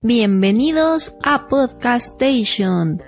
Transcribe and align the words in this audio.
Bienvenidos 0.00 1.16
a 1.24 1.48
Podcast 1.48 2.22
Station. 2.22 2.98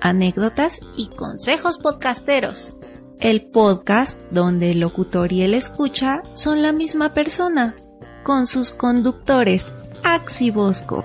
Anécdotas 0.00 0.80
y 0.96 1.08
consejos 1.08 1.76
podcasteros. 1.76 2.72
El 3.20 3.50
podcast 3.50 4.18
donde 4.30 4.70
el 4.70 4.80
locutor 4.80 5.30
y 5.34 5.42
el 5.42 5.52
escucha 5.52 6.22
son 6.32 6.62
la 6.62 6.72
misma 6.72 7.12
persona, 7.12 7.74
con 8.22 8.46
sus 8.46 8.72
conductores 8.72 9.74
Axi 10.02 10.50
Bosco. 10.50 11.04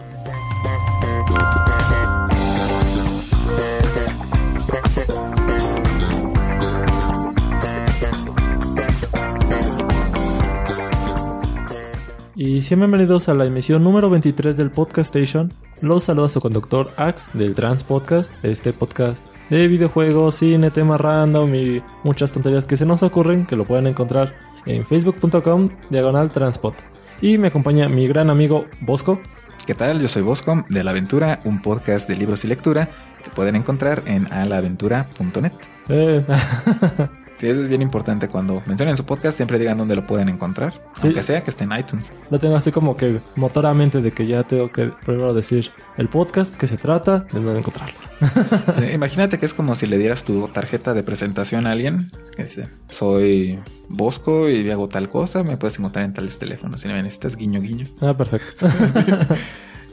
Y 12.46 12.62
sean 12.62 12.82
bienvenidos 12.82 13.30
a 13.30 13.34
la 13.34 13.46
emisión 13.46 13.86
número 13.86 14.10
23 14.10 14.58
del 14.58 14.70
Podcast 14.70 15.16
Station. 15.16 15.54
Los 15.80 16.04
saluda 16.04 16.28
su 16.28 16.42
conductor 16.42 16.90
Ax 16.98 17.30
del 17.34 17.56
Trans 17.56 17.86
Podcast, 17.86 18.34
este 18.44 18.74
podcast 18.74 19.26
de 19.50 19.66
videojuegos, 19.70 20.36
cine, 20.36 20.70
temas 20.70 21.00
random 21.00 21.56
y 21.56 21.82
muchas 22.04 22.34
tonterías 22.34 22.66
que 22.66 22.76
se 22.76 22.86
nos 22.86 23.02
ocurren 23.02 23.46
que 23.46 23.56
lo 23.56 23.64
pueden 23.64 23.88
encontrar 23.88 24.36
en 24.66 24.86
facebook.com 24.86 25.70
diagonal 25.90 26.32
transport. 26.32 26.76
Y 27.22 27.38
me 27.38 27.48
acompaña 27.48 27.88
mi 27.88 28.08
gran 28.08 28.30
amigo 28.30 28.66
Bosco. 28.82 29.22
¿Qué 29.66 29.74
tal? 29.74 30.02
Yo 30.02 30.10
soy 30.10 30.22
Bosco 30.22 30.66
de 30.68 30.84
La 30.84 30.92
Aventura, 30.92 31.40
un 31.46 31.62
podcast 31.62 32.10
de 32.10 32.18
libros 32.18 32.44
y 32.44 32.50
lectura 32.50 32.90
que 33.24 33.30
pueden 33.30 33.56
encontrar 33.56 34.04
en 34.06 34.28
alaventura.net. 34.34 35.54
Eh, 35.88 36.26
Sí, 37.44 37.50
eso 37.50 37.62
es 37.62 37.68
bien 37.68 37.82
importante. 37.82 38.30
Cuando 38.30 38.64
mencionen 38.66 38.96
su 38.96 39.04
podcast, 39.04 39.36
siempre 39.36 39.60
digan 39.60 39.78
dónde 39.78 39.98
lo 39.98 40.08
pueden 40.08 40.30
encontrar. 40.30 40.72
Sí. 40.96 41.08
Aunque 41.08 41.24
sea 41.24 41.44
que 41.44 41.52
esté 41.52 41.66
en 41.66 41.74
iTunes. 41.74 42.14
lo 42.30 42.40
tengo 42.40 42.56
así 42.56 42.72
como 42.72 42.96
que 42.96 43.20
motoramente 43.36 44.02
de 44.02 44.14
que 44.14 44.26
ya 44.26 44.44
tengo 44.44 44.72
que 44.72 44.94
primero 45.06 45.34
decir 45.34 45.70
el 45.98 46.08
podcast, 46.08 46.56
que 46.56 46.68
se 46.68 46.78
trata, 46.78 47.26
de 47.34 47.42
dónde 47.42 47.60
encontrarlo. 47.60 48.00
Sí, 48.80 48.86
Imagínate 48.94 49.40
que 49.40 49.46
es 49.46 49.54
como 49.54 49.76
si 49.76 49.88
le 49.88 49.98
dieras 49.98 50.24
tu 50.24 50.48
tarjeta 50.48 50.94
de 50.94 51.04
presentación 51.04 51.68
a 51.68 51.74
alguien. 51.74 52.12
Que 52.34 52.46
dice, 52.46 52.70
soy 52.88 53.60
Bosco 53.90 54.50
y 54.50 54.72
hago 54.72 54.88
tal 54.88 55.10
cosa, 55.10 55.44
me 55.44 55.58
puedes 55.58 55.78
encontrar 55.78 56.06
en 56.06 56.14
tales 56.14 56.38
teléfonos. 56.40 56.80
Si 56.80 56.88
me 56.88 57.04
necesitas 57.04 57.36
guiño 57.36 57.60
guiño. 57.60 57.88
Ah, 58.00 58.16
perfecto. 58.16 58.68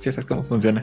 Sí, 0.00 0.08
esa 0.08 0.20
es 0.20 0.26
cómo 0.26 0.42
funciona. 0.42 0.82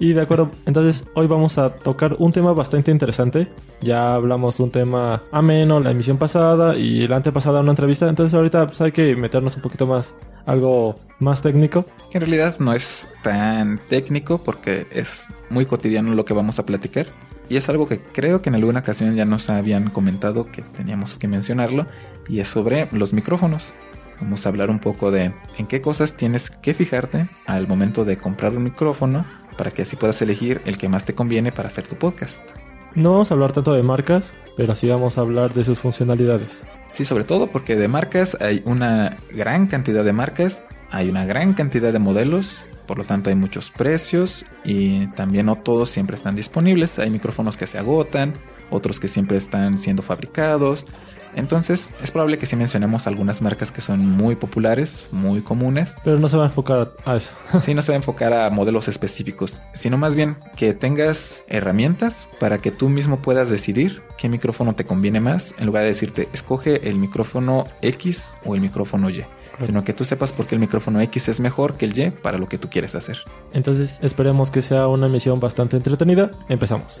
Y 0.00 0.12
de 0.12 0.20
acuerdo, 0.20 0.52
entonces 0.64 1.04
hoy 1.14 1.26
vamos 1.26 1.58
a 1.58 1.70
tocar 1.70 2.14
un 2.20 2.30
tema 2.30 2.52
bastante 2.52 2.92
interesante. 2.92 3.48
Ya 3.80 4.14
hablamos 4.14 4.56
de 4.56 4.62
un 4.62 4.70
tema 4.70 5.24
ameno 5.32 5.80
la 5.80 5.90
emisión 5.90 6.18
pasada 6.18 6.76
y 6.76 7.08
la 7.08 7.16
antepasada 7.16 7.60
una 7.60 7.70
entrevista. 7.70 8.08
Entonces 8.08 8.32
ahorita 8.32 8.66
pues, 8.66 8.80
hay 8.80 8.92
que 8.92 9.16
meternos 9.16 9.56
un 9.56 9.62
poquito 9.62 9.86
más, 9.86 10.14
algo 10.46 11.00
más 11.18 11.42
técnico. 11.42 11.84
Que 12.10 12.18
en 12.18 12.22
realidad 12.22 12.56
no 12.60 12.72
es 12.74 13.08
tan 13.24 13.80
técnico 13.88 14.38
porque 14.38 14.86
es 14.92 15.26
muy 15.50 15.66
cotidiano 15.66 16.14
lo 16.14 16.24
que 16.24 16.34
vamos 16.34 16.60
a 16.60 16.66
platicar. 16.66 17.06
Y 17.48 17.56
es 17.56 17.68
algo 17.68 17.88
que 17.88 17.98
creo 17.98 18.40
que 18.40 18.50
en 18.50 18.54
alguna 18.54 18.80
ocasión 18.80 19.16
ya 19.16 19.24
nos 19.24 19.50
habían 19.50 19.90
comentado 19.90 20.46
que 20.46 20.62
teníamos 20.62 21.18
que 21.18 21.26
mencionarlo. 21.26 21.86
Y 22.28 22.38
es 22.38 22.46
sobre 22.46 22.88
los 22.92 23.12
micrófonos. 23.12 23.74
Vamos 24.20 24.46
a 24.46 24.48
hablar 24.48 24.70
un 24.70 24.78
poco 24.78 25.10
de 25.10 25.32
en 25.58 25.66
qué 25.66 25.80
cosas 25.80 26.14
tienes 26.14 26.50
que 26.50 26.74
fijarte 26.74 27.28
al 27.46 27.66
momento 27.66 28.04
de 28.04 28.16
comprar 28.16 28.56
un 28.56 28.64
micrófono 28.64 29.24
para 29.58 29.70
que 29.72 29.82
así 29.82 29.96
puedas 29.96 30.22
elegir 30.22 30.62
el 30.64 30.78
que 30.78 30.88
más 30.88 31.04
te 31.04 31.14
conviene 31.14 31.52
para 31.52 31.68
hacer 31.68 31.86
tu 31.86 31.96
podcast. 31.96 32.42
No 32.94 33.12
vamos 33.12 33.30
a 33.30 33.34
hablar 33.34 33.52
tanto 33.52 33.74
de 33.74 33.82
marcas, 33.82 34.34
pero 34.56 34.74
sí 34.74 34.88
vamos 34.88 35.18
a 35.18 35.20
hablar 35.20 35.52
de 35.52 35.64
sus 35.64 35.78
funcionalidades. 35.78 36.64
Sí, 36.92 37.04
sobre 37.04 37.24
todo 37.24 37.48
porque 37.48 37.76
de 37.76 37.86
marcas 37.86 38.38
hay 38.40 38.62
una 38.64 39.18
gran 39.30 39.66
cantidad 39.66 40.02
de 40.02 40.14
marcas, 40.14 40.62
hay 40.90 41.10
una 41.10 41.26
gran 41.26 41.52
cantidad 41.52 41.92
de 41.92 41.98
modelos, 41.98 42.64
por 42.88 42.98
lo 42.98 43.04
tanto 43.04 43.30
hay 43.30 43.36
muchos 43.36 43.70
precios 43.70 44.44
y 44.64 45.06
también 45.08 45.46
no 45.46 45.56
todos 45.56 45.90
siempre 45.90 46.16
están 46.16 46.34
disponibles. 46.34 46.98
Hay 46.98 47.10
micrófonos 47.10 47.56
que 47.56 47.68
se 47.68 47.78
agotan, 47.78 48.32
otros 48.70 48.98
que 48.98 49.06
siempre 49.06 49.36
están 49.36 49.78
siendo 49.78 50.02
fabricados. 50.02 50.86
Entonces 51.36 51.90
es 52.02 52.10
probable 52.10 52.38
que 52.38 52.46
sí 52.46 52.56
mencionemos 52.56 53.06
algunas 53.06 53.42
marcas 53.42 53.70
que 53.70 53.82
son 53.82 54.04
muy 54.04 54.34
populares, 54.34 55.06
muy 55.12 55.42
comunes. 55.42 55.94
Pero 56.02 56.18
no 56.18 56.28
se 56.28 56.36
va 56.38 56.44
a 56.44 56.46
enfocar 56.46 56.92
a 57.04 57.16
eso. 57.16 57.34
Sí, 57.62 57.74
no 57.74 57.82
se 57.82 57.92
va 57.92 57.96
a 57.96 57.98
enfocar 57.98 58.32
a 58.32 58.48
modelos 58.50 58.88
específicos, 58.88 59.62
sino 59.74 59.98
más 59.98 60.14
bien 60.14 60.36
que 60.56 60.72
tengas 60.72 61.44
herramientas 61.46 62.28
para 62.40 62.58
que 62.58 62.70
tú 62.70 62.88
mismo 62.88 63.20
puedas 63.20 63.50
decidir 63.50 64.02
qué 64.16 64.28
micrófono 64.30 64.74
te 64.74 64.84
conviene 64.84 65.20
más, 65.20 65.54
en 65.58 65.66
lugar 65.66 65.82
de 65.82 65.90
decirte, 65.90 66.28
escoge 66.32 66.88
el 66.88 66.96
micrófono 66.96 67.66
X 67.82 68.34
o 68.46 68.54
el 68.54 68.62
micrófono 68.62 69.10
Y, 69.10 69.24
sino 69.60 69.84
que 69.84 69.92
tú 69.92 70.04
sepas 70.04 70.32
por 70.32 70.46
qué 70.46 70.54
el 70.54 70.60
micrófono 70.60 71.00
X 71.00 71.28
es 71.28 71.40
mejor 71.40 71.74
que 71.74 71.86
el 71.86 71.98
Y 71.98 72.10
para 72.10 72.38
lo 72.38 72.48
que 72.48 72.58
tú 72.58 72.68
quieres 72.68 72.94
hacer. 72.94 73.18
Entonces 73.52 73.98
esperemos 74.02 74.50
que 74.50 74.62
sea 74.62 74.88
una 74.88 75.06
emisión 75.06 75.40
bastante 75.40 75.76
entretenida. 75.76 76.30
Empezamos. 76.48 77.00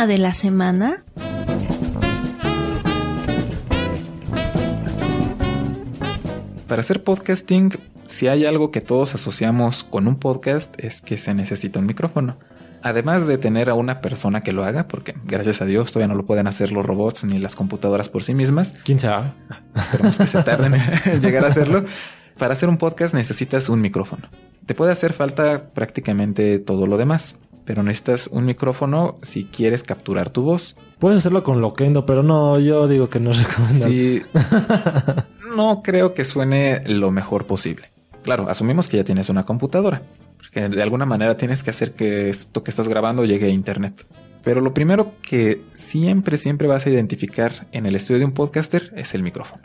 Tema 0.00 0.06
de 0.06 0.18
la 0.18 0.32
semana. 0.32 1.04
Para 6.66 6.80
hacer 6.80 7.04
podcasting, 7.04 7.78
si 8.06 8.26
hay 8.26 8.46
algo 8.46 8.70
que 8.70 8.80
todos 8.80 9.14
asociamos 9.14 9.84
con 9.84 10.08
un 10.08 10.16
podcast 10.16 10.74
es 10.82 11.02
que 11.02 11.18
se 11.18 11.34
necesita 11.34 11.80
un 11.80 11.84
micrófono. 11.84 12.38
Además 12.82 13.26
de 13.26 13.36
tener 13.36 13.68
a 13.68 13.74
una 13.74 14.00
persona 14.00 14.40
que 14.40 14.52
lo 14.52 14.64
haga, 14.64 14.88
porque 14.88 15.16
gracias 15.26 15.60
a 15.60 15.66
Dios 15.66 15.92
todavía 15.92 16.08
no 16.08 16.18
lo 16.18 16.24
pueden 16.24 16.46
hacer 16.46 16.72
los 16.72 16.86
robots 16.86 17.24
ni 17.24 17.38
las 17.38 17.54
computadoras 17.54 18.08
por 18.08 18.22
sí 18.22 18.32
mismas, 18.32 18.74
¿Quién 18.84 19.00
sabe? 19.00 19.34
Esperemos 19.76 20.16
que 20.16 20.26
se 20.26 20.42
tarden 20.42 20.76
en 20.76 21.20
llegar 21.20 21.44
a 21.44 21.48
hacerlo. 21.48 21.84
Para 22.38 22.54
hacer 22.54 22.70
un 22.70 22.78
podcast 22.78 23.12
necesitas 23.12 23.68
un 23.68 23.82
micrófono. 23.82 24.30
Te 24.64 24.74
puede 24.74 24.92
hacer 24.92 25.12
falta 25.12 25.74
prácticamente 25.74 26.58
todo 26.58 26.86
lo 26.86 26.96
demás, 26.96 27.36
pero 27.70 27.84
necesitas 27.84 28.26
un 28.32 28.46
micrófono 28.46 29.14
si 29.22 29.44
quieres 29.44 29.84
capturar 29.84 30.28
tu 30.30 30.42
voz. 30.42 30.74
Puedes 30.98 31.18
hacerlo 31.18 31.44
con 31.44 31.60
Loquendo, 31.60 32.04
pero 32.04 32.24
no, 32.24 32.58
yo 32.58 32.88
digo 32.88 33.08
que 33.08 33.20
no 33.20 33.30
es 33.30 33.46
recomendable. 33.46 33.94
Sí, 33.94 34.22
no 35.56 35.80
creo 35.80 36.12
que 36.12 36.24
suene 36.24 36.82
lo 36.88 37.12
mejor 37.12 37.46
posible. 37.46 37.92
Claro, 38.24 38.50
asumimos 38.50 38.88
que 38.88 38.96
ya 38.96 39.04
tienes 39.04 39.28
una 39.28 39.44
computadora, 39.44 40.02
porque 40.36 40.68
de 40.68 40.82
alguna 40.82 41.06
manera 41.06 41.36
tienes 41.36 41.62
que 41.62 41.70
hacer 41.70 41.92
que 41.92 42.28
esto 42.28 42.64
que 42.64 42.72
estás 42.72 42.88
grabando 42.88 43.24
llegue 43.24 43.46
a 43.46 43.50
internet. 43.50 44.04
Pero 44.42 44.60
lo 44.60 44.74
primero 44.74 45.12
que 45.22 45.62
siempre, 45.72 46.38
siempre 46.38 46.66
vas 46.66 46.86
a 46.86 46.90
identificar 46.90 47.68
en 47.70 47.86
el 47.86 47.94
estudio 47.94 48.18
de 48.18 48.24
un 48.24 48.32
podcaster 48.32 48.92
es 48.96 49.14
el 49.14 49.22
micrófono. 49.22 49.62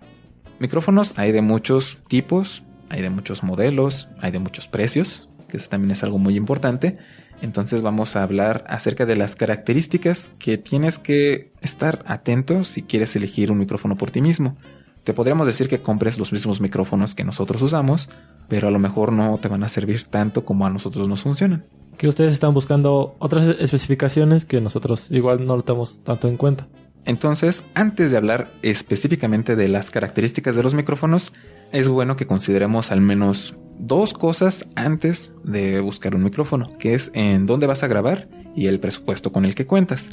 Micrófonos 0.60 1.16
hay 1.18 1.32
de 1.32 1.42
muchos 1.42 1.98
tipos, 2.08 2.62
hay 2.90 3.02
de 3.02 3.10
muchos 3.10 3.42
modelos, 3.42 4.10
hay 4.22 4.30
de 4.30 4.38
muchos 4.38 4.68
precios, 4.68 5.28
que 5.50 5.58
eso 5.58 5.70
también 5.70 5.90
es 5.90 6.04
algo 6.04 6.20
muy 6.20 6.36
importante. 6.36 7.00
Entonces 7.46 7.84
vamos 7.84 8.16
a 8.16 8.24
hablar 8.24 8.64
acerca 8.68 9.06
de 9.06 9.16
las 9.16 9.36
características 9.36 10.32
que 10.40 10.58
tienes 10.58 10.98
que 10.98 11.52
estar 11.62 12.04
atento 12.08 12.64
si 12.64 12.82
quieres 12.82 13.16
elegir 13.16 13.52
un 13.52 13.60
micrófono 13.60 13.98
por 13.98 14.10
ti 14.10 14.20
mismo. 14.20 14.58
Te 15.04 15.14
podríamos 15.14 15.46
decir 15.46 15.68
que 15.68 15.80
compres 15.80 16.18
los 16.18 16.32
mismos 16.32 16.60
micrófonos 16.60 17.14
que 17.14 17.24
nosotros 17.24 17.62
usamos, 17.62 18.10
pero 18.50 18.68
a 18.68 18.72
lo 18.72 18.80
mejor 18.80 19.12
no 19.12 19.38
te 19.38 19.48
van 19.48 19.64
a 19.64 19.70
servir 19.70 20.06
tanto 20.06 20.44
como 20.44 20.66
a 20.66 20.72
nosotros 20.72 21.08
nos 21.08 21.22
funcionan. 21.22 21.68
Que 22.00 22.08
ustedes 22.08 22.34
están 22.34 22.56
buscando 22.56 23.16
otras 23.20 23.48
especificaciones 23.60 24.46
que 24.46 24.60
nosotros 24.60 25.12
igual 25.12 25.46
no 25.46 25.56
lo 25.56 25.64
tenemos 25.64 26.04
tanto 26.04 26.28
en 26.28 26.38
cuenta. 26.38 26.68
Entonces, 27.06 27.64
antes 27.76 28.10
de 28.10 28.18
hablar 28.18 28.54
específicamente 28.64 29.56
de 29.56 29.68
las 29.68 29.92
características 29.92 30.56
de 30.56 30.64
los 30.64 30.74
micrófonos, 30.74 31.32
es 31.72 31.88
bueno 31.88 32.16
que 32.16 32.26
consideremos 32.26 32.92
al 32.92 33.02
menos 33.02 33.54
dos 33.80 34.14
cosas 34.14 34.66
antes 34.76 35.34
de 35.44 35.80
buscar 35.80 36.16
un 36.16 36.24
micrófono, 36.24 36.78
que 36.78 36.94
es 36.94 37.12
en 37.14 37.46
dónde 37.46 37.68
vas 37.68 37.84
a 37.84 37.88
grabar 37.88 38.28
y 38.56 38.68
el 38.68 38.80
presupuesto 38.80 39.32
con 39.32 39.46
el 39.46 39.56
que 39.56 39.66
cuentas. 39.66 40.10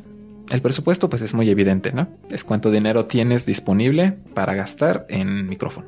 El 0.50 0.60
presupuesto 0.60 1.08
pues 1.08 1.22
es 1.22 1.34
muy 1.34 1.48
evidente, 1.48 1.92
¿no? 1.92 2.08
Es 2.30 2.44
cuánto 2.44 2.70
dinero 2.70 3.06
tienes 3.06 3.46
disponible 3.46 4.12
para 4.34 4.54
gastar 4.54 5.06
en 5.08 5.46
micrófono. 5.46 5.86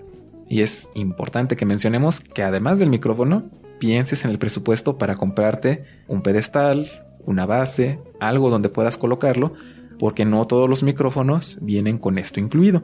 Y 0.48 0.60
es 0.60 0.88
importante 0.94 1.56
que 1.56 1.66
mencionemos 1.66 2.20
que 2.20 2.42
además 2.42 2.78
del 2.78 2.90
micrófono, 2.90 3.44
pienses 3.78 4.24
en 4.24 4.30
el 4.30 4.38
presupuesto 4.38 4.96
para 4.98 5.16
comprarte 5.16 5.84
un 6.06 6.22
pedestal, 6.22 6.90
una 7.26 7.46
base, 7.46 7.98
algo 8.20 8.50
donde 8.50 8.68
puedas 8.68 8.96
colocarlo, 8.96 9.54
porque 9.98 10.24
no 10.24 10.46
todos 10.46 10.68
los 10.68 10.82
micrófonos 10.82 11.58
vienen 11.60 11.98
con 11.98 12.18
esto 12.18 12.40
incluido. 12.40 12.82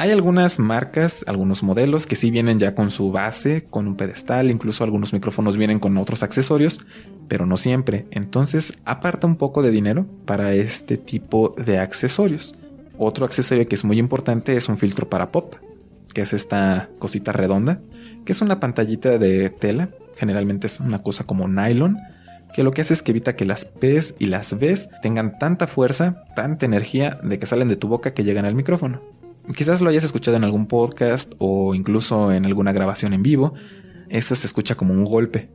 Hay 0.00 0.12
algunas 0.12 0.58
marcas, 0.58 1.26
algunos 1.26 1.62
modelos 1.62 2.06
que 2.06 2.16
sí 2.16 2.30
vienen 2.30 2.58
ya 2.58 2.74
con 2.74 2.90
su 2.90 3.12
base, 3.12 3.66
con 3.68 3.86
un 3.86 3.96
pedestal, 3.96 4.50
incluso 4.50 4.82
algunos 4.82 5.12
micrófonos 5.12 5.58
vienen 5.58 5.78
con 5.78 5.98
otros 5.98 6.22
accesorios, 6.22 6.80
pero 7.28 7.44
no 7.44 7.58
siempre. 7.58 8.06
Entonces 8.10 8.72
aparta 8.86 9.26
un 9.26 9.36
poco 9.36 9.60
de 9.60 9.70
dinero 9.70 10.06
para 10.24 10.54
este 10.54 10.96
tipo 10.96 11.54
de 11.62 11.76
accesorios. 11.76 12.54
Otro 12.96 13.26
accesorio 13.26 13.68
que 13.68 13.74
es 13.74 13.84
muy 13.84 13.98
importante 13.98 14.56
es 14.56 14.70
un 14.70 14.78
filtro 14.78 15.06
para 15.10 15.32
pop, 15.32 15.56
que 16.14 16.22
es 16.22 16.32
esta 16.32 16.88
cosita 16.98 17.32
redonda, 17.32 17.82
que 18.24 18.32
es 18.32 18.40
una 18.40 18.58
pantallita 18.58 19.18
de 19.18 19.50
tela, 19.50 19.90
generalmente 20.16 20.68
es 20.68 20.80
una 20.80 21.02
cosa 21.02 21.24
como 21.24 21.46
nylon, 21.46 21.98
que 22.54 22.62
lo 22.62 22.70
que 22.70 22.80
hace 22.80 22.94
es 22.94 23.02
que 23.02 23.12
evita 23.12 23.36
que 23.36 23.44
las 23.44 23.66
P's 23.66 24.14
y 24.18 24.24
las 24.24 24.58
B's 24.58 24.88
tengan 25.02 25.38
tanta 25.38 25.66
fuerza, 25.66 26.24
tanta 26.34 26.64
energía 26.64 27.20
de 27.22 27.38
que 27.38 27.44
salen 27.44 27.68
de 27.68 27.76
tu 27.76 27.86
boca 27.86 28.14
que 28.14 28.24
llegan 28.24 28.46
al 28.46 28.54
micrófono. 28.54 29.19
Quizás 29.54 29.80
lo 29.80 29.90
hayas 29.90 30.04
escuchado 30.04 30.36
en 30.36 30.44
algún 30.44 30.66
podcast 30.66 31.32
o 31.38 31.74
incluso 31.74 32.32
en 32.32 32.46
alguna 32.46 32.72
grabación 32.72 33.12
en 33.12 33.22
vivo. 33.22 33.54
Eso 34.08 34.34
se 34.34 34.46
escucha 34.46 34.74
como 34.74 34.92
un 34.92 35.04
golpe. 35.04 35.48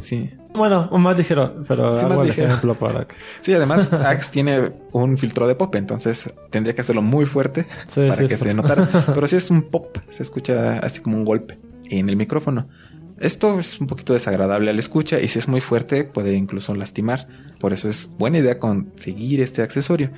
Sí. 0.00 0.30
Bueno, 0.54 0.88
más 0.98 1.16
ligero, 1.16 1.62
pero 1.68 1.94
sí, 1.94 2.04
más 2.06 2.26
ejemplo 2.26 2.74
para 2.74 3.06
Sí, 3.40 3.54
además 3.54 3.92
Axe 3.92 4.32
tiene 4.32 4.72
un 4.92 5.16
filtro 5.16 5.46
de 5.46 5.54
pop, 5.54 5.74
entonces 5.76 6.32
tendría 6.50 6.74
que 6.74 6.80
hacerlo 6.80 7.02
muy 7.02 7.24
fuerte 7.24 7.66
para 7.94 8.28
que 8.28 8.36
se 8.36 8.52
notara. 8.54 8.88
Pero 9.14 9.26
si 9.26 9.36
es 9.36 9.50
un 9.50 9.62
pop, 9.62 9.96
se 10.08 10.22
escucha 10.22 10.78
así 10.80 11.00
como 11.00 11.16
un 11.16 11.24
golpe 11.24 11.58
en 11.84 12.08
el 12.08 12.16
micrófono. 12.16 12.68
Esto 13.20 13.60
es 13.60 13.80
un 13.80 13.86
poquito 13.86 14.14
desagradable 14.14 14.70
al 14.70 14.78
escucha 14.78 15.20
y 15.20 15.28
si 15.28 15.38
es 15.38 15.46
muy 15.46 15.60
fuerte 15.60 16.04
puede 16.04 16.34
incluso 16.34 16.74
lastimar. 16.74 17.28
Por 17.60 17.72
eso 17.72 17.88
es 17.88 18.08
buena 18.18 18.38
idea 18.38 18.58
conseguir 18.58 19.40
este 19.40 19.62
accesorio. 19.62 20.10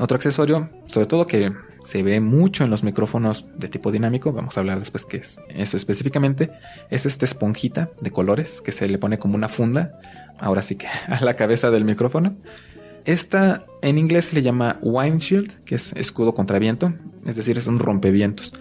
Otro 0.00 0.16
accesorio, 0.16 0.70
sobre 0.86 1.06
todo 1.06 1.26
que 1.26 1.52
se 1.80 2.02
ve 2.02 2.20
mucho 2.20 2.64
en 2.64 2.70
los 2.70 2.82
micrófonos 2.82 3.46
de 3.56 3.68
tipo 3.68 3.90
dinámico, 3.90 4.32
vamos 4.32 4.56
a 4.56 4.60
hablar 4.60 4.78
después 4.78 5.04
qué 5.06 5.18
es 5.18 5.40
eso 5.48 5.76
específicamente, 5.76 6.50
es 6.90 7.06
esta 7.06 7.24
esponjita 7.24 7.90
de 8.00 8.10
colores 8.10 8.60
que 8.60 8.72
se 8.72 8.88
le 8.88 8.98
pone 8.98 9.18
como 9.18 9.34
una 9.34 9.48
funda, 9.48 9.98
ahora 10.38 10.62
sí 10.62 10.76
que 10.76 10.86
a 11.08 11.24
la 11.24 11.34
cabeza 11.34 11.70
del 11.70 11.84
micrófono. 11.84 12.36
Esta 13.06 13.64
en 13.80 13.98
inglés 13.98 14.26
se 14.26 14.34
le 14.34 14.42
llama 14.42 14.78
windshield, 14.82 15.64
que 15.64 15.74
es 15.74 15.92
escudo 15.94 16.34
contra 16.34 16.58
viento, 16.58 16.92
es 17.24 17.36
decir, 17.36 17.56
es 17.56 17.66
un 17.66 17.78
rompevientos. 17.78 18.52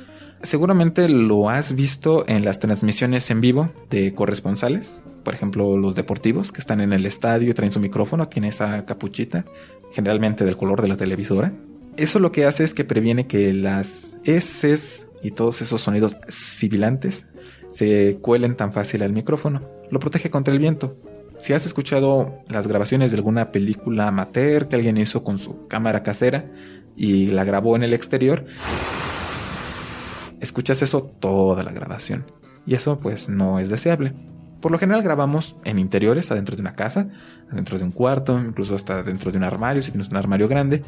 Seguramente 0.42 1.10
lo 1.10 1.50
has 1.50 1.75
visto 1.75 2.24
en 2.27 2.45
las 2.45 2.60
transmisiones 2.60 3.30
en 3.30 3.42
vivo 3.42 3.69
de 3.89 4.13
corresponsales, 4.13 5.04
por 5.25 5.33
ejemplo 5.33 5.75
los 5.77 5.95
deportivos 5.95 6.54
que 6.54 6.62
están 6.62 6.80
en 6.80 6.94
el 6.94 7.06
estadio 7.06 7.50
y 7.50 7.54
traen 7.54 7.74
su 7.74 7.81
micrófono, 7.81 8.30
tiene 8.30 8.48
esa 8.48 8.86
capuchita, 8.86 9.44
generalmente 9.92 10.45
del 10.45 10.56
color 10.56 10.81
de 10.81 10.88
la 10.88 10.95
televisora. 10.95 11.51
Eso 11.99 12.19
lo 12.19 12.31
que 12.31 12.45
hace 12.45 12.63
es 12.63 12.73
que 12.73 12.85
previene 12.85 13.27
que 13.27 13.53
las 13.53 14.17
S 14.23 15.05
y 15.21 15.31
todos 15.31 15.61
esos 15.61 15.81
sonidos 15.81 16.15
sibilantes 16.29 17.27
se 17.71 18.19
cuelen 18.21 18.55
tan 18.55 18.71
fácil 18.71 19.03
al 19.03 19.11
micrófono. 19.11 19.69
Lo 19.91 19.99
protege 19.99 20.29
contra 20.29 20.53
el 20.53 20.61
viento. 20.61 20.95
Si 21.39 21.51
has 21.51 21.65
escuchado 21.65 22.39
las 22.47 22.67
grabaciones 22.67 23.11
de 23.11 23.17
alguna 23.17 23.51
película 23.51 24.07
amateur 24.07 24.69
que 24.69 24.77
alguien 24.77 24.95
hizo 24.95 25.25
con 25.25 25.39
su 25.39 25.67
cámara 25.67 26.01
casera 26.01 26.49
y 26.95 27.25
la 27.27 27.43
grabó 27.43 27.75
en 27.75 27.83
el 27.83 27.93
exterior, 27.93 28.45
escuchas 30.39 30.81
eso 30.81 31.03
toda 31.19 31.63
la 31.63 31.73
grabación. 31.73 32.31
Y 32.65 32.75
eso 32.75 32.97
pues 32.97 33.27
no 33.27 33.59
es 33.59 33.69
deseable. 33.69 34.13
Por 34.61 34.71
lo 34.71 34.79
general 34.79 35.01
grabamos 35.03 35.56
en 35.63 35.79
interiores, 35.79 36.31
adentro 36.31 36.56
de 36.56 36.61
una 36.61 36.73
casa, 36.73 37.07
adentro 37.51 37.77
de 37.77 37.83
un 37.85 37.91
cuarto, 37.91 38.39
incluso 38.39 38.75
hasta 38.75 39.03
dentro 39.03 39.31
de 39.31 39.38
un 39.38 39.44
armario, 39.44 39.81
si 39.81 39.91
tienes 39.91 40.09
un 40.09 40.17
armario 40.17 40.47
grande. 40.47 40.83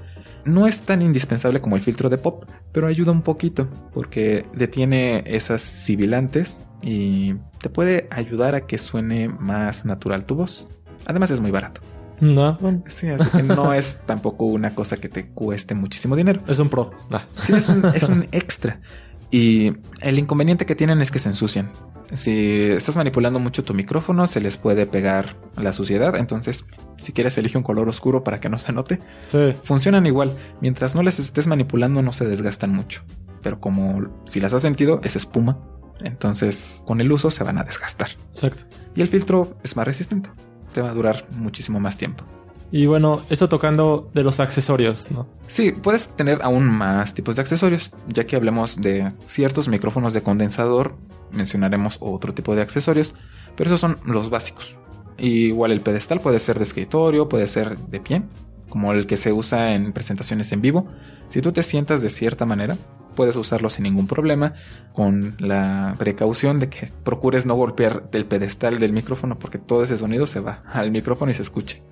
No 0.46 0.68
es 0.68 0.82
tan 0.82 1.02
indispensable 1.02 1.62
como 1.62 1.76
el 1.76 1.82
filtro 1.82 2.10
de 2.10 2.18
pop, 2.18 2.46
pero 2.72 2.88
ayuda 2.88 3.12
un 3.12 3.22
poquito 3.22 3.68
porque 3.94 4.46
detiene 4.54 5.24
esas 5.26 5.62
sibilantes 5.62 6.60
y 6.82 7.36
te 7.60 7.70
puede 7.70 8.08
ayudar 8.12 8.56
a 8.56 8.62
que 8.62 8.78
suene 8.78 9.30
más 9.30 9.86
natural 9.86 10.26
tu 10.26 10.36
voz. 10.36 10.66
Además 11.06 11.32
es 11.32 11.40
muy 11.40 11.52
barato. 11.52 11.82
No, 12.22 12.56
Sí, 12.88 13.08
así 13.08 13.30
que 13.32 13.42
no 13.42 13.74
es 13.74 13.98
tampoco 14.06 14.46
una 14.46 14.76
cosa 14.76 14.98
que 14.98 15.10
te 15.10 15.30
cueste 15.30 15.74
muchísimo 15.74 16.16
dinero. 16.16 16.42
Es 16.48 16.60
un 16.60 16.70
pro. 16.70 16.92
Sí, 17.42 17.54
es 17.54 17.68
un, 17.68 17.84
es 17.96 18.04
un 18.04 18.28
extra. 18.32 18.80
Y 19.32 19.74
el 20.02 20.20
inconveniente 20.20 20.66
que 20.66 20.76
tienen 20.76 21.02
es 21.02 21.10
que 21.10 21.20
se 21.20 21.30
ensucian. 21.30 21.70
Si 22.12 22.64
estás 22.72 22.98
manipulando 22.98 23.40
mucho 23.40 23.64
tu 23.64 23.74
micrófono, 23.74 24.28
se 24.28 24.42
les 24.42 24.58
puede 24.58 24.86
pegar 24.86 25.38
la 25.56 25.72
suciedad. 25.72 26.18
Entonces, 26.18 26.66
si 26.98 27.14
quieres, 27.14 27.38
elige 27.38 27.58
un 27.58 27.64
color 27.64 27.88
oscuro 27.88 28.24
para 28.24 28.42
que 28.42 28.50
no 28.50 28.60
se 28.60 28.74
note. 28.74 29.00
Sí. 29.30 29.56
Funcionan 29.64 30.06
igual. 30.06 30.38
Mientras 30.60 30.94
no 30.94 31.04
les 31.04 31.20
estés 31.20 31.48
manipulando, 31.48 32.02
no 32.02 32.12
se 32.12 32.26
desgastan 32.26 32.72
mucho. 32.76 33.02
Pero 33.42 33.62
como 33.62 34.10
si 34.26 34.42
las 34.42 34.52
has 34.54 34.62
sentido, 34.62 35.00
es 35.04 35.16
espuma. 35.16 35.60
Entonces, 36.04 36.82
con 36.86 37.00
el 37.00 37.12
uso 37.12 37.32
se 37.32 37.46
van 37.46 37.58
a 37.58 37.64
desgastar. 37.64 38.10
Exacto. 38.34 38.66
Y 38.94 39.02
el 39.02 39.08
filtro 39.08 39.56
es 39.64 39.78
más 39.78 39.86
resistente. 39.86 40.30
Te 40.74 40.82
va 40.82 40.90
a 40.90 40.94
durar 40.94 41.26
muchísimo 41.32 41.80
más 41.80 41.96
tiempo. 41.96 42.26
Y 42.72 42.86
bueno, 42.86 43.22
esto 43.30 43.50
tocando 43.50 44.10
de 44.14 44.24
los 44.24 44.40
accesorios, 44.40 45.12
¿no? 45.12 45.28
Sí, 45.48 45.74
puedes 45.74 46.08
tener 46.10 46.42
aún 46.42 46.66
más 46.66 47.14
tipos 47.14 47.36
de 47.36 47.42
accesorios. 47.42 47.92
Ya 48.08 48.26
que 48.26 48.38
hablemos 48.38 48.80
de 48.80 49.12
ciertos 49.26 49.68
micrófonos 49.68 50.14
de 50.14 50.24
condensador, 50.24 50.96
mencionaremos 51.32 51.98
otro 52.00 52.34
tipo 52.34 52.56
de 52.56 52.62
accesorios, 52.62 53.14
pero 53.58 53.70
esos 53.70 53.82
son 53.82 53.98
los 54.06 54.30
básicos. 54.30 54.78
igual 55.18 55.72
el 55.72 55.82
pedestal 55.82 56.22
puede 56.22 56.40
ser 56.40 56.58
de 56.58 56.64
escritorio, 56.64 57.28
puede 57.28 57.46
ser 57.48 57.78
de 57.78 58.00
pie, 58.00 58.24
como 58.70 58.94
el 58.94 59.06
que 59.06 59.18
se 59.18 59.34
usa 59.34 59.74
en 59.74 59.92
presentaciones 59.92 60.52
en 60.54 60.62
vivo. 60.62 60.88
Si 61.28 61.42
tú 61.42 61.52
te 61.52 61.64
sientas 61.64 62.02
de 62.02 62.10
cierta 62.10 62.46
manera, 62.46 62.78
puedes 63.16 63.36
usarlo 63.36 63.70
sin 63.70 63.84
ningún 63.84 64.08
problema, 64.08 64.54
con 64.94 65.36
la 65.40 65.96
precaución 66.00 66.60
de 66.60 66.70
que 66.70 66.90
procures 67.04 67.46
no 67.46 67.56
golpear 67.56 68.04
el 68.14 68.26
pedestal 68.26 68.80
del 68.80 68.94
micrófono 68.94 69.38
porque 69.38 69.58
todo 69.58 69.84
ese 69.84 69.98
sonido 69.98 70.26
se 70.26 70.40
va 70.40 70.64
al 70.72 70.92
micrófono 70.92 71.32
y 71.32 71.34
se 71.34 71.42
escuche. 71.42 71.84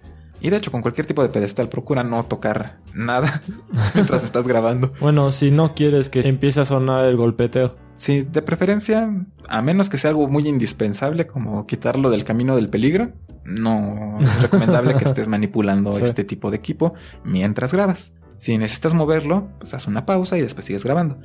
Y 0.41 0.49
de 0.49 0.57
hecho, 0.57 0.71
con 0.71 0.81
cualquier 0.81 1.05
tipo 1.05 1.21
de 1.21 1.29
pedestal, 1.29 1.69
procura 1.69 2.03
no 2.03 2.23
tocar 2.23 2.79
nada 2.93 3.41
mientras 3.95 4.23
estás 4.23 4.47
grabando. 4.47 4.93
Bueno, 4.99 5.31
si 5.31 5.51
no 5.51 5.75
quieres 5.75 6.09
que 6.09 6.21
empiece 6.21 6.61
a 6.61 6.65
sonar 6.65 7.05
el 7.05 7.17
golpeteo. 7.17 7.75
Sí, 7.97 8.21
de 8.21 8.41
preferencia, 8.41 9.09
a 9.49 9.61
menos 9.61 9.89
que 9.89 9.97
sea 9.97 10.11
algo 10.11 10.27
muy 10.29 10.47
indispensable 10.47 11.27
como 11.27 11.67
quitarlo 11.67 12.09
del 12.09 12.23
camino 12.23 12.55
del 12.55 12.69
peligro, 12.69 13.11
no 13.43 14.19
es 14.21 14.41
recomendable 14.41 14.95
que 14.95 15.03
estés 15.03 15.27
manipulando 15.27 15.97
este 15.97 16.23
tipo 16.23 16.49
de 16.49 16.57
equipo 16.57 16.93
mientras 17.25 17.73
grabas. 17.73 18.13
Si 18.37 18.57
necesitas 18.57 18.93
moverlo, 18.93 19.49
pues 19.59 19.73
haz 19.73 19.85
una 19.87 20.05
pausa 20.05 20.37
y 20.37 20.41
después 20.41 20.65
sigues 20.65 20.85
grabando. 20.85 21.17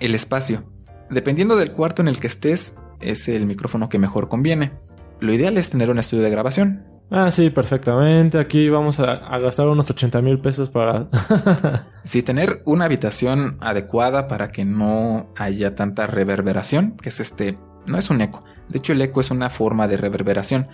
El 0.00 0.16
espacio. 0.16 0.64
Dependiendo 1.10 1.56
del 1.56 1.72
cuarto 1.72 2.02
en 2.02 2.08
el 2.08 2.18
que 2.18 2.26
estés, 2.26 2.76
es 3.00 3.28
el 3.28 3.46
micrófono 3.46 3.88
que 3.88 4.00
mejor 4.00 4.28
conviene. 4.28 4.72
Lo 5.20 5.32
ideal 5.32 5.58
es 5.58 5.70
tener 5.70 5.90
un 5.90 5.98
estudio 5.98 6.24
de 6.24 6.30
grabación, 6.30 6.84
Ah, 7.12 7.28
sí, 7.32 7.50
perfectamente. 7.50 8.38
Aquí 8.38 8.68
vamos 8.68 9.00
a, 9.00 9.16
gastar 9.38 9.66
unos 9.66 9.90
80 9.90 10.22
mil 10.22 10.38
pesos 10.38 10.70
para... 10.70 11.08
sí, 12.04 12.22
tener 12.22 12.62
una 12.66 12.84
habitación 12.84 13.56
adecuada 13.60 14.28
para 14.28 14.52
que 14.52 14.64
no 14.64 15.32
haya 15.36 15.74
tanta 15.74 16.06
reverberación, 16.06 16.96
que 16.96 17.08
es 17.08 17.18
este... 17.18 17.58
No 17.86 17.98
es 17.98 18.10
un 18.10 18.20
eco. 18.20 18.44
De 18.68 18.78
hecho, 18.78 18.92
el 18.92 19.02
eco 19.02 19.20
es 19.20 19.32
una 19.32 19.50
forma 19.50 19.88
de 19.88 19.96
reverberación. 19.96 20.68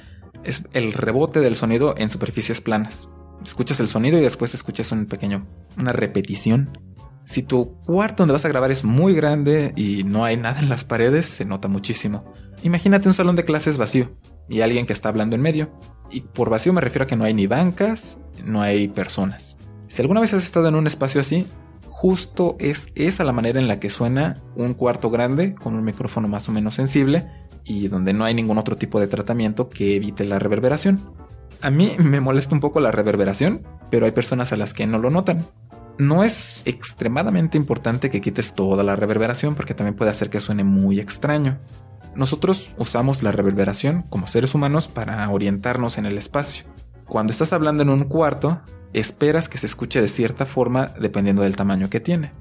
Es 0.45 0.63
el 0.75 0.93
rebote 0.93 1.41
del 1.41 1.57
sonido 1.57 1.95
en 1.97 2.11
superficies 2.11 2.61
planas. 2.61 3.09
Escuchas 3.43 3.81
el 3.81 3.89
sonido 3.89 4.19
y 4.19 4.23
después 4.23 4.53
escuchas 4.53 4.93
un 4.93 5.07
pequeño... 5.07 5.47
una 5.79 5.93
repetición. 5.93 6.79
Si 7.25 7.43
tu 7.43 7.81
cuarto 7.87 8.23
donde 8.23 8.35
vas 8.35 8.45
a 8.45 8.49
grabar 8.49 8.71
es 8.71 8.85
muy 8.85 9.15
grande 9.15 9.73
y 9.75 10.05
no 10.05 10.27
hay 10.27 10.37
nada 10.37 10.61
en 10.61 10.69
las 10.69 10.85
paredes, 10.85 11.25
se 11.25 11.47
nota 11.47 11.67
muchísimo. 11.67 12.35
Imagínate 12.63 13.09
un 13.09 13.15
salón 13.15 13.37
de 13.37 13.45
clases 13.47 13.79
vacío 13.79 14.11
y 14.49 14.61
alguien 14.61 14.87
que 14.87 14.93
está 14.93 15.09
hablando 15.09 15.37
en 15.37 15.43
medio 15.43 15.71
y 16.11 16.21
por 16.21 16.51
vacío 16.51 16.73
me 16.73 16.81
refiero 16.81 17.05
a 17.05 17.07
que 17.07 17.17
no 17.17 17.25
hay 17.25 17.35
ni 17.35 17.47
bancas, 17.47 18.19
no 18.45 18.63
hay 18.63 18.89
personas. 18.89 19.57
Si 19.89 20.03
alguna 20.03 20.21
vez 20.21 20.35
has 20.35 20.45
estado 20.45 20.69
en 20.69 20.75
un 20.75 20.87
espacio 20.87 21.21
así, 21.21 21.47
justo 21.89 22.57
es 22.59 22.89
esa 22.95 23.25
la 23.25 23.33
manera 23.33 23.59
en 23.59 23.69
la 23.69 23.81
que 23.81 23.91
suena 23.91 24.43
un 24.55 24.75
cuarto 24.75 25.11
grande 25.11 25.55
con 25.55 25.75
un 25.75 25.85
micrófono 25.85 26.29
más 26.29 26.49
o 26.49 26.53
menos 26.53 26.75
sensible 26.75 27.27
y 27.65 27.89
donde 27.89 28.13
no 28.13 28.25
hay 28.25 28.35
ningún 28.35 28.59
otro 28.59 28.77
tipo 28.77 29.01
de 29.01 29.09
tratamiento 29.09 29.69
que 29.69 29.97
evite 29.97 30.25
la 30.25 30.39
reverberación. 30.39 31.01
A 31.63 31.71
mí 31.71 31.93
me 31.99 32.21
molesta 32.21 32.55
un 32.55 32.61
poco 32.61 32.81
la 32.81 32.93
reverberación, 32.93 33.63
pero 33.91 34.07
hay 34.07 34.13
personas 34.13 34.53
a 34.53 34.57
las 34.57 34.75
que 34.75 34.87
no 34.87 34.99
lo 34.99 35.11
notan. 35.11 35.47
No 35.99 36.23
es 36.23 36.61
extremadamente 36.67 37.57
importante 37.57 38.11
que 38.11 38.21
quites 38.21 38.53
toda 38.53 38.85
la 38.85 38.97
reverberación 38.97 39.55
porque 39.55 39.73
también 39.73 39.97
puede 39.97 40.11
hacer 40.11 40.29
que 40.29 40.41
suene 40.41 40.63
muy 40.63 41.01
extraño. 41.01 41.59
Nosotros 42.17 42.73
usamos 42.79 43.23
la 43.23 43.31
reverberación 43.31 44.03
como 44.09 44.27
seres 44.27 44.55
humanos 44.55 44.89
para 44.89 45.29
orientarnos 45.29 45.99
en 45.99 46.07
el 46.07 46.17
espacio. 46.17 46.65
Cuando 47.07 47.31
estás 47.31 47.53
hablando 47.53 47.83
en 47.83 47.91
un 47.91 48.05
cuarto, 48.05 48.63
esperas 48.95 49.51
que 49.51 49.59
se 49.59 49.67
escuche 49.67 50.01
de 50.01 50.09
cierta 50.09 50.47
forma 50.47 50.95
dependiendo 50.99 51.43
del 51.43 51.57
tamaño 51.57 51.91
que 51.91 52.01
tiene. 52.01 52.33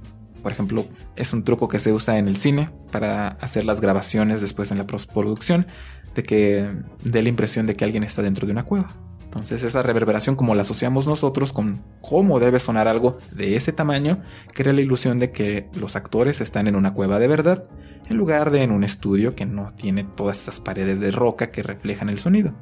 Por 0.41 0.53
ejemplo, 0.53 0.86
es 1.17 1.34
un 1.34 1.44
truco 1.44 1.67
que 1.67 1.79
se 1.79 1.91
usa 1.91 2.17
en 2.17 2.29
el 2.29 2.38
cine 2.38 2.70
para 2.91 3.29
hacer 3.41 3.65
las 3.65 3.82
grabaciones 3.82 4.39
después 4.39 4.72
en 4.72 4.77
la 4.77 4.88
postproducción 4.88 5.67
de 6.15 6.24
que 6.24 6.72
dé 7.03 7.22
la 7.22 7.29
impresión 7.29 7.65
de 7.65 7.75
que 7.75 7.84
alguien 7.84 8.03
está 8.03 8.22
dentro 8.22 8.46
de 8.46 8.53
una 8.53 8.63
cueva. 8.63 8.88
Entonces 9.36 9.63
esa 9.63 9.84
reverberación 9.84 10.38
como 10.38 10.56
la 10.56 10.62
asociamos 10.62 11.08
nosotros 11.08 11.51
con 11.51 11.84
cómo 12.00 12.39
debe 12.39 12.58
sonar 12.58 12.88
algo 12.88 13.18
de 13.32 13.58
ese 13.58 13.74
tamaño, 13.74 14.22
crea 14.54 14.72
la 14.72 14.80
ilusión 14.80 15.20
de 15.20 15.32
que 15.32 15.68
los 15.75 15.98
actores 15.98 16.39
están 16.39 16.68
en 16.68 16.75
una 16.77 16.94
cueva 16.94 17.20
de 17.20 17.27
verdad, 17.27 17.65
en 18.10 18.15
lugar 18.15 18.50
de 18.50 18.63
en 18.63 18.72
un 18.72 18.86
estudio 18.86 19.36
que 19.36 19.46
no 19.46 19.74
tiene 19.74 20.06
todas 20.06 20.42
esas 20.42 20.62
paredes 20.62 21.01
de 21.01 21.12
roca 21.12 21.51
que 21.51 21.63
reflejan 21.63 22.08
el 22.08 22.20
sonido. 22.20 22.54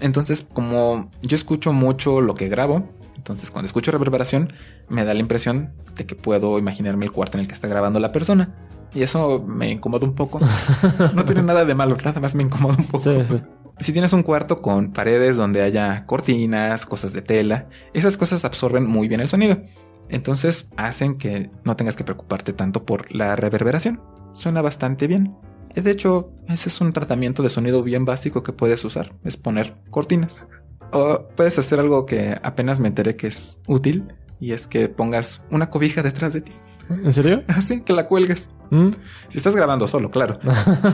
Entonces, 0.00 0.46
como 0.52 1.10
yo 1.22 1.34
escucho 1.34 1.72
mucho 1.72 2.20
lo 2.20 2.34
que 2.34 2.50
grabo, 2.50 2.90
entonces 3.16 3.50
cuando 3.50 3.66
escucho 3.66 3.90
reverberación 3.90 4.52
me 4.90 5.06
da 5.06 5.14
la 5.14 5.20
impresión 5.20 5.72
de 5.96 6.04
que 6.04 6.14
puedo 6.14 6.58
imaginarme 6.58 7.06
el 7.06 7.12
cuarto 7.12 7.38
en 7.38 7.42
el 7.42 7.48
que 7.48 7.54
está 7.54 7.68
grabando 7.68 8.00
la 8.00 8.12
persona. 8.12 8.54
Y 8.94 9.02
eso 9.02 9.42
me 9.46 9.70
incomoda 9.70 10.04
un 10.04 10.14
poco. 10.14 10.40
No 11.14 11.24
tiene 11.24 11.42
nada 11.42 11.64
de 11.64 11.74
malo, 11.74 11.96
nada 12.04 12.20
más 12.20 12.34
me 12.34 12.42
incomoda 12.42 12.76
un 12.78 12.84
poco. 12.84 13.02
Sí, 13.02 13.16
sí. 13.26 13.40
Si 13.82 13.92
tienes 13.92 14.12
un 14.12 14.22
cuarto 14.22 14.62
con 14.62 14.92
paredes 14.92 15.36
donde 15.36 15.62
haya 15.62 16.06
cortinas, 16.06 16.86
cosas 16.86 17.12
de 17.12 17.20
tela, 17.20 17.68
esas 17.92 18.16
cosas 18.16 18.44
absorben 18.44 18.86
muy 18.86 19.08
bien 19.08 19.20
el 19.20 19.28
sonido. 19.28 19.58
Entonces 20.08 20.70
hacen 20.76 21.18
que 21.18 21.50
no 21.64 21.74
tengas 21.74 21.96
que 21.96 22.04
preocuparte 22.04 22.52
tanto 22.52 22.84
por 22.84 23.12
la 23.12 23.34
reverberación. 23.34 24.00
Suena 24.34 24.62
bastante 24.62 25.08
bien. 25.08 25.34
De 25.74 25.90
hecho, 25.90 26.30
ese 26.48 26.68
es 26.68 26.80
un 26.80 26.92
tratamiento 26.92 27.42
de 27.42 27.48
sonido 27.48 27.82
bien 27.82 28.04
básico 28.04 28.44
que 28.44 28.52
puedes 28.52 28.84
usar, 28.84 29.14
es 29.24 29.36
poner 29.36 29.74
cortinas. 29.90 30.46
O 30.92 31.26
puedes 31.34 31.58
hacer 31.58 31.80
algo 31.80 32.06
que 32.06 32.38
apenas 32.42 32.78
me 32.78 32.88
enteré 32.88 33.16
que 33.16 33.28
es 33.28 33.62
útil, 33.66 34.14
y 34.38 34.52
es 34.52 34.68
que 34.68 34.88
pongas 34.88 35.44
una 35.50 35.70
cobija 35.70 36.02
detrás 36.02 36.34
de 36.34 36.42
ti. 36.42 36.52
¿En 36.90 37.12
serio? 37.12 37.42
Así, 37.48 37.80
que 37.80 37.92
la 37.92 38.06
cuelgues. 38.06 38.50
¿Mm? 38.70 38.90
Si 39.28 39.38
estás 39.38 39.56
grabando 39.56 39.86
solo, 39.86 40.10
claro. 40.10 40.38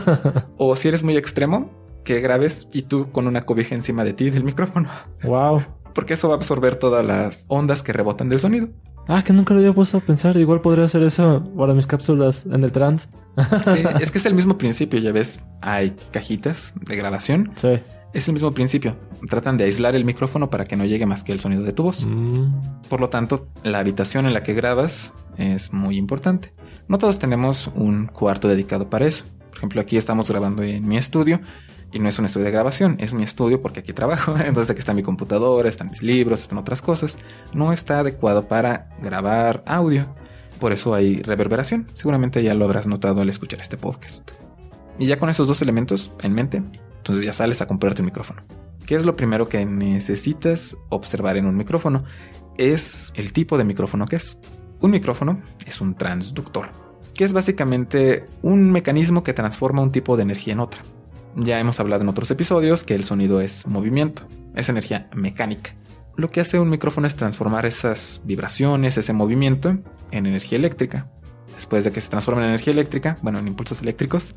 o 0.57 0.75
si 0.75 0.87
eres 0.87 1.03
muy 1.03 1.17
extremo, 1.17 1.88
que 2.03 2.21
grabes 2.21 2.67
y 2.73 2.83
tú 2.83 3.11
con 3.11 3.27
una 3.27 3.45
cobija 3.45 3.75
encima 3.75 4.03
de 4.03 4.13
ti 4.13 4.29
del 4.29 4.43
micrófono. 4.43 4.89
Wow. 5.23 5.63
Porque 5.93 6.13
eso 6.13 6.27
va 6.29 6.35
a 6.35 6.37
absorber 6.37 6.75
todas 6.75 7.05
las 7.05 7.45
ondas 7.47 7.83
que 7.83 7.93
rebotan 7.93 8.29
del 8.29 8.39
sonido. 8.39 8.69
Ah, 9.07 9.23
que 9.23 9.33
nunca 9.33 9.55
lo 9.55 9.59
había 9.59 9.73
puesto 9.73 9.97
a 9.97 10.01
pensar. 10.01 10.37
Igual 10.37 10.61
podría 10.61 10.85
hacer 10.85 11.01
eso 11.01 11.43
para 11.57 11.73
mis 11.73 11.87
cápsulas 11.87 12.45
en 12.45 12.63
el 12.63 12.71
trans. 12.71 13.09
sí, 13.37 13.83
es 14.01 14.11
que 14.11 14.19
es 14.19 14.25
el 14.27 14.35
mismo 14.35 14.57
principio, 14.57 14.99
ya 14.99 15.11
ves. 15.11 15.39
Hay 15.61 15.95
cajitas 16.11 16.73
de 16.79 16.95
grabación. 16.95 17.51
Sí. 17.55 17.79
Es 18.13 18.27
el 18.27 18.33
mismo 18.33 18.51
principio. 18.53 18.95
Tratan 19.27 19.57
de 19.57 19.63
aislar 19.63 19.95
el 19.95 20.05
micrófono 20.05 20.51
para 20.51 20.65
que 20.65 20.75
no 20.75 20.85
llegue 20.85 21.07
más 21.07 21.23
que 21.23 21.31
el 21.31 21.39
sonido 21.39 21.63
de 21.63 21.73
tu 21.73 21.83
voz. 21.83 22.05
Mm. 22.05 22.81
Por 22.87 23.01
lo 23.01 23.09
tanto, 23.09 23.47
la 23.63 23.79
habitación 23.79 24.27
en 24.27 24.33
la 24.33 24.43
que 24.43 24.53
grabas 24.53 25.11
es 25.37 25.73
muy 25.73 25.97
importante. 25.97 26.53
No 26.87 26.99
todos 26.99 27.17
tenemos 27.17 27.71
un 27.75 28.05
cuarto 28.05 28.47
dedicado 28.47 28.91
para 28.91 29.07
eso. 29.07 29.25
Por 29.49 29.57
ejemplo, 29.57 29.81
aquí 29.81 29.97
estamos 29.97 30.29
grabando 30.29 30.61
en 30.61 30.87
mi 30.87 30.97
estudio 30.97 31.41
y 31.91 31.99
no 31.99 32.07
es 32.07 32.19
un 32.19 32.25
estudio 32.25 32.45
de 32.45 32.51
grabación, 32.51 32.97
es 32.99 33.13
mi 33.13 33.23
estudio 33.23 33.61
porque 33.61 33.79
aquí 33.79 33.93
trabajo. 33.93 34.35
Entonces 34.45 34.69
aquí 34.69 34.79
está 34.79 34.93
mi 34.93 35.03
computadora, 35.03 35.69
están 35.69 35.89
mis 35.89 36.03
libros, 36.03 36.41
están 36.41 36.57
otras 36.57 36.81
cosas. 36.81 37.17
No 37.53 37.73
está 37.73 37.99
adecuado 37.99 38.47
para 38.47 38.89
grabar 39.01 39.63
audio. 39.65 40.05
Por 40.59 40.71
eso 40.71 40.93
hay 40.93 41.21
reverberación. 41.21 41.87
Seguramente 41.93 42.43
ya 42.43 42.53
lo 42.53 42.65
habrás 42.65 42.85
notado 42.85 43.21
al 43.21 43.29
escuchar 43.29 43.59
este 43.59 43.77
podcast. 43.77 44.29
Y 44.97 45.07
ya 45.07 45.17
con 45.17 45.29
esos 45.29 45.47
dos 45.47 45.61
elementos 45.61 46.11
en 46.21 46.33
mente, 46.33 46.61
entonces 46.97 47.23
ya 47.23 47.33
sales 47.33 47.61
a 47.61 47.67
comprarte 47.67 48.01
un 48.01 48.07
micrófono. 48.07 48.43
¿Qué 48.85 48.95
es 48.95 49.05
lo 49.05 49.15
primero 49.15 49.47
que 49.47 49.65
necesitas 49.65 50.75
observar 50.89 51.37
en 51.37 51.45
un 51.45 51.55
micrófono? 51.55 52.03
Es 52.57 53.13
el 53.15 53.31
tipo 53.31 53.57
de 53.57 53.63
micrófono 53.63 54.05
que 54.05 54.17
es. 54.17 54.37
Un 54.81 54.91
micrófono 54.91 55.41
es 55.65 55.79
un 55.79 55.95
transductor, 55.95 56.69
que 57.13 57.23
es 57.23 57.33
básicamente 57.33 58.25
un 58.41 58.71
mecanismo 58.71 59.23
que 59.23 59.33
transforma 59.33 59.81
un 59.81 59.91
tipo 59.91 60.17
de 60.17 60.23
energía 60.23 60.53
en 60.53 60.59
otra. 60.59 60.81
Ya 61.35 61.59
hemos 61.59 61.79
hablado 61.79 62.03
en 62.03 62.09
otros 62.09 62.31
episodios 62.31 62.83
que 62.83 62.95
el 62.95 63.03
sonido 63.03 63.41
es 63.41 63.67
movimiento, 63.67 64.23
es 64.55 64.69
energía 64.69 65.09
mecánica. 65.13 65.75
Lo 66.15 66.29
que 66.29 66.41
hace 66.41 66.59
un 66.59 66.69
micrófono 66.69 67.07
es 67.07 67.15
transformar 67.15 67.65
esas 67.65 68.21
vibraciones, 68.25 68.97
ese 68.97 69.13
movimiento, 69.13 69.77
en 70.11 70.25
energía 70.25 70.57
eléctrica. 70.57 71.07
Después 71.55 71.83
de 71.83 71.91
que 71.91 72.01
se 72.01 72.09
transforma 72.09 72.41
en 72.41 72.49
energía 72.49 72.73
eléctrica, 72.73 73.17
bueno, 73.21 73.39
en 73.39 73.47
impulsos 73.47 73.81
eléctricos, 73.81 74.35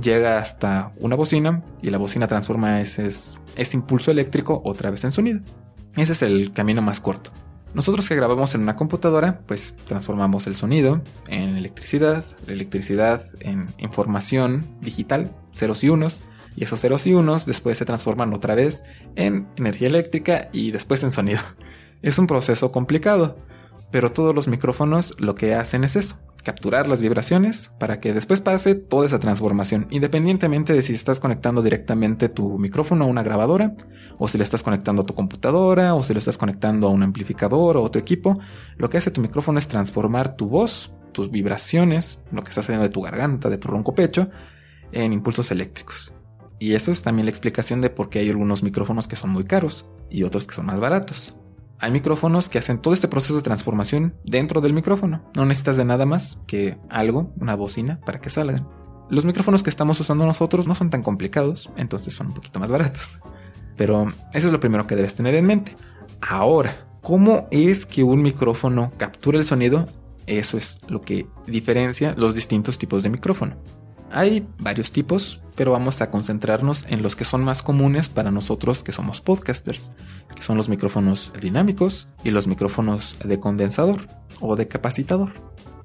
llega 0.00 0.38
hasta 0.38 0.92
una 0.98 1.16
bocina 1.16 1.62
y 1.80 1.90
la 1.90 1.98
bocina 1.98 2.26
transforma 2.26 2.80
ese, 2.80 3.06
ese 3.06 3.76
impulso 3.76 4.10
eléctrico 4.10 4.60
otra 4.64 4.90
vez 4.90 5.04
en 5.04 5.12
sonido. 5.12 5.40
Ese 5.96 6.12
es 6.12 6.22
el 6.22 6.52
camino 6.52 6.82
más 6.82 7.00
corto. 7.00 7.30
Nosotros 7.74 8.08
que 8.08 8.14
grabamos 8.14 8.54
en 8.54 8.62
una 8.62 8.76
computadora, 8.76 9.40
pues 9.46 9.74
transformamos 9.88 10.46
el 10.46 10.54
sonido 10.54 11.02
en 11.26 11.56
electricidad, 11.56 12.24
la 12.46 12.52
electricidad 12.52 13.24
en 13.40 13.66
información 13.78 14.64
digital, 14.80 15.32
ceros 15.52 15.82
y 15.82 15.88
unos, 15.88 16.22
y 16.54 16.62
esos 16.62 16.80
ceros 16.80 17.04
y 17.08 17.14
unos 17.14 17.46
después 17.46 17.76
se 17.76 17.84
transforman 17.84 18.32
otra 18.32 18.54
vez 18.54 18.84
en 19.16 19.48
energía 19.56 19.88
eléctrica 19.88 20.48
y 20.52 20.70
después 20.70 21.02
en 21.02 21.12
sonido. 21.12 21.40
Es 22.02 22.18
un 22.18 22.26
proceso 22.26 22.70
complicado, 22.70 23.38
pero 23.94 24.10
todos 24.10 24.34
los 24.34 24.48
micrófonos 24.48 25.14
lo 25.20 25.36
que 25.36 25.54
hacen 25.54 25.84
es 25.84 25.94
eso, 25.94 26.18
capturar 26.42 26.88
las 26.88 27.00
vibraciones 27.00 27.70
para 27.78 28.00
que 28.00 28.12
después 28.12 28.40
pase 28.40 28.74
toda 28.74 29.06
esa 29.06 29.20
transformación, 29.20 29.86
independientemente 29.88 30.72
de 30.72 30.82
si 30.82 30.94
estás 30.94 31.20
conectando 31.20 31.62
directamente 31.62 32.28
tu 32.28 32.58
micrófono 32.58 33.04
a 33.04 33.06
una 33.06 33.22
grabadora, 33.22 33.76
o 34.18 34.26
si 34.26 34.36
le 34.36 34.42
estás 34.42 34.64
conectando 34.64 35.02
a 35.02 35.06
tu 35.06 35.14
computadora, 35.14 35.94
o 35.94 36.02
si 36.02 36.12
lo 36.12 36.18
estás 36.18 36.38
conectando 36.38 36.88
a 36.88 36.90
un 36.90 37.04
amplificador 37.04 37.76
o 37.76 37.84
otro 37.84 38.00
equipo, 38.00 38.36
lo 38.78 38.90
que 38.90 38.98
hace 38.98 39.12
tu 39.12 39.20
micrófono 39.20 39.60
es 39.60 39.68
transformar 39.68 40.34
tu 40.34 40.48
voz, 40.48 40.92
tus 41.12 41.30
vibraciones, 41.30 42.20
lo 42.32 42.42
que 42.42 42.48
está 42.48 42.62
saliendo 42.62 42.88
de 42.88 42.92
tu 42.92 43.00
garganta, 43.00 43.48
de 43.48 43.58
tu 43.58 43.68
ronco 43.68 43.94
pecho, 43.94 44.28
en 44.90 45.12
impulsos 45.12 45.52
eléctricos. 45.52 46.16
Y 46.58 46.74
eso 46.74 46.90
es 46.90 47.02
también 47.02 47.26
la 47.26 47.30
explicación 47.30 47.80
de 47.80 47.90
por 47.90 48.08
qué 48.08 48.18
hay 48.18 48.28
algunos 48.28 48.64
micrófonos 48.64 49.06
que 49.06 49.14
son 49.14 49.30
muy 49.30 49.44
caros 49.44 49.86
y 50.10 50.24
otros 50.24 50.48
que 50.48 50.56
son 50.56 50.66
más 50.66 50.80
baratos. 50.80 51.36
Hay 51.80 51.90
micrófonos 51.90 52.48
que 52.48 52.58
hacen 52.58 52.78
todo 52.78 52.94
este 52.94 53.08
proceso 53.08 53.36
de 53.36 53.42
transformación 53.42 54.14
dentro 54.24 54.60
del 54.60 54.72
micrófono. 54.72 55.22
No 55.34 55.44
necesitas 55.44 55.76
de 55.76 55.84
nada 55.84 56.06
más 56.06 56.38
que 56.46 56.78
algo, 56.88 57.32
una 57.40 57.56
bocina, 57.56 58.00
para 58.06 58.20
que 58.20 58.30
salgan. 58.30 58.66
Los 59.10 59.24
micrófonos 59.24 59.62
que 59.62 59.70
estamos 59.70 60.00
usando 60.00 60.24
nosotros 60.24 60.66
no 60.66 60.74
son 60.74 60.90
tan 60.90 61.02
complicados, 61.02 61.70
entonces 61.76 62.14
son 62.14 62.28
un 62.28 62.34
poquito 62.34 62.58
más 62.58 62.70
baratos. 62.70 63.18
Pero 63.76 64.06
eso 64.32 64.46
es 64.46 64.52
lo 64.52 64.60
primero 64.60 64.86
que 64.86 64.96
debes 64.96 65.14
tener 65.14 65.34
en 65.34 65.46
mente. 65.46 65.76
Ahora, 66.20 66.86
¿cómo 67.02 67.48
es 67.50 67.86
que 67.86 68.02
un 68.02 68.22
micrófono 68.22 68.92
captura 68.96 69.38
el 69.38 69.44
sonido? 69.44 69.86
Eso 70.26 70.56
es 70.56 70.78
lo 70.88 71.00
que 71.00 71.26
diferencia 71.46 72.14
los 72.16 72.34
distintos 72.34 72.78
tipos 72.78 73.02
de 73.02 73.10
micrófono. 73.10 73.56
Hay 74.10 74.46
varios 74.58 74.92
tipos, 74.92 75.40
pero 75.54 75.72
vamos 75.72 76.00
a 76.00 76.10
concentrarnos 76.10 76.86
en 76.88 77.02
los 77.02 77.16
que 77.16 77.24
son 77.24 77.44
más 77.44 77.62
comunes 77.62 78.08
para 78.08 78.30
nosotros 78.30 78.82
que 78.82 78.92
somos 78.92 79.20
podcasters, 79.20 79.90
que 80.34 80.42
son 80.42 80.56
los 80.56 80.68
micrófonos 80.68 81.32
dinámicos 81.40 82.08
y 82.22 82.30
los 82.30 82.46
micrófonos 82.46 83.16
de 83.24 83.40
condensador 83.40 84.08
o 84.40 84.56
de 84.56 84.68
capacitador. 84.68 85.32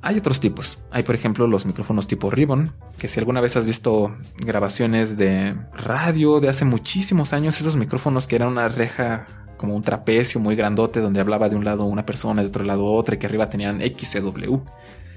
Hay 0.02 0.18
otros 0.18 0.40
tipos. 0.40 0.80
Hay, 0.92 1.04
por 1.04 1.16
ejemplo, 1.16 1.46
los 1.46 1.66
micrófonos 1.66 2.08
tipo 2.08 2.32
Ribbon, 2.32 2.72
que 2.98 3.10
si 3.10 3.20
alguna 3.20 3.42
vez 3.42 3.58
has 3.58 3.66
visto 3.66 4.16
grabaciones 4.38 5.18
de 5.18 5.56
radio 5.74 6.40
de 6.40 6.48
hace 6.48 6.64
muchísimos 6.64 7.34
años, 7.34 7.60
esos 7.60 7.76
micrófonos 7.76 8.26
que 8.26 8.38
eran 8.38 8.48
una 8.48 8.70
reja 8.70 9.28
como 9.58 9.76
un 9.76 9.84
trapecio 9.84 10.40
muy 10.40 10.56
grandote 10.56 11.02
donde 11.02 11.20
hablaba 11.20 11.50
de 11.50 11.58
un 11.58 11.66
lado 11.66 11.84
una 11.84 12.06
persona, 12.06 12.42
de 12.42 12.48
otro 12.48 12.64
lado 12.64 12.86
otra 12.86 13.16
y 13.16 13.18
que 13.18 13.26
arriba 13.28 13.50
tenían 13.50 13.82
XCW. 13.82 14.62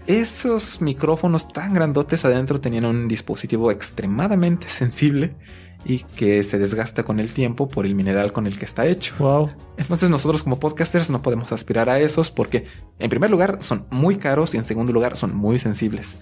Esos 0.07 0.81
micrófonos 0.81 1.47
tan 1.47 1.75
grandotes 1.75 2.25
adentro 2.25 2.61
tenían 2.61 2.85
un 2.87 3.07
dispositivo 3.07 3.71
extremadamente 3.71 4.69
sensible 4.69 5.37
y 5.85 6.01
que 6.01 6.43
se 6.43 6.59
desgasta 6.59 7.05
con 7.05 7.21
el 7.21 7.33
tiempo 7.33 7.69
por 7.69 7.87
el 7.87 7.95
mineral 7.95 8.33
con 8.33 8.47
el 8.47 8.59
que 8.59 8.65
está 8.65 8.87
hecho. 8.87 9.15
Wow. 9.19 9.49
Entonces 9.77 10.11
nosotros 10.11 10.43
como 10.43 10.59
podcasters 10.59 11.11
no 11.11 11.23
podemos 11.23 11.53
aspirar 11.53 11.89
a 11.89 12.01
esos 12.01 12.31
porque 12.31 12.67
en 12.99 13.11
primer 13.11 13.31
lugar 13.31 13.59
son 13.61 13.83
muy 13.91 14.17
caros 14.17 14.55
y 14.55 14.57
en 14.57 14.65
segundo 14.65 14.93
lugar 14.93 15.17
son 15.17 15.37
muy 15.37 15.59
sensibles. 15.59 16.19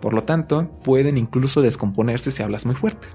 Por 0.00 0.14
lo 0.14 0.22
tanto, 0.22 0.70
pueden 0.84 1.18
incluso 1.18 1.60
descomponerse 1.60 2.30
si 2.30 2.42
hablas 2.42 2.66
muy 2.66 2.74
fuerte. 2.74 3.08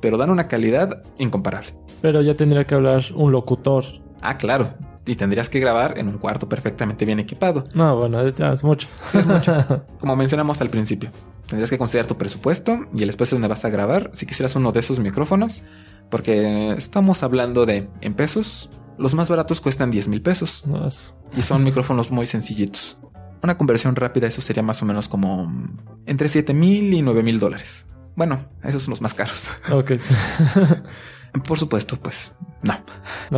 Pero 0.00 0.16
dan 0.16 0.30
una 0.30 0.48
calidad 0.48 1.04
incomparable. 1.18 1.74
Pero 2.02 2.22
ya 2.22 2.36
tendría 2.36 2.66
que 2.66 2.74
hablar 2.74 3.04
un 3.14 3.32
locutor. 3.32 3.84
Ah, 4.22 4.38
claro 4.38 4.74
y 5.06 5.14
tendrías 5.14 5.48
que 5.48 5.60
grabar 5.60 5.98
en 5.98 6.08
un 6.08 6.18
cuarto 6.18 6.48
perfectamente 6.48 7.04
bien 7.04 7.20
equipado. 7.20 7.64
No, 7.74 7.96
bueno, 7.96 8.20
es 8.20 8.62
mucho. 8.64 8.88
Sí, 9.06 9.18
es 9.18 9.26
mucho. 9.26 9.84
Como 10.00 10.16
mencionamos 10.16 10.60
al 10.60 10.68
principio, 10.68 11.10
tendrías 11.46 11.70
que 11.70 11.78
considerar 11.78 12.06
tu 12.06 12.18
presupuesto 12.18 12.86
y 12.92 13.02
el 13.02 13.10
espacio 13.10 13.36
donde 13.36 13.48
vas 13.48 13.64
a 13.64 13.70
grabar 13.70 14.10
si 14.14 14.26
quisieras 14.26 14.56
uno 14.56 14.72
de 14.72 14.80
esos 14.80 14.98
micrófonos, 14.98 15.62
porque 16.10 16.72
estamos 16.72 17.22
hablando 17.22 17.64
de 17.64 17.88
en 18.00 18.14
pesos. 18.14 18.68
Los 18.98 19.14
más 19.14 19.28
baratos 19.28 19.60
cuestan 19.60 19.90
10 19.90 20.08
mil 20.08 20.22
pesos 20.22 20.64
y 21.36 21.42
son 21.42 21.62
micrófonos 21.62 22.10
muy 22.10 22.26
sencillitos. 22.26 22.98
Una 23.42 23.58
conversión 23.58 23.94
rápida, 23.94 24.26
eso 24.26 24.40
sería 24.40 24.62
más 24.62 24.82
o 24.82 24.86
menos 24.86 25.08
como 25.08 25.52
entre 26.06 26.28
7 26.28 26.52
mil 26.54 26.92
y 26.92 27.02
9 27.02 27.22
mil 27.22 27.38
dólares. 27.38 27.86
Bueno, 28.16 28.40
esos 28.64 28.82
son 28.82 28.92
los 28.92 29.02
más 29.02 29.12
caros. 29.12 29.50
Ok. 29.70 29.92
Por 31.42 31.58
supuesto, 31.58 31.96
pues 31.96 32.34
no. 32.62 32.74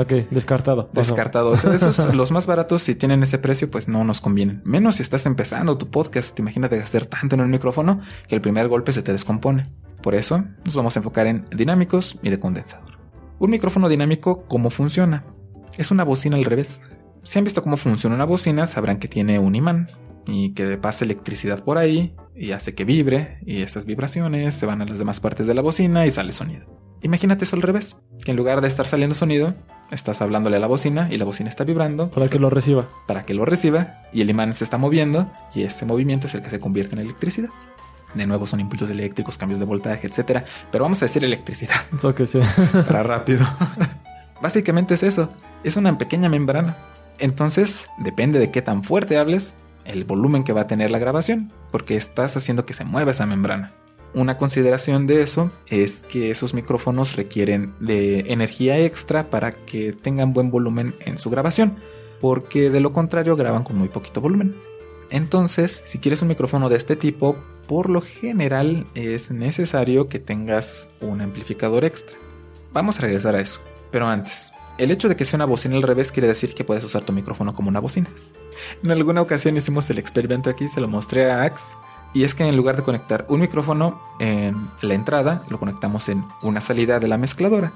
Ok, 0.01 0.13
descartado. 0.31 0.89
Descartado. 0.93 1.51
O 1.51 1.57
sea, 1.57 1.75
esos, 1.75 2.15
los 2.15 2.31
más 2.31 2.47
baratos, 2.47 2.83
si 2.83 2.95
tienen 2.95 3.23
ese 3.23 3.39
precio, 3.39 3.71
pues 3.71 3.89
no 3.89 4.05
nos 4.05 4.21
convienen. 4.21 4.63
Menos 4.65 4.97
si 4.97 5.03
estás 5.03 5.27
empezando 5.27 5.79
tu 5.79 5.91
podcast. 5.91 6.39
Imagínate 6.39 6.79
gastar 6.79 7.07
tanto 7.07 7.35
en 7.35 7.43
el 7.43 7.49
micrófono 7.49 8.01
que 8.27 8.35
el 8.35 8.41
primer 8.41 8.69
golpe 8.69 8.93
se 8.93 9.03
te 9.03 9.13
descompone. 9.13 9.71
Por 10.03 10.15
eso 10.15 10.45
nos 10.65 10.77
vamos 10.77 10.97
a 10.97 11.01
enfocar 11.01 11.27
en 11.27 11.47
dinámicos 11.51 12.19
y 12.23 12.31
de 12.31 12.39
condensador. 12.39 12.99
Un 13.39 13.51
micrófono 13.51 13.89
dinámico, 13.89 14.45
¿cómo 14.47 14.71
funciona? 14.71 15.25
Es 15.77 15.91
una 15.91 16.05
bocina 16.05 16.37
al 16.37 16.45
revés. 16.45 16.81
Si 17.23 17.39
han 17.39 17.45
visto 17.45 17.63
cómo 17.63 17.77
funciona 17.77 18.15
una 18.17 18.25
bocina, 18.25 18.67
sabrán 18.67 18.99
que 18.99 19.09
tiene 19.09 19.39
un 19.39 19.55
imán 19.55 19.91
y 20.27 20.55
que 20.55 20.77
pasa 20.77 21.05
electricidad 21.05 21.65
por 21.65 21.79
ahí 21.79 22.15
y 22.39 22.53
hace 22.53 22.75
que 22.75 22.85
vibre 22.85 23.39
y 23.45 23.63
esas 23.63 23.85
vibraciones 23.85 24.55
se 24.55 24.67
van 24.67 24.81
a 24.81 24.85
las 24.85 24.99
demás 24.99 25.21
partes 25.21 25.47
de 25.47 25.55
la 25.55 25.63
bocina 25.63 26.07
y 26.07 26.11
sale 26.11 26.33
sonido. 26.33 26.67
Imagínate 27.03 27.45
eso 27.45 27.55
al 27.57 27.63
revés, 27.63 27.97
que 28.25 28.31
en 28.33 28.37
lugar 28.37 28.61
de 28.61 28.69
estar 28.69 28.87
saliendo 28.87 29.15
sonido, 29.15 29.55
estás 29.91 30.21
hablándole 30.21 30.57
a 30.57 30.61
la 30.61 30.67
bocina 30.67 31.09
y 31.11 31.17
la 31.19 31.25
bocina 31.25 31.49
está 31.49 31.65
vibrando 31.65 32.11
Para 32.11 32.29
que 32.29 32.39
lo 32.39 32.51
reciba. 32.51 32.89
para 33.07 33.25
que 33.25 33.35
lo 33.35 33.45
reciba 33.45 34.03
y 34.13 34.21
el 34.21 34.31
imán 34.31 34.53
se 34.53 34.65
está 34.65 34.79
moviendo 34.79 35.31
y 35.55 35.63
ese 35.63 35.85
movimiento 35.87 36.27
es 36.27 36.35
el 36.35 36.43
que 36.43 36.51
se 36.51 36.61
convierte 36.61 36.95
en 36.95 37.01
electricidad. 37.01 37.51
De 38.15 38.27
nuevo 38.27 38.47
son 38.47 38.59
impulsos 38.61 38.89
eléctricos, 38.91 39.37
cambios 39.37 39.61
de 39.61 39.67
voltaje, 39.67 40.07
etcétera, 40.07 40.45
pero 40.73 40.83
vamos 40.85 41.01
a 41.03 41.05
decir 41.05 41.25
electricidad 41.25 41.77
Eso 41.97 42.15
que 42.15 42.27
sí. 42.27 42.41
para 42.87 43.03
rápido. 43.03 43.47
Básicamente 44.43 44.95
es 44.95 45.03
eso, 45.03 45.29
es 45.65 45.77
una 45.77 45.97
pequeña 45.99 46.29
membrana. 46.29 46.77
Entonces, 47.19 47.87
depende 47.99 48.39
de 48.39 48.51
qué 48.51 48.63
tan 48.63 48.85
fuerte 48.85 49.19
hables, 49.19 49.55
el 49.89 50.05
volumen 50.05 50.45
que 50.45 50.53
va 50.53 50.63
a 50.63 50.67
tener 50.67 50.91
la 50.91 50.99
grabación, 50.99 51.51
porque 51.73 51.97
estás 51.97 52.37
haciendo 52.37 52.65
que 52.65 52.75
se 52.75 52.85
mueva 52.85 53.11
esa 53.11 53.27
membrana. 53.27 53.73
Una 54.15 54.39
consideración 54.39 55.07
de 55.07 55.23
eso 55.23 55.51
es 55.67 56.05
que 56.09 56.31
esos 56.31 56.55
micrófonos 56.55 57.17
requieren 57.17 57.75
de 57.81 58.21
energía 58.33 58.79
extra 58.79 59.25
para 59.25 59.53
que 59.53 59.93
tengan 59.93 60.33
buen 60.33 60.51
volumen 60.51 60.95
en 61.01 61.19
su 61.19 61.29
grabación, 61.31 61.77
porque 62.21 62.71
de 62.71 62.81
lo 62.81 62.93
contrario 62.93 63.37
graban 63.37 63.65
con 63.65 63.77
muy 63.77 63.89
poquito 63.89 64.21
volumen. 64.21 64.55
Entonces, 65.11 65.83
si 65.87 65.99
quieres 65.99 66.23
un 66.23 66.29
micrófono 66.29 66.69
de 66.69 66.77
este 66.77 66.97
tipo, 66.97 67.37
por 67.67 67.91
lo 67.91 68.01
general 68.01 68.87
es 68.95 69.31
necesario 69.31 70.09
que 70.09 70.19
tengas 70.19 70.89
un 71.01 71.21
amplificador 71.21 71.85
extra. 71.85 72.17
Vamos 72.73 72.99
a 72.99 73.03
regresar 73.03 73.35
a 73.35 73.41
eso. 73.41 73.61
Pero 73.91 74.07
antes, 74.07 74.53
el 74.79 74.91
hecho 74.91 75.09
de 75.09 75.17
que 75.17 75.25
sea 75.25 75.37
una 75.37 75.45
bocina 75.45 75.77
al 75.77 75.83
revés 75.83 76.13
quiere 76.13 76.29
decir 76.29 76.55
que 76.55 76.65
puedes 76.65 76.85
usar 76.85 77.03
tu 77.03 77.13
micrófono 77.13 77.55
como 77.55 77.69
una 77.69 77.81
bocina. 77.81 78.09
En 78.83 78.91
alguna 78.91 79.23
ocasión 79.23 79.57
hicimos 79.57 79.89
el 79.91 79.99
experimento 79.99 80.51
aquí, 80.51 80.69
se 80.69 80.81
lo 80.81 80.89
mostré 80.89 81.31
a 81.31 81.43
Axe. 81.43 81.75
Y 82.15 82.25
es 82.25 82.35
que 82.35 82.45
en 82.45 82.57
lugar 82.57 82.77
de 82.77 82.83
conectar 82.83 83.27
un 83.29 83.41
micrófono 83.41 84.01
en 84.19 84.69
la 84.81 84.95
entrada, 84.95 85.43
lo 85.49 85.59
conectamos 85.59 86.09
en 86.09 86.25
una 86.43 86.61
salida 86.61 87.01
de 87.01 87.09
la 87.09 87.19
mezcladora. 87.19 87.73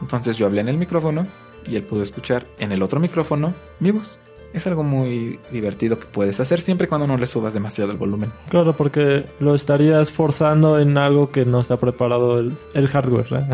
Entonces 0.00 0.36
yo 0.36 0.46
hablé 0.46 0.60
en 0.60 0.68
el 0.68 0.76
micrófono 0.76 1.26
y 1.66 1.76
él 1.76 1.82
pudo 1.82 2.02
escuchar 2.02 2.46
en 2.58 2.72
el 2.72 2.82
otro 2.82 3.00
micrófono 3.00 3.54
mi 3.80 3.90
voz. 3.90 4.18
Es 4.52 4.66
algo 4.66 4.82
muy 4.82 5.40
divertido 5.50 5.98
que 5.98 6.06
puedes 6.06 6.38
hacer 6.38 6.60
siempre 6.60 6.84
y 6.84 6.88
cuando 6.88 7.06
no 7.06 7.16
le 7.16 7.26
subas 7.26 7.54
demasiado 7.54 7.90
el 7.90 7.96
volumen. 7.96 8.32
Claro, 8.50 8.76
porque 8.76 9.24
lo 9.40 9.54
estarías 9.54 10.10
forzando 10.10 10.78
en 10.78 10.98
algo 10.98 11.30
que 11.30 11.46
no 11.46 11.60
está 11.60 11.78
preparado 11.78 12.38
el, 12.38 12.56
el 12.74 12.88
hardware. 12.88 13.32
¿eh? 13.32 13.46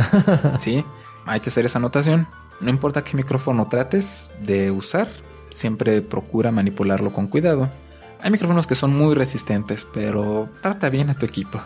Sí, 0.58 0.84
hay 1.24 1.40
que 1.40 1.50
hacer 1.50 1.66
esa 1.66 1.78
anotación. 1.78 2.26
No 2.60 2.70
importa 2.70 3.04
qué 3.04 3.16
micrófono 3.16 3.68
trates 3.68 4.32
de 4.40 4.72
usar, 4.72 5.08
siempre 5.50 6.02
procura 6.02 6.50
manipularlo 6.50 7.12
con 7.12 7.26
cuidado. 7.26 7.68
Hay 8.20 8.30
micrófonos 8.30 8.66
que 8.66 8.74
son 8.74 8.96
muy 8.96 9.14
resistentes, 9.14 9.86
pero 9.92 10.48
trata 10.62 10.90
bien 10.90 11.10
a 11.10 11.14
tu 11.14 11.26
equipo. 11.26 11.60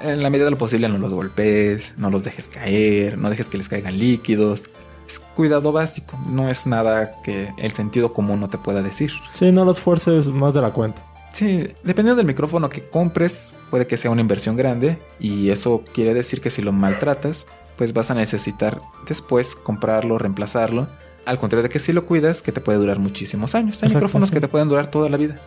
En 0.00 0.22
la 0.22 0.30
medida 0.30 0.46
de 0.46 0.52
lo 0.52 0.58
posible 0.58 0.88
no 0.88 0.98
los 0.98 1.12
golpees, 1.12 1.94
no 1.96 2.10
los 2.10 2.24
dejes 2.24 2.48
caer, 2.48 3.18
no 3.18 3.30
dejes 3.30 3.48
que 3.48 3.58
les 3.58 3.68
caigan 3.68 3.98
líquidos. 3.98 4.62
Es 5.06 5.18
cuidado 5.18 5.72
básico, 5.72 6.18
no 6.28 6.48
es 6.48 6.66
nada 6.66 7.12
que 7.22 7.52
el 7.56 7.72
sentido 7.72 8.12
común 8.12 8.40
no 8.40 8.48
te 8.48 8.58
pueda 8.58 8.82
decir. 8.82 9.10
sí, 9.32 9.50
no 9.52 9.64
los 9.64 9.80
fuerces 9.80 10.26
más 10.28 10.54
de 10.54 10.60
la 10.60 10.70
cuenta. 10.70 11.02
Sí, 11.32 11.68
dependiendo 11.82 12.16
del 12.16 12.26
micrófono 12.26 12.68
que 12.68 12.88
compres, 12.88 13.50
puede 13.70 13.86
que 13.86 13.96
sea 13.96 14.10
una 14.10 14.20
inversión 14.20 14.56
grande 14.56 14.98
y 15.20 15.50
eso 15.50 15.82
quiere 15.94 16.14
decir 16.14 16.40
que 16.40 16.50
si 16.50 16.62
lo 16.62 16.72
maltratas, 16.72 17.46
pues 17.78 17.94
vas 17.94 18.10
a 18.10 18.14
necesitar 18.14 18.82
después 19.06 19.54
comprarlo, 19.54 20.18
reemplazarlo. 20.18 20.88
Al 21.24 21.38
contrario 21.38 21.62
de 21.62 21.68
que 21.68 21.78
si 21.78 21.92
lo 21.92 22.04
cuidas, 22.04 22.42
que 22.42 22.52
te 22.52 22.60
puede 22.60 22.78
durar 22.78 22.98
muchísimos 22.98 23.54
años. 23.54 23.76
Hay 23.76 23.86
Exacto, 23.86 23.98
micrófonos 23.98 24.28
sí. 24.28 24.34
que 24.34 24.40
te 24.40 24.48
pueden 24.48 24.68
durar 24.68 24.88
toda 24.88 25.08
la 25.08 25.16
vida. 25.16 25.38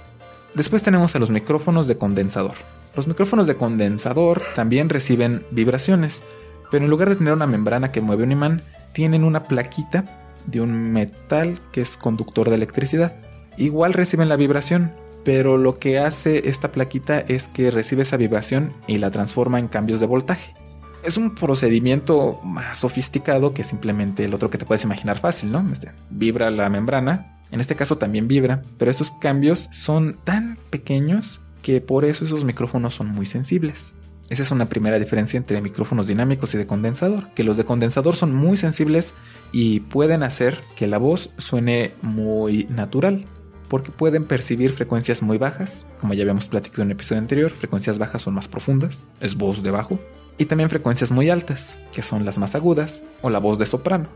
Después 0.55 0.81
tenemos 0.81 1.15
a 1.15 1.19
los 1.19 1.29
micrófonos 1.29 1.87
de 1.87 1.97
condensador. 1.97 2.55
Los 2.95 3.07
micrófonos 3.07 3.47
de 3.47 3.55
condensador 3.55 4.41
también 4.55 4.89
reciben 4.89 5.45
vibraciones, 5.51 6.23
pero 6.71 6.85
en 6.85 6.89
lugar 6.89 7.09
de 7.09 7.15
tener 7.15 7.33
una 7.33 7.47
membrana 7.47 7.91
que 7.91 8.01
mueve 8.01 8.23
un 8.23 8.31
imán, 8.31 8.61
tienen 8.93 9.23
una 9.23 9.43
plaquita 9.43 10.05
de 10.45 10.61
un 10.61 10.91
metal 10.91 11.59
que 11.71 11.81
es 11.81 11.97
conductor 11.97 12.49
de 12.49 12.55
electricidad. 12.55 13.13
Igual 13.57 13.93
reciben 13.93 14.29
la 14.29 14.35
vibración, 14.35 14.91
pero 15.23 15.57
lo 15.57 15.79
que 15.79 15.99
hace 15.99 16.49
esta 16.49 16.71
plaquita 16.71 17.19
es 17.19 17.47
que 17.47 17.71
recibe 17.71 18.03
esa 18.03 18.17
vibración 18.17 18.73
y 18.87 18.97
la 18.97 19.11
transforma 19.11 19.59
en 19.59 19.67
cambios 19.67 19.99
de 19.99 20.05
voltaje. 20.05 20.53
Es 21.03 21.17
un 21.17 21.33
procedimiento 21.33 22.39
más 22.43 22.77
sofisticado 22.77 23.53
que 23.53 23.63
simplemente 23.63 24.23
el 24.23 24.33
otro 24.33 24.49
que 24.49 24.57
te 24.57 24.65
puedes 24.65 24.83
imaginar 24.83 25.17
fácil, 25.19 25.51
¿no? 25.51 25.67
Este, 25.73 25.91
vibra 26.11 26.51
la 26.51 26.69
membrana, 26.69 27.39
en 27.49 27.59
este 27.59 27.75
caso 27.75 27.97
también 27.97 28.27
vibra, 28.27 28.61
pero 28.77 28.91
estos 28.91 29.11
cambios 29.11 29.67
son 29.71 30.17
tan 30.23 30.57
pequeños 30.69 31.41
que 31.63 31.81
por 31.81 32.05
eso 32.05 32.23
esos 32.25 32.43
micrófonos 32.43 32.93
son 32.93 33.07
muy 33.07 33.25
sensibles. 33.25 33.93
Esa 34.29 34.43
es 34.43 34.51
una 34.51 34.69
primera 34.69 34.99
diferencia 34.99 35.37
entre 35.37 35.59
micrófonos 35.59 36.07
dinámicos 36.07 36.53
y 36.53 36.57
de 36.57 36.67
condensador, 36.67 37.29
que 37.33 37.43
los 37.43 37.57
de 37.57 37.65
condensador 37.65 38.15
son 38.15 38.33
muy 38.33 38.55
sensibles 38.55 39.13
y 39.51 39.81
pueden 39.81 40.23
hacer 40.23 40.61
que 40.75 40.87
la 40.87 40.99
voz 40.99 41.31
suene 41.37 41.91
muy 42.01 42.65
natural, 42.65 43.25
porque 43.67 43.91
pueden 43.91 44.25
percibir 44.25 44.71
frecuencias 44.71 45.21
muy 45.21 45.37
bajas, 45.37 45.85
como 45.99 46.13
ya 46.13 46.21
habíamos 46.21 46.45
platicado 46.45 46.83
en 46.83 46.89
un 46.89 46.91
episodio 46.93 47.21
anterior, 47.21 47.51
frecuencias 47.51 47.97
bajas 47.97 48.21
son 48.21 48.35
más 48.35 48.47
profundas, 48.47 49.05
es 49.19 49.35
voz 49.35 49.63
de 49.63 49.71
bajo, 49.71 49.99
y 50.37 50.45
también 50.45 50.69
frecuencias 50.69 51.11
muy 51.11 51.29
altas, 51.29 51.77
que 51.91 52.01
son 52.01 52.25
las 52.25 52.37
más 52.37 52.55
agudas, 52.55 53.03
o 53.21 53.29
la 53.29 53.39
voz 53.39 53.59
de 53.59 53.65
soprano. 53.65 54.07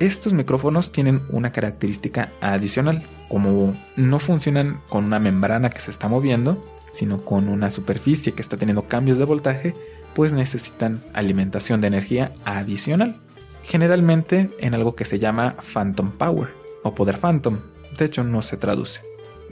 Estos 0.00 0.32
micrófonos 0.32 0.90
tienen 0.90 1.22
una 1.30 1.52
característica 1.52 2.32
adicional, 2.40 3.04
como 3.28 3.76
no 3.96 4.18
funcionan 4.18 4.80
con 4.88 5.04
una 5.04 5.20
membrana 5.20 5.70
que 5.70 5.80
se 5.80 5.90
está 5.90 6.08
moviendo, 6.08 6.62
sino 6.92 7.18
con 7.24 7.48
una 7.48 7.70
superficie 7.70 8.32
que 8.32 8.42
está 8.42 8.56
teniendo 8.56 8.88
cambios 8.88 9.18
de 9.18 9.24
voltaje, 9.24 9.74
pues 10.14 10.32
necesitan 10.32 11.02
alimentación 11.12 11.80
de 11.80 11.88
energía 11.88 12.32
adicional. 12.44 13.20
Generalmente 13.62 14.50
en 14.58 14.74
algo 14.74 14.94
que 14.94 15.04
se 15.04 15.18
llama 15.18 15.56
Phantom 15.72 16.10
Power 16.10 16.48
o 16.82 16.94
poder 16.94 17.18
Phantom, 17.18 17.58
de 17.96 18.04
hecho 18.04 18.24
no 18.24 18.42
se 18.42 18.56
traduce. 18.56 19.00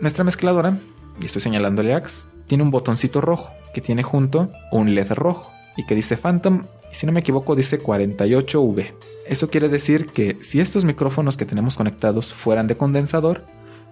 Nuestra 0.00 0.24
mezcladora, 0.24 0.76
y 1.20 1.26
estoy 1.26 1.40
señalándole 1.40 1.94
Axe, 1.94 2.26
tiene 2.46 2.64
un 2.64 2.70
botoncito 2.70 3.20
rojo 3.20 3.52
que 3.72 3.80
tiene 3.80 4.02
junto 4.02 4.50
un 4.70 4.94
LED 4.94 5.12
rojo 5.12 5.52
y 5.76 5.84
que 5.86 5.94
dice 5.94 6.16
Phantom 6.16 6.64
y 6.92 6.94
si 6.94 7.06
no 7.06 7.12
me 7.12 7.20
equivoco 7.20 7.56
dice 7.56 7.80
48V. 7.80 8.92
Eso 9.26 9.48
quiere 9.48 9.68
decir 9.68 10.06
que 10.06 10.36
si 10.40 10.60
estos 10.60 10.84
micrófonos 10.84 11.36
que 11.36 11.46
tenemos 11.46 11.76
conectados 11.76 12.34
fueran 12.34 12.66
de 12.66 12.76
condensador, 12.76 13.44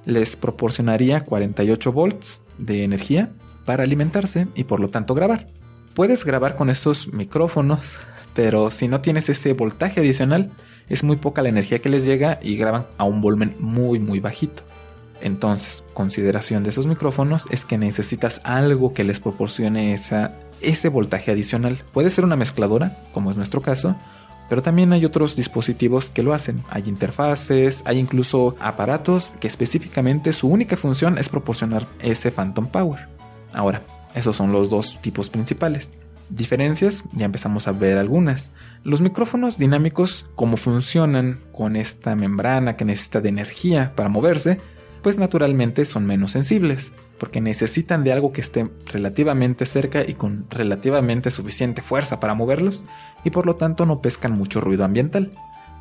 les 0.04 0.36
proporcionaría 0.36 1.24
48 1.24 1.92
volts 1.92 2.40
de 2.58 2.84
energía 2.84 3.30
para 3.64 3.84
alimentarse 3.84 4.48
y 4.54 4.64
por 4.64 4.80
lo 4.80 4.88
tanto 4.88 5.14
grabar. 5.14 5.46
Puedes 5.94 6.24
grabar 6.24 6.56
con 6.56 6.70
estos 6.70 7.12
micrófonos, 7.12 7.96
pero 8.34 8.70
si 8.70 8.88
no 8.88 9.00
tienes 9.00 9.28
ese 9.28 9.52
voltaje 9.54 10.00
adicional, 10.00 10.50
es 10.88 11.04
muy 11.04 11.16
poca 11.16 11.42
la 11.42 11.48
energía 11.48 11.78
que 11.78 11.88
les 11.88 12.04
llega 12.04 12.38
y 12.42 12.56
graban 12.56 12.86
a 12.98 13.04
un 13.04 13.20
volumen 13.20 13.56
muy 13.58 13.98
muy 13.98 14.20
bajito. 14.20 14.62
Entonces, 15.22 15.84
consideración 15.92 16.64
de 16.64 16.70
esos 16.70 16.86
micrófonos 16.86 17.44
es 17.50 17.64
que 17.64 17.78
necesitas 17.78 18.40
algo 18.42 18.94
que 18.94 19.04
les 19.04 19.20
proporcione 19.20 19.92
esa, 19.92 20.34
ese 20.62 20.88
voltaje 20.88 21.30
adicional. 21.30 21.82
Puede 21.92 22.10
ser 22.10 22.24
una 22.24 22.36
mezcladora, 22.36 22.96
como 23.12 23.30
es 23.30 23.36
nuestro 23.36 23.62
caso, 23.62 23.96
pero 24.48 24.62
también 24.62 24.92
hay 24.92 25.04
otros 25.04 25.36
dispositivos 25.36 26.10
que 26.10 26.24
lo 26.24 26.34
hacen. 26.34 26.62
Hay 26.68 26.88
interfaces, 26.88 27.82
hay 27.86 27.98
incluso 27.98 28.56
aparatos 28.60 29.32
que 29.38 29.46
específicamente 29.46 30.32
su 30.32 30.48
única 30.48 30.76
función 30.76 31.18
es 31.18 31.28
proporcionar 31.28 31.86
ese 32.00 32.32
Phantom 32.32 32.66
Power. 32.66 33.08
Ahora, 33.52 33.82
esos 34.14 34.34
son 34.36 34.52
los 34.52 34.68
dos 34.68 34.98
tipos 35.00 35.30
principales. 35.30 35.92
Diferencias, 36.30 37.04
ya 37.12 37.26
empezamos 37.26 37.68
a 37.68 37.72
ver 37.72 37.96
algunas. 37.98 38.50
Los 38.82 39.00
micrófonos 39.00 39.56
dinámicos, 39.56 40.26
como 40.34 40.56
funcionan 40.56 41.38
con 41.52 41.76
esta 41.76 42.16
membrana 42.16 42.76
que 42.76 42.84
necesita 42.84 43.20
de 43.20 43.28
energía 43.28 43.92
para 43.94 44.08
moverse, 44.08 44.58
pues 45.02 45.18
naturalmente 45.18 45.84
son 45.84 46.06
menos 46.06 46.32
sensibles, 46.32 46.92
porque 47.20 47.42
necesitan 47.42 48.02
de 48.02 48.12
algo 48.12 48.32
que 48.32 48.40
esté 48.40 48.68
relativamente 48.86 49.66
cerca 49.66 50.02
y 50.04 50.14
con 50.14 50.46
relativamente 50.48 51.30
suficiente 51.30 51.82
fuerza 51.82 52.18
para 52.18 52.34
moverlos, 52.34 52.84
y 53.22 53.30
por 53.30 53.44
lo 53.44 53.56
tanto 53.56 53.84
no 53.84 54.00
pescan 54.00 54.32
mucho 54.32 54.60
ruido 54.60 54.84
ambiental. 54.84 55.30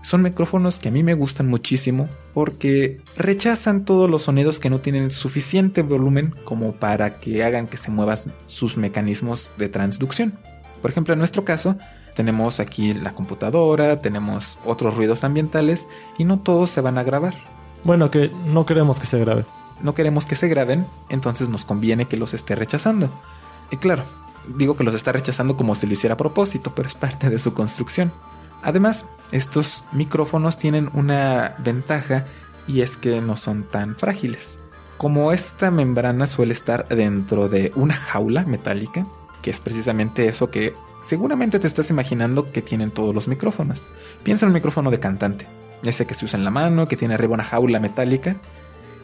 Son 0.01 0.21
micrófonos 0.21 0.79
que 0.79 0.89
a 0.89 0.91
mí 0.91 1.01
me 1.01 1.13
gustan 1.13 1.47
muchísimo 1.47 2.07
porque 2.33 3.01
rechazan 3.17 3.85
todos 3.85 4.09
los 4.09 4.23
sonidos 4.23 4.59
que 4.59 4.69
no 4.69 4.79
tienen 4.79 5.11
suficiente 5.11 5.81
volumen 5.81 6.33
como 6.43 6.73
para 6.73 7.19
que 7.19 7.43
hagan 7.43 7.67
que 7.67 7.77
se 7.77 7.91
muevan 7.91 8.17
sus 8.47 8.77
mecanismos 8.77 9.49
de 9.57 9.69
transducción. 9.69 10.37
Por 10.81 10.91
ejemplo, 10.91 11.13
en 11.13 11.19
nuestro 11.19 11.43
caso, 11.43 11.75
tenemos 12.15 12.59
aquí 12.59 12.93
la 12.93 13.13
computadora, 13.13 14.01
tenemos 14.01 14.57
otros 14.65 14.95
ruidos 14.95 15.23
ambientales 15.23 15.87
y 16.17 16.23
no 16.23 16.39
todos 16.39 16.69
se 16.69 16.81
van 16.81 16.97
a 16.97 17.03
grabar. 17.03 17.33
Bueno, 17.83 18.11
que 18.11 18.29
no 18.45 18.65
queremos 18.65 18.99
que 18.99 19.05
se 19.05 19.19
grabe. 19.19 19.45
No 19.81 19.93
queremos 19.93 20.25
que 20.25 20.35
se 20.35 20.47
graben, 20.47 20.85
entonces 21.09 21.49
nos 21.49 21.65
conviene 21.65 22.05
que 22.05 22.17
los 22.17 22.33
esté 22.33 22.55
rechazando. 22.55 23.09
Y 23.71 23.77
claro, 23.77 24.03
digo 24.47 24.75
que 24.75 24.83
los 24.83 24.95
está 24.95 25.11
rechazando 25.11 25.55
como 25.57 25.75
si 25.75 25.87
lo 25.87 25.93
hiciera 25.93 26.13
a 26.13 26.17
propósito, 26.17 26.73
pero 26.75 26.87
es 26.87 26.95
parte 26.95 27.29
de 27.29 27.39
su 27.39 27.53
construcción. 27.53 28.11
Además, 28.61 29.05
estos 29.31 29.85
micrófonos 29.91 30.57
tienen 30.57 30.89
una 30.93 31.55
ventaja 31.59 32.25
y 32.67 32.81
es 32.81 32.97
que 32.97 33.21
no 33.21 33.37
son 33.37 33.63
tan 33.63 33.95
frágiles. 33.95 34.59
Como 34.97 35.31
esta 35.31 35.71
membrana 35.71 36.27
suele 36.27 36.53
estar 36.53 36.87
dentro 36.89 37.47
de 37.47 37.71
una 37.75 37.95
jaula 37.95 38.43
metálica, 38.43 39.05
que 39.41 39.49
es 39.49 39.59
precisamente 39.59 40.27
eso 40.27 40.51
que 40.51 40.73
seguramente 41.01 41.59
te 41.59 41.67
estás 41.67 41.89
imaginando 41.89 42.51
que 42.51 42.61
tienen 42.61 42.91
todos 42.91 43.15
los 43.15 43.27
micrófonos. 43.27 43.87
Piensa 44.23 44.45
en 44.45 44.49
un 44.49 44.55
micrófono 44.55 44.91
de 44.91 44.99
cantante, 44.99 45.47
ese 45.83 46.05
que 46.05 46.13
se 46.13 46.25
usa 46.25 46.37
en 46.37 46.43
la 46.43 46.51
mano, 46.51 46.87
que 46.87 46.97
tiene 46.97 47.13
arriba 47.13 47.35
una 47.35 47.45
jaula 47.45 47.79
metálica. 47.79 48.35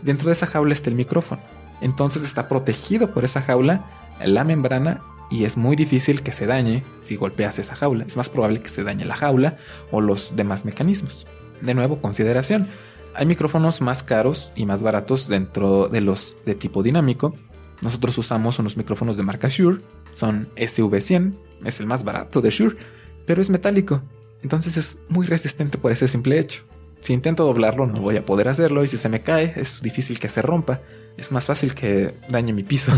Dentro 0.06 0.28
de 0.28 0.34
esa 0.34 0.46
jaula 0.46 0.74
está 0.74 0.92
el 0.92 0.96
micrófono. 0.96 1.42
Entonces 1.82 2.24
está 2.24 2.48
protegido 2.48 3.12
por 3.12 3.26
esa 3.26 3.42
jaula 3.42 3.84
la 4.24 4.44
membrana 4.44 5.02
y 5.32 5.46
es 5.46 5.58
muy 5.58 5.76
difícil 5.76 6.22
que 6.22 6.32
se 6.32 6.46
dañe 6.46 6.84
si 7.00 7.16
golpeas 7.16 7.58
esa 7.58 7.76
jaula. 7.76 8.06
Es 8.06 8.16
más 8.16 8.30
probable 8.30 8.62
que 8.62 8.70
se 8.70 8.84
dañe 8.84 9.04
la 9.04 9.16
jaula 9.16 9.58
o 9.92 10.02
los 10.02 10.36
demás 10.36 10.64
mecanismos. 10.64 11.26
De 11.60 11.74
nuevo, 11.74 12.02
consideración. 12.02 12.68
Hay 13.16 13.26
micrófonos 13.26 13.82
más 13.82 14.04
caros 14.04 14.52
y 14.56 14.68
más 14.68 14.84
baratos 14.84 15.28
dentro 15.28 15.88
de 15.88 16.02
los 16.02 16.36
de 16.46 16.54
tipo 16.54 16.84
dinámico. 16.84 17.34
Nosotros 17.82 18.16
usamos 18.20 18.60
unos 18.60 18.78
micrófonos 18.78 19.18
de 19.18 19.24
marca 19.24 19.48
Shure, 19.50 19.82
son 20.14 20.50
SV100, 20.56 21.34
es 21.66 21.80
el 21.80 21.88
más 21.88 22.04
barato 22.04 22.42
de 22.42 22.52
Shure, 22.52 22.78
pero 23.26 23.42
es 23.42 23.50
metálico, 23.50 24.02
entonces 24.44 24.78
es 24.78 25.00
muy 25.10 25.26
resistente 25.26 25.78
por 25.78 25.92
ese 25.92 26.08
simple 26.08 26.40
hecho. 26.40 26.64
Si 27.06 27.14
intento 27.14 27.46
doblarlo 27.46 27.86
no 27.86 28.02
voy 28.02 28.18
a 28.18 28.26
poder 28.26 28.48
hacerlo 28.48 28.84
y 28.84 28.88
si 28.88 28.98
se 28.98 29.10
me 29.10 29.22
cae 29.22 29.54
es 29.56 29.82
difícil 29.82 30.20
que 30.20 30.28
se 30.28 30.42
rompa, 30.42 30.80
es 31.18 31.32
más 31.32 31.46
fácil 31.46 31.76
que 31.76 32.16
dañe 32.30 32.52
mi 32.52 32.64
piso. 32.64 32.92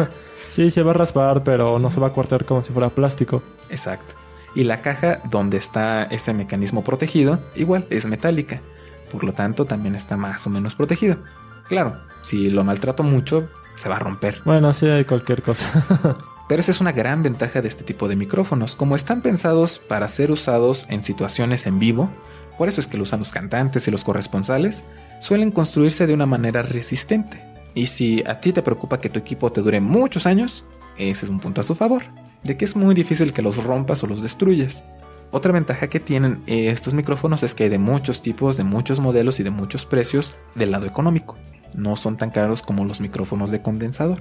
sí, 0.50 0.68
se 0.70 0.82
va 0.82 0.90
a 0.90 0.94
raspar, 0.94 1.44
pero 1.44 1.78
no 1.78 1.90
se 1.90 2.00
va 2.00 2.08
a 2.08 2.12
cortar 2.12 2.44
como 2.44 2.62
si 2.62 2.72
fuera 2.72 2.90
plástico. 2.90 3.42
Exacto. 3.70 4.14
Y 4.56 4.64
la 4.64 4.82
caja 4.82 5.20
donde 5.30 5.58
está 5.58 6.02
ese 6.04 6.34
mecanismo 6.34 6.82
protegido, 6.82 7.38
igual 7.54 7.86
es 7.88 8.04
metálica 8.04 8.60
por 9.12 9.22
lo 9.24 9.34
tanto 9.34 9.66
también 9.66 9.94
está 9.94 10.16
más 10.16 10.46
o 10.46 10.50
menos 10.50 10.74
protegido. 10.74 11.18
Claro, 11.68 11.98
si 12.22 12.48
lo 12.48 12.64
maltrato 12.64 13.02
mucho, 13.02 13.48
se 13.76 13.88
va 13.88 13.96
a 13.96 13.98
romper. 13.98 14.40
Bueno, 14.44 14.68
así 14.68 14.86
hay 14.86 15.04
cualquier 15.04 15.42
cosa. 15.42 15.84
Pero 16.48 16.60
esa 16.60 16.70
es 16.70 16.80
una 16.80 16.92
gran 16.92 17.22
ventaja 17.22 17.62
de 17.62 17.68
este 17.68 17.84
tipo 17.84 18.08
de 18.08 18.16
micrófonos. 18.16 18.74
Como 18.74 18.96
están 18.96 19.20
pensados 19.22 19.78
para 19.78 20.08
ser 20.08 20.32
usados 20.32 20.86
en 20.88 21.02
situaciones 21.02 21.66
en 21.66 21.78
vivo, 21.78 22.10
por 22.62 22.68
eso 22.68 22.80
es 22.80 22.86
que 22.86 22.96
lo 22.96 23.02
usan 23.02 23.18
los 23.18 23.32
cantantes 23.32 23.88
y 23.88 23.90
los 23.90 24.04
corresponsales, 24.04 24.84
suelen 25.18 25.50
construirse 25.50 26.06
de 26.06 26.14
una 26.14 26.26
manera 26.26 26.62
resistente. 26.62 27.42
Y 27.74 27.86
si 27.86 28.22
a 28.24 28.38
ti 28.38 28.52
te 28.52 28.62
preocupa 28.62 29.00
que 29.00 29.08
tu 29.08 29.18
equipo 29.18 29.50
te 29.50 29.62
dure 29.62 29.80
muchos 29.80 30.26
años, 30.26 30.64
ese 30.96 31.26
es 31.26 31.28
un 31.28 31.40
punto 31.40 31.60
a 31.60 31.64
su 31.64 31.74
favor, 31.74 32.04
de 32.44 32.56
que 32.56 32.64
es 32.64 32.76
muy 32.76 32.94
difícil 32.94 33.32
que 33.32 33.42
los 33.42 33.56
rompas 33.64 34.04
o 34.04 34.06
los 34.06 34.22
destruyas. 34.22 34.84
Otra 35.32 35.50
ventaja 35.50 35.88
que 35.88 35.98
tienen 35.98 36.40
estos 36.46 36.94
micrófonos 36.94 37.42
es 37.42 37.52
que 37.52 37.64
hay 37.64 37.68
de 37.68 37.78
muchos 37.78 38.22
tipos, 38.22 38.56
de 38.56 38.62
muchos 38.62 39.00
modelos 39.00 39.40
y 39.40 39.42
de 39.42 39.50
muchos 39.50 39.84
precios 39.84 40.36
del 40.54 40.70
lado 40.70 40.86
económico. 40.86 41.36
No 41.74 41.96
son 41.96 42.16
tan 42.16 42.30
caros 42.30 42.62
como 42.62 42.84
los 42.84 43.00
micrófonos 43.00 43.50
de 43.50 43.60
condensador. 43.60 44.18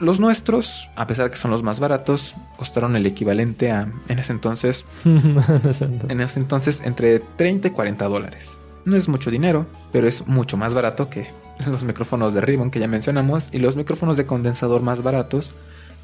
Los 0.00 0.18
nuestros, 0.18 0.88
a 0.96 1.06
pesar 1.06 1.26
de 1.26 1.30
que 1.30 1.36
son 1.36 1.50
los 1.50 1.62
más 1.62 1.78
baratos, 1.78 2.34
costaron 2.56 2.96
el 2.96 3.04
equivalente 3.04 3.70
a, 3.70 3.86
en 4.08 4.18
ese 4.18 4.32
entonces, 4.32 4.86
en 5.04 6.20
ese 6.22 6.40
entonces, 6.40 6.80
entre 6.84 7.18
30 7.18 7.68
y 7.68 7.70
40 7.70 8.08
dólares. 8.08 8.58
No 8.86 8.96
es 8.96 9.08
mucho 9.08 9.30
dinero, 9.30 9.66
pero 9.92 10.08
es 10.08 10.26
mucho 10.26 10.56
más 10.56 10.72
barato 10.72 11.10
que 11.10 11.28
los 11.66 11.84
micrófonos 11.84 12.32
de 12.32 12.40
Ribbon 12.40 12.70
que 12.70 12.80
ya 12.80 12.88
mencionamos 12.88 13.50
y 13.52 13.58
los 13.58 13.76
micrófonos 13.76 14.16
de 14.16 14.24
condensador 14.24 14.80
más 14.80 15.02
baratos 15.02 15.54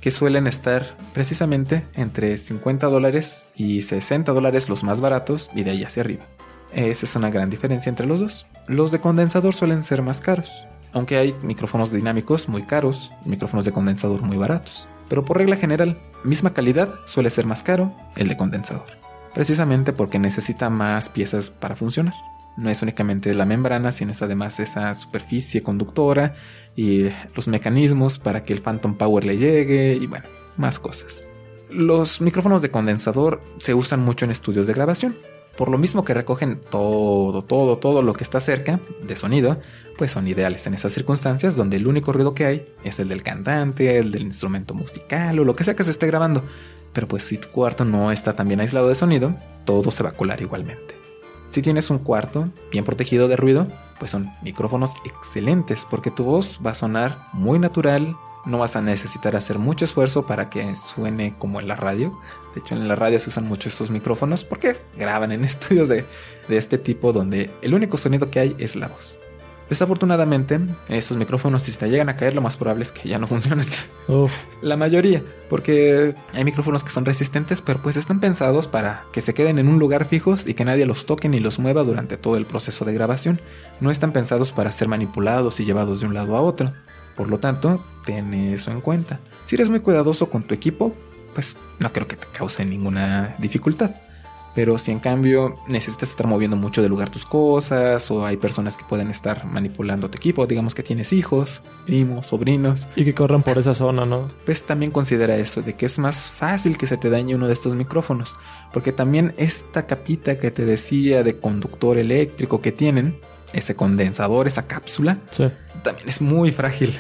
que 0.03 0.11
suelen 0.11 0.47
estar 0.47 0.95
precisamente 1.15 1.87
entre 1.95 2.37
50 2.37 2.89
dólares 2.89 3.47
y 3.57 3.81
60 3.81 4.31
dólares 4.33 4.69
los 4.69 4.85
más 4.85 5.01
baratos 5.01 5.51
y 5.55 5.63
de 5.63 5.71
ahí 5.71 5.85
hacia 5.85 6.03
arriba. 6.03 6.27
Esa 6.75 7.07
es 7.07 7.17
una 7.17 7.31
gran 7.31 7.49
diferencia 7.49 7.89
entre 7.89 8.07
los 8.07 8.21
dos. 8.21 8.47
Los 8.67 8.93
de 8.93 9.01
condensador 9.01 9.55
suelen 9.55 9.85
ser 9.85 10.03
más 10.03 10.21
caros, 10.21 10.67
aunque 10.97 11.19
hay 11.19 11.37
micrófonos 11.43 11.93
dinámicos 11.93 12.49
muy 12.49 12.63
caros 12.63 13.13
micrófonos 13.27 13.67
de 13.67 13.73
condensador 13.73 14.23
muy 14.23 14.39
baratos. 14.39 14.89
Pero 15.11 15.27
por 15.27 15.37
regla 15.37 15.57
general, 15.57 15.99
misma 16.25 16.55
calidad 16.55 16.89
suele 17.05 17.29
ser 17.29 17.45
más 17.45 17.63
caro 17.63 17.93
el 18.17 18.29
de 18.29 18.39
condensador, 18.39 18.87
precisamente 19.35 19.93
porque 19.93 20.19
necesita 20.19 20.71
más 20.71 21.11
piezas 21.11 21.51
para 21.51 21.77
funcionar. 21.77 22.15
No 22.57 22.71
es 22.71 22.81
únicamente 22.81 23.35
la 23.35 23.45
membrana, 23.45 23.93
sino 23.93 24.13
es 24.13 24.23
además 24.23 24.59
esa 24.59 24.95
superficie 24.95 25.63
conductora 25.63 26.35
y 26.75 27.11
los 27.35 27.47
mecanismos 27.47 28.19
para 28.19 28.43
que 28.43 28.55
el 28.55 28.63
Phantom 28.63 28.95
Power 28.95 29.27
le 29.27 29.37
llegue 29.37 29.99
y 30.01 30.07
bueno, 30.07 30.25
más 30.57 30.79
cosas. 30.79 31.23
Los 31.69 32.23
micrófonos 32.23 32.63
de 32.63 32.71
condensador 32.71 33.43
se 33.59 33.75
usan 33.75 34.01
mucho 34.01 34.25
en 34.25 34.31
estudios 34.31 34.67
de 34.67 34.73
grabación. 34.73 35.15
Por 35.59 35.71
lo 35.71 35.79
mismo 35.79 36.05
que 36.05 36.13
recogen 36.13 36.61
todo, 36.71 37.43
todo, 37.43 37.79
todo 37.79 38.03
lo 38.03 38.13
que 38.13 38.25
está 38.25 38.41
cerca 38.41 38.79
de 39.03 39.17
sonido, 39.17 39.59
pues 39.97 40.13
son 40.13 40.29
ideales 40.29 40.67
en 40.67 40.75
esas 40.75 40.93
circunstancias 40.93 41.57
donde 41.57 41.77
el 41.77 41.87
único 41.87 42.13
ruido 42.13 42.35
que 42.35 42.47
hay 42.47 42.67
es 42.85 42.99
el 42.99 43.09
del 43.09 43.23
cantante, 43.23 43.99
el 43.99 44.13
del 44.13 44.23
instrumento 44.23 44.75
musical 44.75 45.39
o 45.39 45.45
lo 45.45 45.57
que 45.57 45.65
sea 45.65 45.77
que 45.77 45.85
se 45.85 45.91
esté 45.91 46.07
grabando. 46.07 46.43
Pero 46.93 47.07
pues 47.07 47.25
si 47.25 47.39
tu 47.39 47.49
cuarto 47.49 47.85
no 47.85 48.13
está 48.13 48.35
tan 48.35 48.49
bien 48.49 48.61
aislado 48.61 48.89
de 48.89 48.95
sonido, 48.95 49.35
todo 49.65 49.91
se 49.91 50.03
va 50.03 50.11
a 50.11 50.17
colar 50.17 50.41
igualmente. 50.41 50.95
Si 51.51 51.63
tienes 51.63 51.91
un 51.91 51.99
cuarto 51.99 52.49
bien 52.71 52.85
protegido 52.85 53.29
de 53.29 53.37
ruido, 53.37 53.67
pues 53.99 54.11
son 54.11 54.31
micrófonos 54.43 54.95
excelentes 55.05 55.87
porque 55.91 56.11
tu 56.11 56.25
voz 56.25 56.61
va 56.65 56.73
a 56.73 56.75
sonar 56.75 57.19
muy 57.33 57.59
natural, 57.59 58.17
no 58.45 58.59
vas 58.59 58.77
a 58.77 58.83
necesitar 58.83 59.37
hacer 59.37 59.59
mucho 59.59 59.85
esfuerzo 59.85 60.27
para 60.27 60.51
que 60.51 60.77
suene 60.77 61.35
como 61.39 61.61
en 61.61 61.69
la 61.69 61.77
radio. 61.77 62.19
De 62.55 62.61
hecho, 62.61 62.75
en 62.75 62.89
la 62.89 62.97
radio 62.97 63.19
se 63.21 63.31
usan 63.31 63.47
mucho 63.47 63.69
estos 63.69 63.91
micrófonos 63.91 64.45
porque 64.45 64.77
graban 64.97 65.33
en 65.33 65.45
estudios 65.47 65.89
de, 65.89 66.05
de 66.49 66.57
este 66.57 66.79
tipo 66.79 67.13
donde 67.13 67.51
el 67.63 67.75
único 67.75 67.97
sonido 67.97 68.31
que 68.31 68.41
hay 68.41 68.57
es 68.59 68.77
la 68.77 68.89
voz. 68.89 69.19
Desafortunadamente, 69.69 70.61
estos 70.89 71.17
micrófonos 71.17 71.65
si 71.65 71.73
te 71.73 71.89
llegan 71.89 72.09
a 72.09 72.17
caer 72.17 72.35
lo 72.35 72.41
más 72.41 72.57
probable 72.57 72.85
es 72.85 72.93
que 72.93 73.09
ya 73.09 73.19
no 73.19 73.27
funcionen. 73.29 73.67
La 74.63 74.77
mayoría, 74.77 75.23
porque 75.51 76.15
hay 76.33 76.45
micrófonos 76.45 76.85
que 76.85 76.91
son 76.91 77.05
resistentes, 77.05 77.63
pero 77.63 77.81
pues 77.83 77.97
están 77.97 78.21
pensados 78.21 78.69
para 78.69 79.05
que 79.13 79.21
se 79.21 79.35
queden 79.35 79.59
en 79.59 79.69
un 79.69 79.79
lugar 79.79 80.07
fijos 80.07 80.47
y 80.47 80.55
que 80.55 80.65
nadie 80.65 80.87
los 80.87 81.07
toque 81.07 81.29
ni 81.29 81.41
los 81.41 81.59
mueva 81.59 81.83
durante 81.83 82.17
todo 82.17 82.37
el 82.37 82.47
proceso 82.47 82.85
de 82.85 82.95
grabación. 82.95 83.41
No 83.81 83.91
están 83.91 84.13
pensados 84.13 84.53
para 84.53 84.73
ser 84.73 84.89
manipulados 84.89 85.59
y 85.59 85.65
llevados 85.65 86.01
de 86.01 86.07
un 86.07 86.15
lado 86.15 86.37
a 86.37 86.43
otro. 86.43 86.73
Por 87.17 87.29
lo 87.29 87.39
tanto, 87.39 87.85
ten 88.05 88.35
eso 88.35 88.71
en 88.71 88.81
cuenta. 88.81 89.19
Si 89.47 89.57
eres 89.57 89.71
muy 89.71 89.81
cuidadoso 89.81 90.29
con 90.29 90.43
tu 90.43 90.55
equipo, 90.55 90.95
pues 91.35 91.57
no 91.79 91.93
creo 91.93 92.07
que 92.07 92.17
te 92.17 92.27
cause 92.29 92.65
ninguna 92.65 93.35
dificultad. 93.39 93.91
Pero 94.57 94.79
si 94.79 94.91
en 94.91 95.01
cambio 95.01 95.55
necesitas 95.69 96.09
estar 96.09 96.27
moviendo 96.27 96.57
mucho 96.57 96.81
de 96.81 96.89
lugar 96.89 97.11
tus 97.11 97.27
cosas, 97.27 98.11
o 98.11 98.25
hay 98.25 98.39
personas 98.39 98.79
que 98.79 98.85
pueden 98.85 99.11
estar 99.11 99.45
manipulando 99.45 100.09
tu 100.09 100.17
equipo, 100.17 100.47
digamos 100.47 100.75
que 100.75 100.83
tienes 100.83 101.13
hijos, 101.13 101.61
primos, 101.85 102.29
sobrinos. 102.29 102.89
Y 102.97 103.05
que 103.05 103.15
corran 103.15 103.43
por 103.43 103.59
esa 103.59 103.75
zona, 103.75 104.07
¿no? 104.07 104.31
Pues 104.47 104.63
también 104.63 104.93
considera 104.93 105.37
eso, 105.37 105.61
de 105.61 105.75
que 105.75 105.85
es 105.85 105.99
más 105.99 106.33
fácil 106.33 106.79
que 106.79 106.87
se 106.87 106.97
te 106.97 107.11
dañe 107.11 107.35
uno 107.35 107.49
de 107.49 107.53
estos 107.53 107.75
micrófonos. 107.75 108.35
Porque 108.73 108.93
también 108.93 109.35
esta 109.37 109.85
capita 109.85 110.39
que 110.39 110.51
te 110.51 110.65
decía 110.65 111.23
de 111.23 111.39
conductor 111.39 111.99
eléctrico 111.99 112.63
que 112.63 112.73
tienen, 112.73 113.21
ese 113.53 113.77
condensador, 113.77 114.47
esa 114.47 114.67
cápsula, 114.67 115.19
también 115.83 116.09
es 116.09 116.23
muy 116.23 116.51
frágil. 116.51 116.99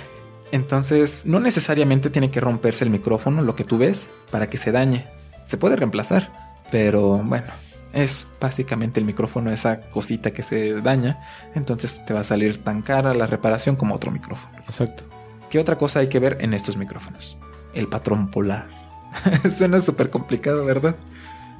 Entonces, 0.52 1.24
no 1.24 1.40
necesariamente 1.40 2.10
tiene 2.10 2.30
que 2.30 2.38
romperse 2.38 2.84
el 2.84 2.90
micrófono, 2.90 3.40
lo 3.40 3.56
que 3.56 3.64
tú 3.64 3.78
ves, 3.78 4.08
para 4.30 4.50
que 4.50 4.58
se 4.58 4.72
dañe. 4.72 5.06
Se 5.46 5.56
puede 5.56 5.76
reemplazar 5.76 6.45
pero 6.70 7.18
bueno, 7.18 7.48
es 7.92 8.26
básicamente 8.40 9.00
el 9.00 9.06
micrófono 9.06 9.50
esa 9.50 9.80
cosita 9.90 10.30
que 10.30 10.42
se 10.42 10.80
daña, 10.80 11.18
entonces 11.54 12.04
te 12.04 12.12
va 12.12 12.20
a 12.20 12.24
salir 12.24 12.62
tan 12.62 12.82
cara 12.82 13.14
la 13.14 13.26
reparación 13.26 13.76
como 13.76 13.94
otro 13.94 14.10
micrófono. 14.10 14.54
Exacto. 14.66 15.04
¿Qué 15.50 15.58
otra 15.58 15.76
cosa 15.78 16.00
hay 16.00 16.08
que 16.08 16.18
ver 16.18 16.38
en 16.40 16.54
estos 16.54 16.76
micrófonos? 16.76 17.38
El 17.72 17.88
patrón 17.88 18.30
polar. 18.30 18.66
Suena 19.56 19.80
súper 19.80 20.10
complicado, 20.10 20.64
¿verdad? 20.64 20.96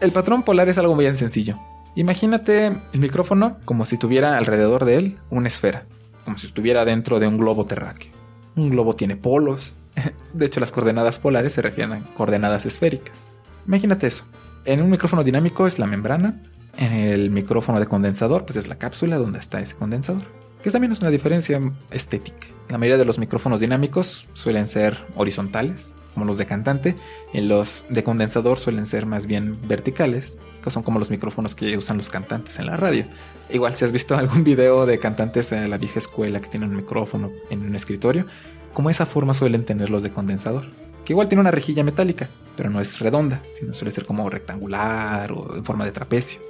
El 0.00 0.12
patrón 0.12 0.42
polar 0.42 0.68
es 0.68 0.78
algo 0.78 0.96
bien 0.96 1.16
sencillo. 1.16 1.56
Imagínate 1.94 2.66
el 2.66 3.00
micrófono 3.00 3.56
como 3.64 3.86
si 3.86 3.96
tuviera 3.96 4.36
alrededor 4.36 4.84
de 4.84 4.96
él 4.96 5.18
una 5.30 5.48
esfera, 5.48 5.86
como 6.26 6.36
si 6.36 6.46
estuviera 6.46 6.84
dentro 6.84 7.18
de 7.18 7.26
un 7.26 7.38
globo 7.38 7.64
terráqueo. 7.64 8.12
Un 8.56 8.68
globo 8.68 8.94
tiene 8.94 9.16
polos. 9.16 9.72
De 10.34 10.44
hecho, 10.44 10.60
las 10.60 10.72
coordenadas 10.72 11.18
polares 11.18 11.54
se 11.54 11.62
refieren 11.62 11.94
a 11.94 12.04
coordenadas 12.14 12.66
esféricas. 12.66 13.26
Imagínate 13.66 14.08
eso. 14.08 14.24
En 14.66 14.82
un 14.82 14.90
micrófono 14.90 15.22
dinámico 15.22 15.68
es 15.68 15.78
la 15.78 15.86
membrana. 15.86 16.40
En 16.76 16.92
el 16.92 17.30
micrófono 17.30 17.78
de 17.78 17.86
condensador, 17.86 18.44
pues 18.44 18.56
es 18.56 18.66
la 18.66 18.74
cápsula 18.74 19.16
donde 19.16 19.38
está 19.38 19.60
ese 19.60 19.76
condensador. 19.76 20.22
que 20.60 20.72
también 20.72 20.92
es 20.92 21.00
una 21.00 21.10
diferencia 21.10 21.60
estética. 21.92 22.48
La 22.68 22.76
mayoría 22.76 22.98
de 22.98 23.04
los 23.04 23.20
micrófonos 23.20 23.60
dinámicos 23.60 24.26
suelen 24.32 24.66
ser 24.66 24.98
horizontales, 25.14 25.94
como 26.12 26.26
los 26.26 26.38
de 26.38 26.46
cantante, 26.46 26.96
y 27.32 27.42
los 27.42 27.84
de 27.88 28.02
condensador 28.02 28.58
suelen 28.58 28.86
ser 28.86 29.06
más 29.06 29.26
bien 29.26 29.56
verticales, 29.68 30.36
que 30.64 30.72
son 30.72 30.82
como 30.82 30.98
los 30.98 31.10
micrófonos 31.10 31.54
que 31.54 31.76
usan 31.76 31.98
los 31.98 32.08
cantantes 32.08 32.58
en 32.58 32.66
la 32.66 32.76
radio. 32.76 33.04
Igual 33.48 33.76
si 33.76 33.84
has 33.84 33.92
visto 33.92 34.16
algún 34.18 34.42
video 34.42 34.84
de 34.84 34.98
cantantes 34.98 35.50
de 35.50 35.68
la 35.68 35.78
vieja 35.78 36.00
escuela 36.00 36.40
que 36.40 36.48
tienen 36.48 36.70
un 36.70 36.76
micrófono 36.76 37.30
en 37.50 37.64
un 37.64 37.76
escritorio, 37.76 38.26
como 38.72 38.90
esa 38.90 39.06
forma 39.06 39.32
suelen 39.32 39.64
tener 39.64 39.90
los 39.90 40.02
de 40.02 40.10
condensador, 40.10 40.64
que 41.04 41.12
igual 41.12 41.28
tiene 41.28 41.42
una 41.42 41.52
rejilla 41.52 41.84
metálica, 41.84 42.28
pero 42.56 42.70
no 42.70 42.80
es 42.80 42.98
redonda, 42.98 43.42
sino 43.50 43.74
suele 43.74 43.90
ser 43.90 44.06
como 44.06 44.28
rectangular 44.30 45.32
o 45.32 45.56
en 45.56 45.64
forma 45.64 45.84
de 45.84 45.92
trapecio. 45.92 46.40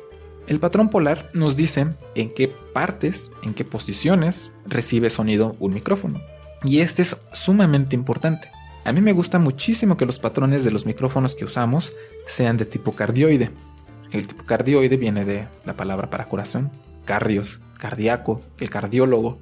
El 0.46 0.60
patrón 0.60 0.90
polar 0.90 1.28
nos 1.34 1.56
dice 1.56 1.88
en 2.14 2.32
qué 2.32 2.48
partes, 2.72 3.32
en 3.42 3.52
qué 3.52 3.64
posiciones 3.64 4.50
recibe 4.64 5.10
sonido 5.10 5.56
un 5.58 5.74
micrófono. 5.74 6.20
Y 6.62 6.80
este 6.80 7.02
es 7.02 7.16
sumamente 7.32 7.96
importante. 7.96 8.50
A 8.84 8.92
mí 8.92 9.00
me 9.00 9.12
gusta 9.12 9.40
muchísimo 9.40 9.96
que 9.96 10.06
los 10.06 10.20
patrones 10.20 10.64
de 10.64 10.70
los 10.70 10.86
micrófonos 10.86 11.34
que 11.34 11.44
usamos 11.44 11.92
sean 12.28 12.56
de 12.56 12.64
tipo 12.64 12.92
cardioide. 12.92 13.50
El 14.12 14.28
tipo 14.28 14.44
cardioide 14.44 14.96
viene 14.96 15.24
de 15.24 15.48
la 15.64 15.74
palabra 15.74 16.08
para 16.10 16.26
corazón, 16.26 16.70
cardios, 17.04 17.60
cardíaco, 17.78 18.40
el 18.58 18.70
cardiólogo. 18.70 19.38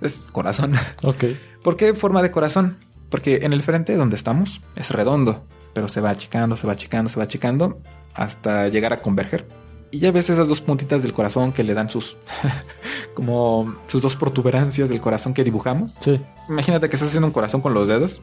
Es 0.00 0.22
corazón. 0.32 0.74
Ok. 1.04 1.24
¿Por 1.62 1.76
qué 1.76 1.94
forma 1.94 2.22
de 2.22 2.32
corazón? 2.32 2.76
Porque 3.08 3.40
en 3.42 3.52
el 3.52 3.62
frente 3.62 3.94
donde 3.94 4.16
estamos 4.16 4.60
es 4.74 4.90
redondo, 4.90 5.44
pero 5.72 5.88
se 5.88 6.00
va 6.00 6.10
achicando, 6.10 6.56
se 6.56 6.66
va 6.66 6.72
achicando, 6.74 7.08
se 7.10 7.16
va 7.18 7.24
achicando 7.24 7.80
hasta 8.14 8.68
llegar 8.68 8.92
a 8.92 9.02
converger. 9.02 9.46
Y 9.92 9.98
ya 9.98 10.12
ves 10.12 10.30
esas 10.30 10.46
dos 10.46 10.60
puntitas 10.60 11.02
del 11.02 11.12
corazón 11.12 11.52
que 11.52 11.64
le 11.64 11.74
dan 11.74 11.90
sus 11.90 12.16
como 13.14 13.74
sus 13.88 14.00
dos 14.02 14.16
protuberancias 14.16 14.88
del 14.88 15.00
corazón 15.00 15.34
que 15.34 15.44
dibujamos. 15.44 15.94
Sí. 15.94 16.20
Imagínate 16.48 16.88
que 16.88 16.96
estás 16.96 17.08
haciendo 17.08 17.26
un 17.26 17.32
corazón 17.32 17.60
con 17.60 17.74
los 17.74 17.88
dedos. 17.88 18.20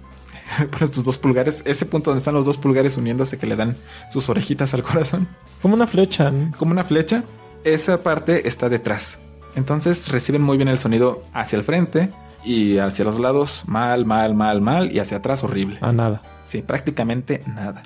Pones 0.72 0.92
tus 0.92 1.04
dos 1.04 1.18
pulgares, 1.18 1.62
ese 1.66 1.86
punto 1.86 2.10
donde 2.10 2.20
están 2.20 2.34
los 2.34 2.46
dos 2.46 2.58
pulgares 2.58 2.96
uniéndose 2.98 3.38
que 3.38 3.46
le 3.48 3.56
dan 3.58 3.76
sus 4.12 4.30
orejitas 4.30 4.74
al 4.74 4.82
corazón, 4.82 5.28
Como 5.62 5.74
una 5.74 5.88
flecha. 5.88 6.32
como 6.58 6.72
una 6.72 6.86
flecha, 6.86 7.24
esa 7.66 8.02
parte 8.02 8.48
está 8.48 8.70
detrás. 8.70 9.18
Entonces 9.56 10.08
reciben 10.10 10.42
muy 10.42 10.56
bien 10.56 10.70
el 10.70 10.78
sonido 10.78 11.24
hacia 11.34 11.58
el 11.58 11.64
frente 11.66 12.12
y 12.44 12.78
hacia 12.78 13.06
los 13.06 13.20
lados 13.20 13.64
mal, 13.68 14.06
mal, 14.06 14.34
mal, 14.36 14.62
mal 14.62 14.92
y 14.94 15.00
hacia 15.00 15.18
atrás 15.18 15.44
horrible. 15.44 15.78
A 15.82 15.92
nada. 15.92 16.22
Sí, 16.44 16.62
prácticamente 16.62 17.44
nada. 17.48 17.84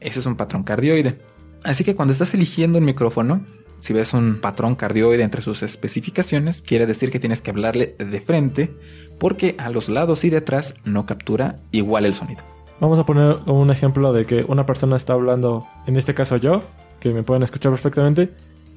Ese 0.00 0.20
es 0.20 0.26
un 0.26 0.36
patrón 0.36 0.62
cardioide. 0.62 1.18
Así 1.64 1.84
que 1.84 1.94
cuando 1.94 2.12
estás 2.12 2.34
eligiendo 2.34 2.78
un 2.78 2.84
micrófono, 2.84 3.42
si 3.80 3.92
ves 3.92 4.12
un 4.14 4.40
patrón 4.40 4.74
cardioide 4.76 5.22
entre 5.22 5.42
sus 5.42 5.62
especificaciones, 5.62 6.62
quiere 6.62 6.86
decir 6.86 7.10
que 7.10 7.18
tienes 7.18 7.42
que 7.42 7.50
hablarle 7.50 7.96
de 7.98 8.20
frente, 8.20 8.74
porque 9.18 9.54
a 9.58 9.70
los 9.70 9.88
lados 9.88 10.24
y 10.24 10.30
detrás 10.30 10.74
no 10.84 11.06
captura 11.06 11.56
igual 11.70 12.04
el 12.04 12.14
sonido. 12.14 12.42
Vamos 12.80 12.98
a 12.98 13.04
poner 13.04 13.38
un 13.46 13.70
ejemplo 13.70 14.12
de 14.12 14.26
que 14.26 14.44
una 14.46 14.66
persona 14.66 14.96
está 14.96 15.12
hablando, 15.12 15.66
en 15.86 15.96
este 15.96 16.12
caso 16.14 16.36
yo, 16.36 16.62
que 17.00 17.12
me 17.12 17.22
pueden 17.22 17.42
escuchar 17.42 17.72
perfectamente, 17.72 18.30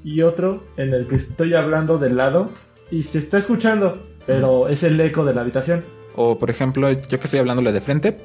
y 0.04 0.22
otro 0.22 0.64
en 0.78 0.94
el 0.94 1.08
que 1.08 1.16
estoy 1.16 1.54
hablando 1.56 1.98
del 1.98 2.18
lado 2.18 2.50
y 2.92 3.04
se 3.04 3.18
está 3.18 3.38
escuchando, 3.38 4.02
pero 4.28 4.68
es 4.68 4.84
el 4.84 5.00
eco 5.02 5.26
de 5.26 5.34
la 5.34 5.42
habitación. 5.42 5.84
O 6.16 6.38
por 6.38 6.52
ejemplo, 6.52 6.92
yo 6.92 7.20
que 7.20 7.26
estoy 7.26 7.40
hablándole 7.40 7.72
de 7.72 7.82
frente, 7.82 8.18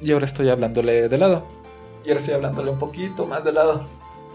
y 0.00 0.12
ahora 0.12 0.26
estoy 0.26 0.48
hablándole 0.48 1.08
de 1.08 1.18
lado. 1.18 1.44
Y 2.04 2.08
ahora 2.08 2.20
estoy 2.20 2.34
hablándole 2.34 2.70
un 2.70 2.78
poquito 2.78 3.26
más 3.26 3.42
de 3.42 3.52
lado. 3.52 3.80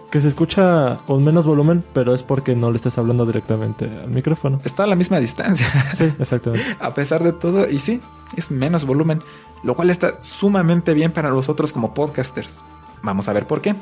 Que 0.10 0.20
se 0.20 0.28
escucha 0.28 0.98
con 1.08 1.24
menos 1.24 1.46
volumen, 1.46 1.86
pero 1.94 2.14
es 2.14 2.22
porque 2.22 2.54
no 2.54 2.70
le 2.70 2.76
estás 2.76 2.98
hablando 2.98 3.26
directamente 3.26 3.86
al 3.86 4.10
micrófono. 4.10 4.60
Está 4.66 4.84
a 4.84 4.88
la 4.88 4.96
misma 4.96 5.20
distancia. 5.20 5.66
Sí, 5.96 6.12
exactamente. 6.20 6.66
a 6.82 6.94
pesar 6.94 7.24
de 7.24 7.32
todo, 7.32 7.70
y 7.70 7.78
sí, 7.78 8.02
es 8.36 8.52
menos 8.52 8.86
volumen, 8.86 9.22
lo 9.64 9.76
cual 9.76 9.90
está 9.90 10.20
sumamente 10.20 10.94
bien 10.94 11.12
para 11.12 11.30
nosotros 11.30 11.72
como 11.72 11.94
podcasters. 11.94 12.60
Vamos 13.04 13.30
a 13.30 13.34
ver 13.34 13.48
por 13.48 13.62
qué. 13.62 13.76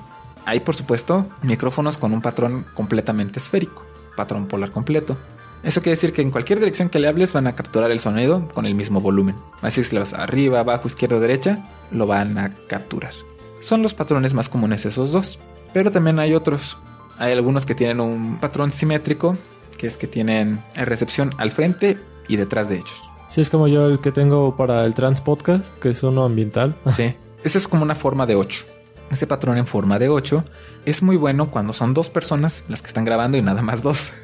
Hay, 0.45 0.60
por 0.60 0.75
supuesto, 0.75 1.25
micrófonos 1.41 1.97
con 1.97 2.13
un 2.13 2.21
patrón 2.21 2.65
completamente 2.73 3.39
esférico, 3.39 3.84
patrón 4.15 4.47
polar 4.47 4.71
completo. 4.71 5.17
Eso 5.63 5.82
quiere 5.82 5.95
decir 5.95 6.13
que 6.13 6.22
en 6.22 6.32
cualquier 6.32 6.60
dirección 6.60 6.89
que 6.89 7.00
le 7.00 7.08
hables 7.08 7.34
van 7.34 7.48
a 7.48 7.56
capturar 7.56 7.91
el 7.91 8.00
sonido 8.00 8.48
con 8.54 8.65
el 8.65 8.76
mismo 8.76 9.02
volumen. 9.02 9.36
Así 9.62 9.84
si 9.84 9.93
le 9.93 10.00
vas 10.00 10.13
arriba, 10.13 10.62
abajo, 10.62 10.88
izquierda 10.88 11.19
derecha, 11.19 11.60
lo 11.91 12.08
van 12.08 12.38
a 12.38 12.52
capturar. 12.67 13.13
Son 13.60 13.82
los 13.84 13.93
patrones 13.93 14.34
más 14.34 14.48
comunes 14.48 14.86
esos 14.86 15.12
dos. 15.12 15.38
Pero 15.74 15.91
también 15.91 16.19
hay 16.19 16.34
otros. 16.34 16.78
Hay 17.17 17.34
algunos 17.34 17.65
que 17.65 17.76
tienen 17.76 18.00
un 18.00 18.38
patrón 18.38 18.72
simétrico, 18.72 19.38
que 19.78 19.88
es 19.88 19.98
que 19.98 20.08
tienen 20.08 20.63
recepción 20.76 21.34
al 21.38 21.52
frente 21.52 21.98
y 22.28 22.38
detrás 22.38 22.69
de 22.69 22.78
ellos. 22.78 23.02
Sí, 23.30 23.41
es 23.41 23.50
como 23.50 23.67
yo 23.67 23.86
el 23.88 24.00
que 24.00 24.12
tengo 24.12 24.56
para 24.56 24.86
el 24.86 24.93
Trans 24.93 25.22
Podcast, 25.22 25.76
que 25.76 25.89
es 25.91 26.02
uno 26.04 26.26
ambiental. 26.26 26.76
Sí. 26.95 27.15
Ese 27.43 27.58
es 27.58 27.67
como 27.67 27.84
una 27.84 27.95
forma 27.95 28.26
de 28.26 28.36
8. 28.36 28.65
Ese 29.12 29.26
patrón 29.26 29.58
en 29.58 29.65
forma 29.65 29.98
de 29.98 30.10
8 30.10 30.43
es 30.86 31.02
muy 31.02 31.15
bueno 31.15 31.50
cuando 31.50 31.72
son 31.72 31.93
dos 31.93 32.10
personas 32.10 32.63
las 32.67 32.82
que 32.82 32.89
están 32.89 33.06
grabando 33.06 33.38
y 33.38 33.41
nada 33.41 33.62
más 33.62 33.82
dos. 33.82 34.12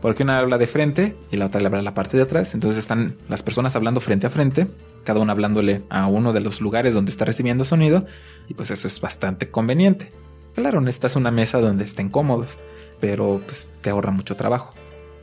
Porque 0.00 0.22
una 0.22 0.38
habla 0.38 0.58
de 0.58 0.66
frente 0.66 1.16
y 1.30 1.36
la 1.36 1.46
otra 1.46 1.60
le 1.60 1.66
habla 1.66 1.82
la 1.82 1.94
parte 1.94 2.16
de 2.16 2.22
atrás. 2.22 2.54
Entonces 2.54 2.78
están 2.78 3.16
las 3.28 3.42
personas 3.42 3.76
hablando 3.76 4.00
frente 4.00 4.26
a 4.26 4.30
frente, 4.30 4.66
cada 5.04 5.20
una 5.20 5.32
hablándole 5.32 5.82
a 5.88 6.06
uno 6.06 6.32
de 6.32 6.40
los 6.40 6.60
lugares 6.60 6.94
donde 6.94 7.10
está 7.10 7.24
recibiendo 7.24 7.64
sonido. 7.64 8.06
Y 8.48 8.54
pues 8.54 8.70
eso 8.70 8.86
es 8.86 9.00
bastante 9.00 9.50
conveniente. 9.50 10.12
Claro, 10.54 10.80
necesitas 10.80 11.16
una 11.16 11.30
mesa 11.30 11.60
donde 11.60 11.84
estén 11.84 12.08
cómodos, 12.08 12.56
pero 13.00 13.40
pues 13.44 13.66
te 13.82 13.90
ahorra 13.90 14.10
mucho 14.10 14.36
trabajo. 14.36 14.74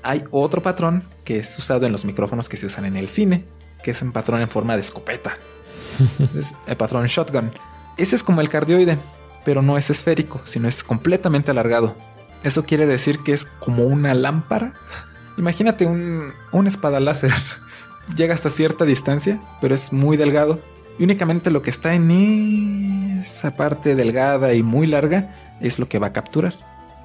Hay 0.03 0.23
otro 0.31 0.61
patrón 0.61 1.03
que 1.23 1.39
es 1.39 1.57
usado 1.57 1.85
en 1.85 1.91
los 1.91 2.05
micrófonos 2.05 2.49
que 2.49 2.57
se 2.57 2.65
usan 2.65 2.85
en 2.85 2.97
el 2.97 3.09
cine, 3.09 3.45
que 3.83 3.91
es 3.91 4.01
un 4.01 4.11
patrón 4.11 4.41
en 4.41 4.49
forma 4.49 4.75
de 4.75 4.81
escopeta. 4.81 5.37
es 6.37 6.55
el 6.67 6.77
patrón 6.77 7.05
shotgun. 7.05 7.51
Ese 7.97 8.15
es 8.15 8.23
como 8.23 8.41
el 8.41 8.49
cardioide, 8.49 8.97
pero 9.45 9.61
no 9.61 9.77
es 9.77 9.89
esférico, 9.89 10.41
sino 10.45 10.67
es 10.67 10.83
completamente 10.83 11.51
alargado. 11.51 11.95
Eso 12.43 12.65
quiere 12.65 12.85
decir 12.85 13.19
que 13.19 13.33
es 13.33 13.45
como 13.45 13.85
una 13.85 14.13
lámpara. 14.13 14.73
Imagínate 15.37 15.85
un, 15.85 16.33
una 16.51 16.69
espada 16.69 16.99
láser. 16.99 17.31
Llega 18.15 18.33
hasta 18.33 18.49
cierta 18.49 18.85
distancia, 18.85 19.41
pero 19.61 19.75
es 19.75 19.93
muy 19.93 20.17
delgado. 20.17 20.59
Y 20.99 21.03
únicamente 21.03 21.49
lo 21.49 21.61
que 21.61 21.69
está 21.69 21.95
en 21.95 23.21
esa 23.21 23.55
parte 23.55 23.95
delgada 23.95 24.53
y 24.53 24.61
muy 24.61 24.87
larga 24.87 25.35
es 25.61 25.79
lo 25.79 25.87
que 25.87 25.99
va 25.99 26.07
a 26.07 26.13
capturar. 26.13 26.55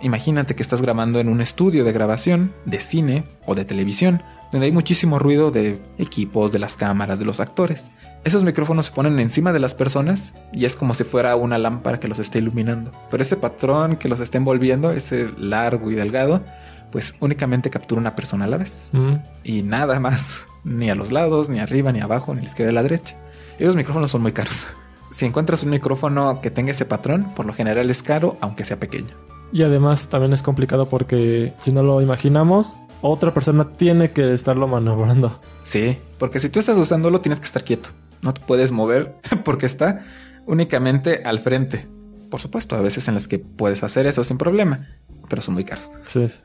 Imagínate 0.00 0.54
que 0.54 0.62
estás 0.62 0.82
grabando 0.82 1.20
en 1.20 1.28
un 1.28 1.40
estudio 1.40 1.84
de 1.84 1.92
grabación, 1.92 2.52
de 2.64 2.80
cine 2.80 3.24
o 3.46 3.54
de 3.54 3.64
televisión, 3.64 4.22
donde 4.52 4.66
hay 4.66 4.72
muchísimo 4.72 5.18
ruido 5.18 5.50
de 5.50 5.80
equipos, 5.98 6.52
de 6.52 6.58
las 6.58 6.76
cámaras, 6.76 7.18
de 7.18 7.24
los 7.24 7.40
actores. 7.40 7.90
Esos 8.24 8.44
micrófonos 8.44 8.86
se 8.86 8.92
ponen 8.92 9.18
encima 9.20 9.52
de 9.52 9.58
las 9.58 9.74
personas 9.74 10.34
y 10.52 10.64
es 10.64 10.76
como 10.76 10.94
si 10.94 11.04
fuera 11.04 11.36
una 11.36 11.58
lámpara 11.58 12.00
que 12.00 12.08
los 12.08 12.18
esté 12.18 12.38
iluminando. 12.38 12.92
Pero 13.10 13.22
ese 13.22 13.36
patrón 13.36 13.96
que 13.96 14.08
los 14.08 14.20
está 14.20 14.38
envolviendo, 14.38 14.90
ese 14.90 15.30
largo 15.38 15.90
y 15.90 15.94
delgado, 15.94 16.42
pues 16.90 17.14
únicamente 17.20 17.70
captura 17.70 18.00
una 18.00 18.16
persona 18.16 18.44
a 18.44 18.48
la 18.48 18.56
vez. 18.56 18.88
Mm. 18.92 19.14
Y 19.44 19.62
nada 19.62 20.00
más. 20.00 20.44
Ni 20.64 20.90
a 20.90 20.94
los 20.94 21.12
lados, 21.12 21.48
ni 21.48 21.60
arriba, 21.60 21.92
ni 21.92 22.00
abajo, 22.00 22.34
ni 22.34 22.40
a 22.40 22.42
la 22.42 22.48
izquierda 22.48 22.72
ni 22.72 22.78
a 22.78 22.82
la 22.82 22.88
derecha. 22.88 23.16
Esos 23.58 23.76
micrófonos 23.76 24.10
son 24.10 24.22
muy 24.22 24.32
caros. 24.32 24.66
Si 25.10 25.24
encuentras 25.24 25.62
un 25.62 25.70
micrófono 25.70 26.42
que 26.42 26.50
tenga 26.50 26.70
ese 26.70 26.84
patrón, 26.84 27.32
por 27.34 27.46
lo 27.46 27.54
general 27.54 27.88
es 27.88 28.02
caro, 28.02 28.36
aunque 28.42 28.66
sea 28.66 28.78
pequeño. 28.78 29.16
Y 29.52 29.62
además 29.62 30.08
también 30.08 30.34
es 30.34 30.42
complicado 30.42 30.90
porque 30.90 31.54
si 31.60 31.72
no 31.72 31.82
lo 31.82 32.02
imaginamos, 32.02 32.74
otra 33.00 33.32
persona 33.32 33.72
tiene 33.72 34.10
que 34.10 34.34
estarlo 34.34 34.68
maniobrando. 34.68 35.40
Sí, 35.64 35.96
porque 36.18 36.40
si 36.40 36.50
tú 36.50 36.60
estás 36.60 36.76
usándolo 36.76 37.22
tienes 37.22 37.40
que 37.40 37.46
estar 37.46 37.64
quieto. 37.64 37.88
No 38.22 38.34
te 38.34 38.40
puedes 38.40 38.72
mover 38.72 39.14
porque 39.44 39.66
está 39.66 40.04
únicamente 40.46 41.22
al 41.24 41.40
frente. 41.40 41.86
Por 42.30 42.40
supuesto, 42.40 42.76
a 42.76 42.82
veces 42.82 43.08
en 43.08 43.14
las 43.14 43.28
que 43.28 43.38
puedes 43.38 43.82
hacer 43.82 44.06
eso 44.06 44.22
sin 44.24 44.38
problema, 44.38 44.86
pero 45.28 45.40
son 45.42 45.54
muy 45.54 45.64
caros. 45.64 45.90
Sí. 46.04 46.26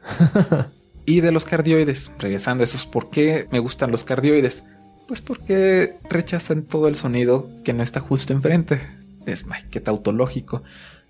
Y 1.05 1.19
de 1.19 1.31
los 1.31 1.45
cardioides, 1.45 2.11
regresando 2.17 2.63
a 2.63 2.65
esos, 2.65 2.85
¿por 2.85 3.09
qué 3.09 3.47
me 3.51 3.59
gustan 3.59 3.91
los 3.91 4.05
cardioides? 4.05 4.63
Pues 5.07 5.21
porque 5.21 5.97
rechazan 6.09 6.63
todo 6.63 6.87
el 6.87 6.95
sonido 6.95 7.49
que 7.65 7.73
no 7.73 7.83
está 7.83 7.99
justo 7.99 8.31
enfrente. 8.31 8.79
Es 9.25 9.43
ay, 9.51 9.63
qué 9.69 9.81
tautológico. 9.81 10.63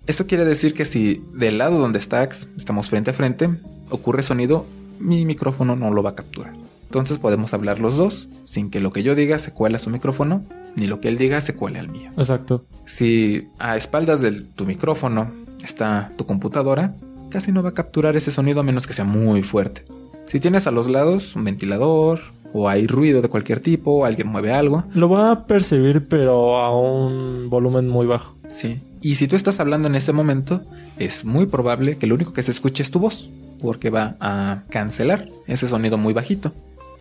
Eso 0.06 0.26
quiere 0.26 0.44
decir 0.44 0.74
que 0.74 0.84
si 0.84 1.24
del 1.32 1.58
lado 1.58 1.78
donde 1.78 2.00
estás, 2.00 2.48
estamos 2.56 2.90
frente 2.90 3.12
a 3.12 3.14
frente, 3.14 3.48
ocurre 3.88 4.24
sonido, 4.24 4.66
mi 4.98 5.24
micrófono 5.24 5.76
no 5.76 5.92
lo 5.92 6.02
va 6.02 6.10
a 6.10 6.14
capturar. 6.16 6.63
Entonces 6.94 7.18
podemos 7.18 7.52
hablar 7.52 7.80
los 7.80 7.96
dos, 7.96 8.28
sin 8.44 8.70
que 8.70 8.78
lo 8.78 8.92
que 8.92 9.02
yo 9.02 9.16
diga 9.16 9.40
se 9.40 9.50
cuele 9.52 9.74
a 9.74 9.78
su 9.80 9.90
micrófono, 9.90 10.44
ni 10.76 10.86
lo 10.86 11.00
que 11.00 11.08
él 11.08 11.18
diga 11.18 11.40
se 11.40 11.56
cuele 11.56 11.80
al 11.80 11.88
mío. 11.88 12.12
Exacto. 12.16 12.66
Si 12.84 13.48
a 13.58 13.76
espaldas 13.76 14.20
de 14.20 14.30
tu 14.30 14.64
micrófono 14.64 15.32
está 15.64 16.12
tu 16.16 16.24
computadora, 16.24 16.94
casi 17.30 17.50
no 17.50 17.64
va 17.64 17.70
a 17.70 17.74
capturar 17.74 18.14
ese 18.16 18.30
sonido 18.30 18.60
a 18.60 18.62
menos 18.62 18.86
que 18.86 18.94
sea 18.94 19.04
muy 19.04 19.42
fuerte. 19.42 19.82
Si 20.28 20.38
tienes 20.38 20.68
a 20.68 20.70
los 20.70 20.88
lados 20.88 21.34
un 21.34 21.42
ventilador, 21.42 22.20
o 22.52 22.68
hay 22.68 22.86
ruido 22.86 23.22
de 23.22 23.28
cualquier 23.28 23.58
tipo, 23.58 24.04
alguien 24.04 24.28
mueve 24.28 24.52
algo, 24.52 24.84
Lo 24.94 25.08
va 25.08 25.32
a 25.32 25.46
percibir, 25.48 26.06
pero 26.06 26.58
a 26.60 26.80
un 26.80 27.50
volumen 27.50 27.88
muy 27.88 28.06
bajo. 28.06 28.36
sí. 28.46 28.80
Y 29.02 29.16
si 29.16 29.26
tú 29.26 29.34
estás 29.34 29.58
hablando 29.58 29.88
en 29.88 29.96
ese 29.96 30.12
momento, 30.12 30.62
es 30.96 31.24
muy 31.24 31.46
probable 31.46 31.98
que 31.98 32.06
lo 32.06 32.14
único 32.14 32.32
que 32.32 32.42
se 32.42 32.52
escuche 32.52 32.84
es 32.84 32.90
tu 32.92 33.00
voz, 33.00 33.28
porque 33.60 33.90
va 33.90 34.16
a 34.20 34.62
cancelar 34.70 35.28
ese 35.46 35.68
sonido 35.68 35.98
muy 35.98 36.14
bajito. 36.14 36.52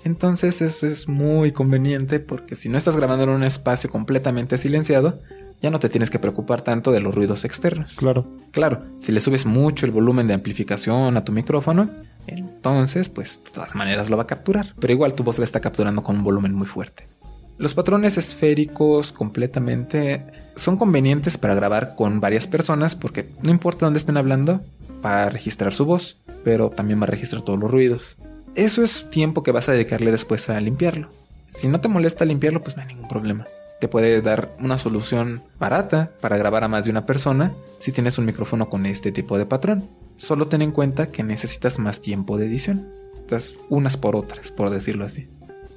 Entonces 0.03 0.61
eso 0.61 0.87
es 0.87 1.07
muy 1.07 1.51
conveniente 1.51 2.19
porque 2.19 2.55
si 2.55 2.69
no 2.69 2.77
estás 2.77 2.95
grabando 2.95 3.23
en 3.23 3.29
un 3.29 3.43
espacio 3.43 3.89
completamente 3.89 4.57
silenciado, 4.57 5.21
ya 5.61 5.69
no 5.69 5.79
te 5.79 5.87
tienes 5.87 6.09
que 6.09 6.19
preocupar 6.19 6.61
tanto 6.61 6.91
de 6.91 6.99
los 6.99 7.15
ruidos 7.15 7.45
externos. 7.45 7.93
Claro. 7.95 8.27
Claro, 8.51 8.83
si 8.99 9.13
le 9.13 9.21
subes 9.21 9.45
mucho 9.45 9.85
el 9.85 9.93
volumen 9.93 10.27
de 10.27 10.33
amplificación 10.33 11.15
a 11.15 11.23
tu 11.23 11.31
micrófono, 11.31 11.89
entonces 12.27 13.07
pues 13.07 13.39
de 13.45 13.51
todas 13.51 13.73
maneras 13.73 14.09
lo 14.09 14.17
va 14.17 14.23
a 14.23 14.27
capturar, 14.27 14.73
pero 14.79 14.91
igual 14.91 15.13
tu 15.13 15.23
voz 15.23 15.39
la 15.39 15.45
está 15.45 15.61
capturando 15.61 16.03
con 16.03 16.17
un 16.17 16.23
volumen 16.23 16.53
muy 16.53 16.67
fuerte. 16.67 17.07
Los 17.57 17.73
patrones 17.73 18.17
esféricos 18.17 19.13
completamente 19.13 20.25
son 20.57 20.75
convenientes 20.75 21.37
para 21.37 21.55
grabar 21.55 21.95
con 21.95 22.19
varias 22.19 22.45
personas 22.45 22.95
porque 22.95 23.29
no 23.41 23.51
importa 23.51 23.85
dónde 23.85 23.99
estén 23.99 24.17
hablando, 24.17 24.61
va 25.05 25.23
a 25.23 25.29
registrar 25.29 25.73
su 25.73 25.85
voz, 25.85 26.17
pero 26.43 26.71
también 26.71 26.99
va 26.99 27.03
a 27.03 27.07
registrar 27.07 27.41
todos 27.41 27.59
los 27.59 27.71
ruidos. 27.71 28.17
Eso 28.55 28.83
es 28.83 29.09
tiempo 29.09 29.43
que 29.43 29.51
vas 29.51 29.69
a 29.69 29.71
dedicarle 29.71 30.11
después 30.11 30.49
a 30.49 30.59
limpiarlo. 30.59 31.09
Si 31.47 31.67
no 31.67 31.81
te 31.81 31.87
molesta 31.87 32.25
limpiarlo, 32.25 32.63
pues 32.63 32.75
no 32.75 32.83
hay 32.83 32.87
ningún 32.89 33.07
problema 33.07 33.45
te 33.83 33.89
puede 33.89 34.21
dar 34.21 34.49
una 34.61 34.79
solución 34.79 35.41
barata 35.59 36.11
para 36.21 36.37
grabar 36.37 36.63
a 36.63 36.69
más 36.69 36.85
de 36.85 36.91
una 36.91 37.05
persona 37.05 37.51
si 37.79 37.91
tienes 37.91 38.17
un 38.17 38.23
micrófono 38.23 38.69
con 38.69 38.85
este 38.85 39.11
tipo 39.11 39.37
de 39.37 39.45
patrón. 39.45 39.89
Solo 40.15 40.47
ten 40.47 40.61
en 40.61 40.71
cuenta 40.71 41.07
que 41.07 41.21
necesitas 41.21 41.79
más 41.79 41.99
tiempo 41.99 42.37
de 42.37 42.45
edición. 42.45 42.87
Estás 43.19 43.55
unas 43.67 43.97
por 43.97 44.15
otras, 44.15 44.53
por 44.53 44.69
decirlo 44.69 45.03
así. 45.03 45.27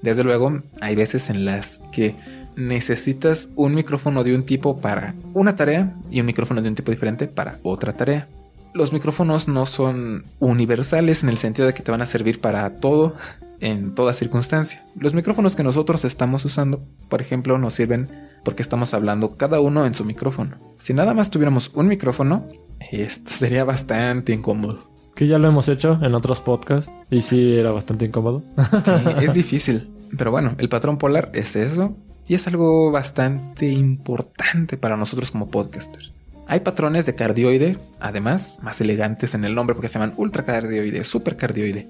Desde 0.03 0.23
luego, 0.23 0.63
hay 0.81 0.95
veces 0.95 1.31
en 1.31 1.45
las 1.45 1.81
que 1.91 2.15
necesitas 2.55 3.49
un 3.57 3.75
micrófono 3.75 4.23
de 4.23 4.37
un 4.37 4.45
tipo 4.45 4.79
para 4.79 5.17
una 5.35 5.57
tarea 5.57 5.93
y 6.09 6.21
un 6.21 6.27
micrófono 6.27 6.63
de 6.63 6.69
un 6.69 6.77
tipo 6.77 6.93
diferente 6.93 7.27
para 7.27 7.59
otra 7.65 7.95
tarea. 7.95 8.29
Los 8.77 8.93
micrófonos 8.93 9.49
no 9.49 9.65
son 9.65 10.27
universales 10.39 11.23
en 11.23 11.31
el 11.31 11.39
sentido 11.39 11.67
de 11.67 11.73
que 11.73 11.83
te 11.83 11.91
van 11.91 12.03
a 12.03 12.07
servir 12.07 12.43
para 12.43 12.69
todo 12.77 13.15
en 13.59 13.95
toda 13.95 14.13
circunstancia. 14.13 14.85
Los 14.95 15.15
micrófonos 15.15 15.57
que 15.57 15.63
nosotros 15.63 16.05
estamos 16.05 16.45
usando, 16.45 16.83
por 17.09 17.23
ejemplo, 17.23 17.57
nos 17.57 17.73
sirven 17.73 18.11
porque 18.45 18.61
estamos 18.61 18.93
hablando 18.93 19.39
cada 19.39 19.61
uno 19.61 19.87
en 19.87 19.95
su 19.95 20.05
micrófono. 20.05 20.59
Si 20.79 20.93
nada 20.93 21.15
más 21.15 21.31
tuviéramos 21.31 21.71
un 21.73 21.89
micrófono, 21.89 22.49
esto 22.93 23.31
sería 23.31 23.65
bastante 23.65 24.35
incómodo. 24.35 24.91
Que 25.15 25.27
ya 25.27 25.39
lo 25.39 25.49
hemos 25.49 25.71
hecho 25.71 25.99
en 26.03 26.15
otros 26.15 26.43
podcasts 26.43 26.93
y 27.11 27.23
sí 27.23 27.57
era 27.57 27.73
bastante 27.73 28.05
incómodo. 28.05 28.43
Sí, 28.85 29.25
es 29.25 29.33
difícil. 29.33 29.89
Pero 30.19 30.31
bueno, 30.33 30.55
el 30.59 30.69
patrón 30.69 30.99
polar 30.99 31.31
es 31.33 31.57
eso 31.57 31.97
y 32.29 32.35
es 32.35 32.47
algo 32.47 32.91
bastante 32.91 33.71
importante 33.71 34.77
para 34.77 34.99
nosotros 34.99 35.31
como 35.31 35.49
podcasters. 35.49 36.13
Hay 36.47 36.61
patrones 36.61 37.07
de 37.07 37.15
cardioide, 37.15 37.79
además, 38.01 38.59
más 38.63 38.81
elegantes 38.81 39.35
en 39.35 39.45
el 39.45 39.55
nombre 39.55 39.75
porque 39.75 39.89
se 39.89 39.99
llaman 39.99 40.15
ultracardioide, 40.17 41.05
supercardioide 41.05 41.89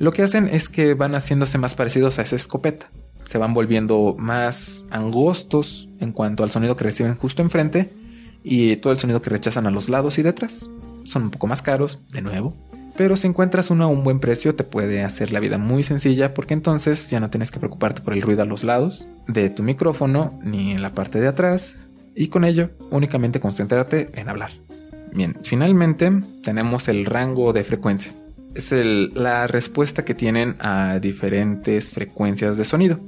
lo 0.00 0.14
que 0.14 0.22
hacen 0.22 0.48
es 0.48 0.70
que 0.70 0.94
van 0.94 1.14
haciéndose 1.14 1.58
más 1.58 1.74
parecidos 1.74 2.18
a 2.18 2.22
esa 2.22 2.34
escopeta. 2.34 2.90
Se 3.26 3.36
van 3.36 3.52
volviendo 3.52 4.16
más 4.18 4.86
angostos 4.90 5.90
en 6.00 6.12
cuanto 6.12 6.42
al 6.42 6.50
sonido 6.50 6.74
que 6.74 6.84
reciben 6.84 7.16
justo 7.16 7.42
enfrente 7.42 7.92
y 8.42 8.76
todo 8.76 8.94
el 8.94 8.98
sonido 8.98 9.20
que 9.20 9.28
rechazan 9.28 9.66
a 9.66 9.70
los 9.70 9.90
lados 9.90 10.18
y 10.18 10.22
detrás. 10.22 10.70
Son 11.04 11.24
un 11.24 11.30
poco 11.30 11.48
más 11.48 11.60
caros, 11.60 11.98
de 12.10 12.22
nuevo. 12.22 12.56
Pero 12.96 13.14
si 13.18 13.26
encuentras 13.26 13.68
uno 13.68 13.84
a 13.84 13.88
un 13.88 14.02
buen 14.02 14.20
precio 14.20 14.54
te 14.54 14.64
puede 14.64 15.04
hacer 15.04 15.32
la 15.32 15.40
vida 15.40 15.58
muy 15.58 15.82
sencilla 15.82 16.32
porque 16.32 16.54
entonces 16.54 17.10
ya 17.10 17.20
no 17.20 17.28
tienes 17.28 17.50
que 17.50 17.60
preocuparte 17.60 18.00
por 18.00 18.14
el 18.14 18.22
ruido 18.22 18.40
a 18.40 18.46
los 18.46 18.64
lados 18.64 19.06
de 19.28 19.50
tu 19.50 19.62
micrófono 19.62 20.40
ni 20.42 20.72
en 20.72 20.80
la 20.80 20.94
parte 20.94 21.20
de 21.20 21.28
atrás 21.28 21.76
y 22.14 22.28
con 22.28 22.44
ello 22.44 22.70
únicamente 22.90 23.40
concéntrate 23.40 24.10
en 24.14 24.28
hablar. 24.28 24.52
Bien, 25.12 25.36
finalmente 25.42 26.10
tenemos 26.42 26.88
el 26.88 27.04
rango 27.04 27.52
de 27.52 27.64
frecuencia 27.64 28.12
es 28.54 28.72
la 28.72 29.46
respuesta 29.46 30.04
que 30.04 30.14
tienen 30.14 30.56
a 30.58 30.98
diferentes 31.00 31.90
frecuencias 31.90 32.56
de 32.56 32.64
sonido. 32.64 32.98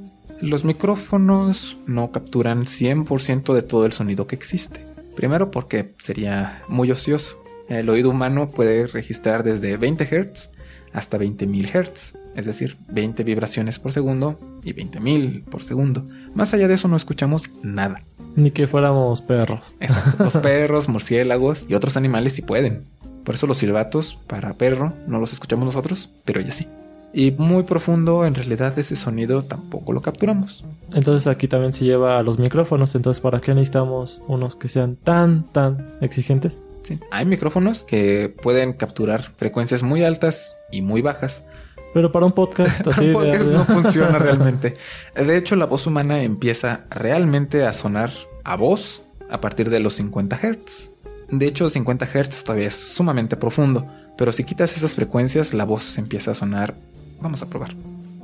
Los 0.40 0.64
micrófonos 0.64 1.76
no 1.86 2.10
capturan 2.10 2.64
100% 2.64 3.54
de 3.54 3.62
todo 3.62 3.86
el 3.86 3.92
sonido 3.92 4.26
que 4.26 4.36
existe. 4.36 4.84
Primero 5.14 5.50
porque 5.50 5.94
sería 5.98 6.62
muy 6.68 6.90
ocioso. 6.90 7.42
El 7.68 7.88
oído 7.88 8.10
humano 8.10 8.50
puede 8.50 8.86
registrar 8.86 9.42
desde 9.42 9.76
20 9.76 10.04
Hz 10.04 10.50
hasta 10.92 11.18
20.000 11.18 11.70
Hz, 11.70 12.14
es 12.34 12.46
decir, 12.46 12.76
20 12.88 13.24
vibraciones 13.24 13.78
por 13.78 13.92
segundo 13.92 14.38
y 14.62 14.72
20.000 14.72 15.44
por 15.44 15.64
segundo. 15.64 16.06
Más 16.34 16.54
allá 16.54 16.68
de 16.68 16.74
eso 16.74 16.88
no 16.88 16.96
escuchamos 16.96 17.50
nada. 17.62 18.02
Ni 18.34 18.50
que 18.50 18.66
fuéramos 18.66 19.20
perros. 19.22 19.74
Los 20.18 20.36
perros, 20.42 20.88
murciélagos 20.88 21.66
y 21.68 21.74
otros 21.74 21.96
animales 21.96 22.32
sí 22.34 22.42
pueden. 22.42 22.84
Por 23.24 23.34
eso 23.34 23.46
los 23.46 23.58
silbatos 23.58 24.18
para 24.26 24.54
perro 24.54 24.92
no 25.06 25.20
los 25.20 25.32
escuchamos 25.32 25.64
nosotros, 25.66 26.10
pero 26.24 26.40
ella 26.40 26.52
sí. 26.52 26.66
Y 27.14 27.30
muy 27.32 27.62
profundo, 27.64 28.24
en 28.24 28.34
realidad 28.34 28.76
ese 28.78 28.96
sonido 28.96 29.42
tampoco 29.42 29.92
lo 29.92 30.00
capturamos. 30.00 30.64
Entonces 30.94 31.26
aquí 31.26 31.46
también 31.46 31.74
se 31.74 31.84
lleva 31.84 32.18
a 32.18 32.22
los 32.22 32.38
micrófonos, 32.38 32.94
entonces 32.94 33.20
¿para 33.20 33.40
qué 33.40 33.52
necesitamos 33.52 34.22
unos 34.28 34.56
que 34.56 34.68
sean 34.68 34.96
tan, 34.96 35.44
tan 35.52 35.94
exigentes? 36.00 36.62
Sí, 36.82 36.98
hay 37.10 37.26
micrófonos 37.26 37.84
que 37.84 38.34
pueden 38.42 38.72
capturar 38.72 39.22
frecuencias 39.36 39.82
muy 39.82 40.02
altas 40.02 40.56
y 40.72 40.82
muy 40.82 41.02
bajas. 41.02 41.44
Pero 41.94 42.10
para 42.10 42.26
un 42.26 42.32
podcast 42.32 42.86
así... 42.86 43.06
un 43.06 43.12
podcast 43.12 43.46
no 43.46 43.64
funciona 43.64 44.18
realmente. 44.20 44.74
De 45.14 45.36
hecho, 45.36 45.56
la 45.56 45.66
voz 45.66 45.86
humana 45.86 46.22
empieza 46.22 46.84
realmente 46.90 47.66
a 47.66 47.72
sonar 47.72 48.10
a 48.44 48.56
voz 48.56 49.02
a 49.30 49.40
partir 49.40 49.70
de 49.70 49.80
los 49.80 49.94
50 49.94 50.36
Hz. 50.36 50.90
De 51.30 51.46
hecho, 51.46 51.68
50 51.68 52.06
Hz 52.06 52.44
todavía 52.44 52.68
es 52.68 52.74
sumamente 52.74 53.36
profundo, 53.36 53.86
pero 54.18 54.32
si 54.32 54.44
quitas 54.44 54.76
esas 54.76 54.94
frecuencias, 54.94 55.54
la 55.54 55.64
voz 55.64 55.98
empieza 55.98 56.32
a 56.32 56.34
sonar. 56.34 56.74
Vamos 57.20 57.42
a 57.42 57.46
probar. 57.46 57.74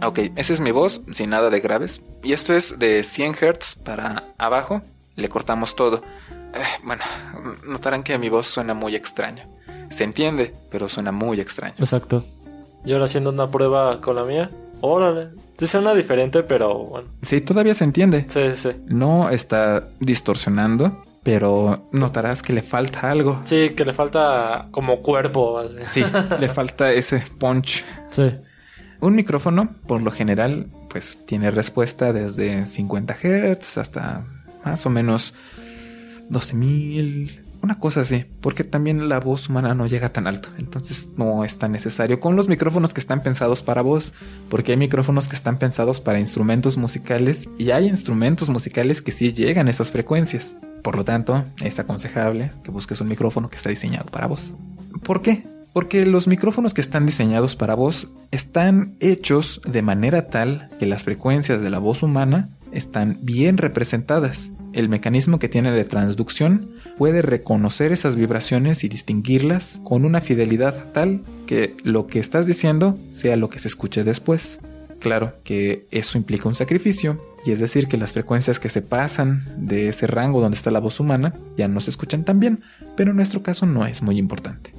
Ok, 0.03 0.21
esa 0.37 0.53
es 0.53 0.61
mi 0.61 0.71
voz, 0.71 1.01
sin 1.13 1.31
nada 1.31 1.51
de 1.51 1.61
graves. 1.61 2.03
Y 2.23 2.33
esto 2.33 2.55
es 2.55 2.79
de 2.79 3.03
100 3.03 3.35
Hz 3.35 3.77
para 3.85 4.25
abajo. 4.39 4.83
Le 5.17 5.29
cortamos 5.29 5.75
todo. 5.75 6.03
Eh, 6.55 6.59
bueno, 6.85 7.03
notarán 7.67 8.03
que 8.03 8.17
mi 8.19 8.29
voz 8.29 8.47
suena 8.47 8.75
muy 8.75 8.95
extraña. 8.95 9.49
Se 9.91 10.05
entiende, 10.05 10.55
pero 10.71 10.89
suena 10.89 11.13
muy 11.13 11.41
extraño. 11.41 11.75
Exacto. 11.79 12.25
Y 12.89 12.93
ahora 12.95 13.05
haciendo 13.05 13.31
una 13.31 13.51
prueba 13.51 14.01
con 14.01 14.17
la 14.17 14.25
mía. 14.25 14.51
Órale. 14.81 15.29
Sí 15.59 15.67
suena 15.67 15.93
diferente, 15.93 16.43
pero 16.43 16.75
bueno. 16.75 17.09
Sí, 17.21 17.43
todavía 17.43 17.75
se 17.75 17.85
entiende. 17.85 18.25
Sí, 18.29 18.57
sí. 18.57 18.71
No 18.87 19.29
está 19.29 19.89
distorsionando 20.01 21.05
pero 21.23 21.91
notarás 21.93 22.41
que 22.41 22.55
le 22.55 22.63
falta 22.63 23.11
algo. 23.11 23.43
Sí, 23.45 23.71
que 23.77 23.85
le 23.85 23.93
falta 23.93 24.69
como 24.71 25.03
cuerpo. 25.03 25.63
Sí, 25.89 26.03
le 26.41 26.49
falta 26.49 26.91
ese 26.91 27.23
punch. 27.39 27.85
Sí. 28.09 28.35
Un 29.01 29.15
micrófono, 29.15 29.75
por 29.87 30.01
lo 30.01 30.11
general, 30.11 30.69
pues 30.89 31.19
tiene 31.27 31.51
respuesta 31.51 32.15
desde 32.15 32.65
50 32.65 33.15
Hz 33.15 33.77
hasta 33.77 34.25
más 34.65 34.87
o 34.87 34.91
menos 34.91 35.35
12.000, 36.31 37.41
una 37.63 37.79
cosa 37.79 38.03
así, 38.03 38.25
porque 38.41 38.65
también 38.65 39.09
la 39.09 39.21
voz 39.21 39.49
humana 39.49 39.75
no 39.75 39.87
llega 39.87 40.13
tan 40.13 40.27
alto, 40.27 40.49
entonces 40.59 41.11
no 41.17 41.45
es 41.45 41.59
tan 41.59 41.73
necesario 41.73 42.21
con 42.21 42.37
los 42.37 42.49
micrófonos 42.49 42.95
que 42.95 43.01
están 43.01 43.23
pensados 43.23 43.63
para 43.63 43.83
voz, 43.83 44.13
porque 44.49 44.73
hay 44.73 44.79
micrófonos 44.79 45.29
que 45.29 45.37
están 45.37 45.59
pensados 45.59 46.01
para 46.01 46.21
instrumentos 46.21 46.77
musicales 46.77 47.49
y 47.59 47.71
hay 47.71 47.89
instrumentos 47.89 48.49
musicales 48.49 49.03
que 49.03 49.13
sí 49.13 49.33
llegan 49.33 49.69
a 49.69 49.71
esas 49.71 49.91
frecuencias. 49.91 50.57
Por 50.83 50.97
lo 50.97 51.05
tanto, 51.05 51.45
es 51.63 51.79
aconsejable 51.79 52.53
que 52.63 52.71
busques 52.71 53.01
un 53.01 53.09
micrófono 53.09 53.49
que 53.49 53.57
está 53.57 53.71
diseñado 53.71 54.11
para 54.11 54.27
voz. 54.27 54.55
¿Por 55.03 55.23
qué? 55.23 55.45
Porque 55.73 56.07
los 56.07 56.27
micrófonos 56.27 56.75
que 56.75 56.81
están 56.81 57.07
diseñados 57.07 57.57
para 57.57 57.75
voz 57.75 58.09
están 58.31 58.97
hechos 59.01 59.61
de 59.67 59.83
manera 59.83 60.29
tal 60.29 60.71
que 60.79 60.87
las 60.87 61.05
frecuencias 61.05 61.61
de 61.61 61.71
la 61.71 61.79
voz 61.79 62.03
humana 62.03 62.49
están 62.73 63.19
bien 63.23 63.59
representadas. 63.59 64.51
El 64.73 64.89
mecanismo 64.89 65.39
que 65.39 65.49
tiene 65.49 65.73
de 65.73 65.85
transducción 65.85 66.71
puede 66.99 67.23
reconocer 67.23 67.93
esas 67.93 68.17
vibraciones 68.17 68.85
y 68.85 68.89
distinguirlas 68.89 69.81
con 69.85 70.05
una 70.05 70.21
fidelidad 70.21 70.93
tal 70.93 71.23
que 71.47 71.77
lo 71.83 72.07
que 72.07 72.19
estás 72.19 72.47
diciendo 72.47 72.99
sea 73.11 73.37
lo 73.37 73.49
que 73.49 73.59
se 73.59 73.69
escuche 73.69 74.05
después. 74.05 74.59
Claro 74.99 75.35
que 75.45 75.87
eso 75.91 76.19
implica 76.19 76.49
un 76.49 76.57
sacrificio, 76.57 77.21
y 77.47 77.53
es 77.53 77.61
decir 77.61 77.87
que 77.87 77.97
las 77.97 78.13
frecuencias 78.13 78.59
que 78.59 78.69
se 78.69 78.83
pasan 78.83 79.45
de 79.57 79.89
ese 79.89 80.07
rango 80.07 80.41
donde 80.41 80.57
está 80.57 80.71
la 80.71 80.81
voz 80.81 80.99
humana 80.99 81.35
ya 81.57 81.69
no 81.69 81.81
se 81.81 81.91
escuchan 81.91 82.25
tan 82.25 82.41
bien, 82.41 82.61
pero 82.97 83.11
en 83.13 83.17
nuestro 83.17 83.43
caso 83.43 83.65
no 83.65 83.87
es 83.87 84.03
muy 84.03 84.19
importante. 84.19 84.75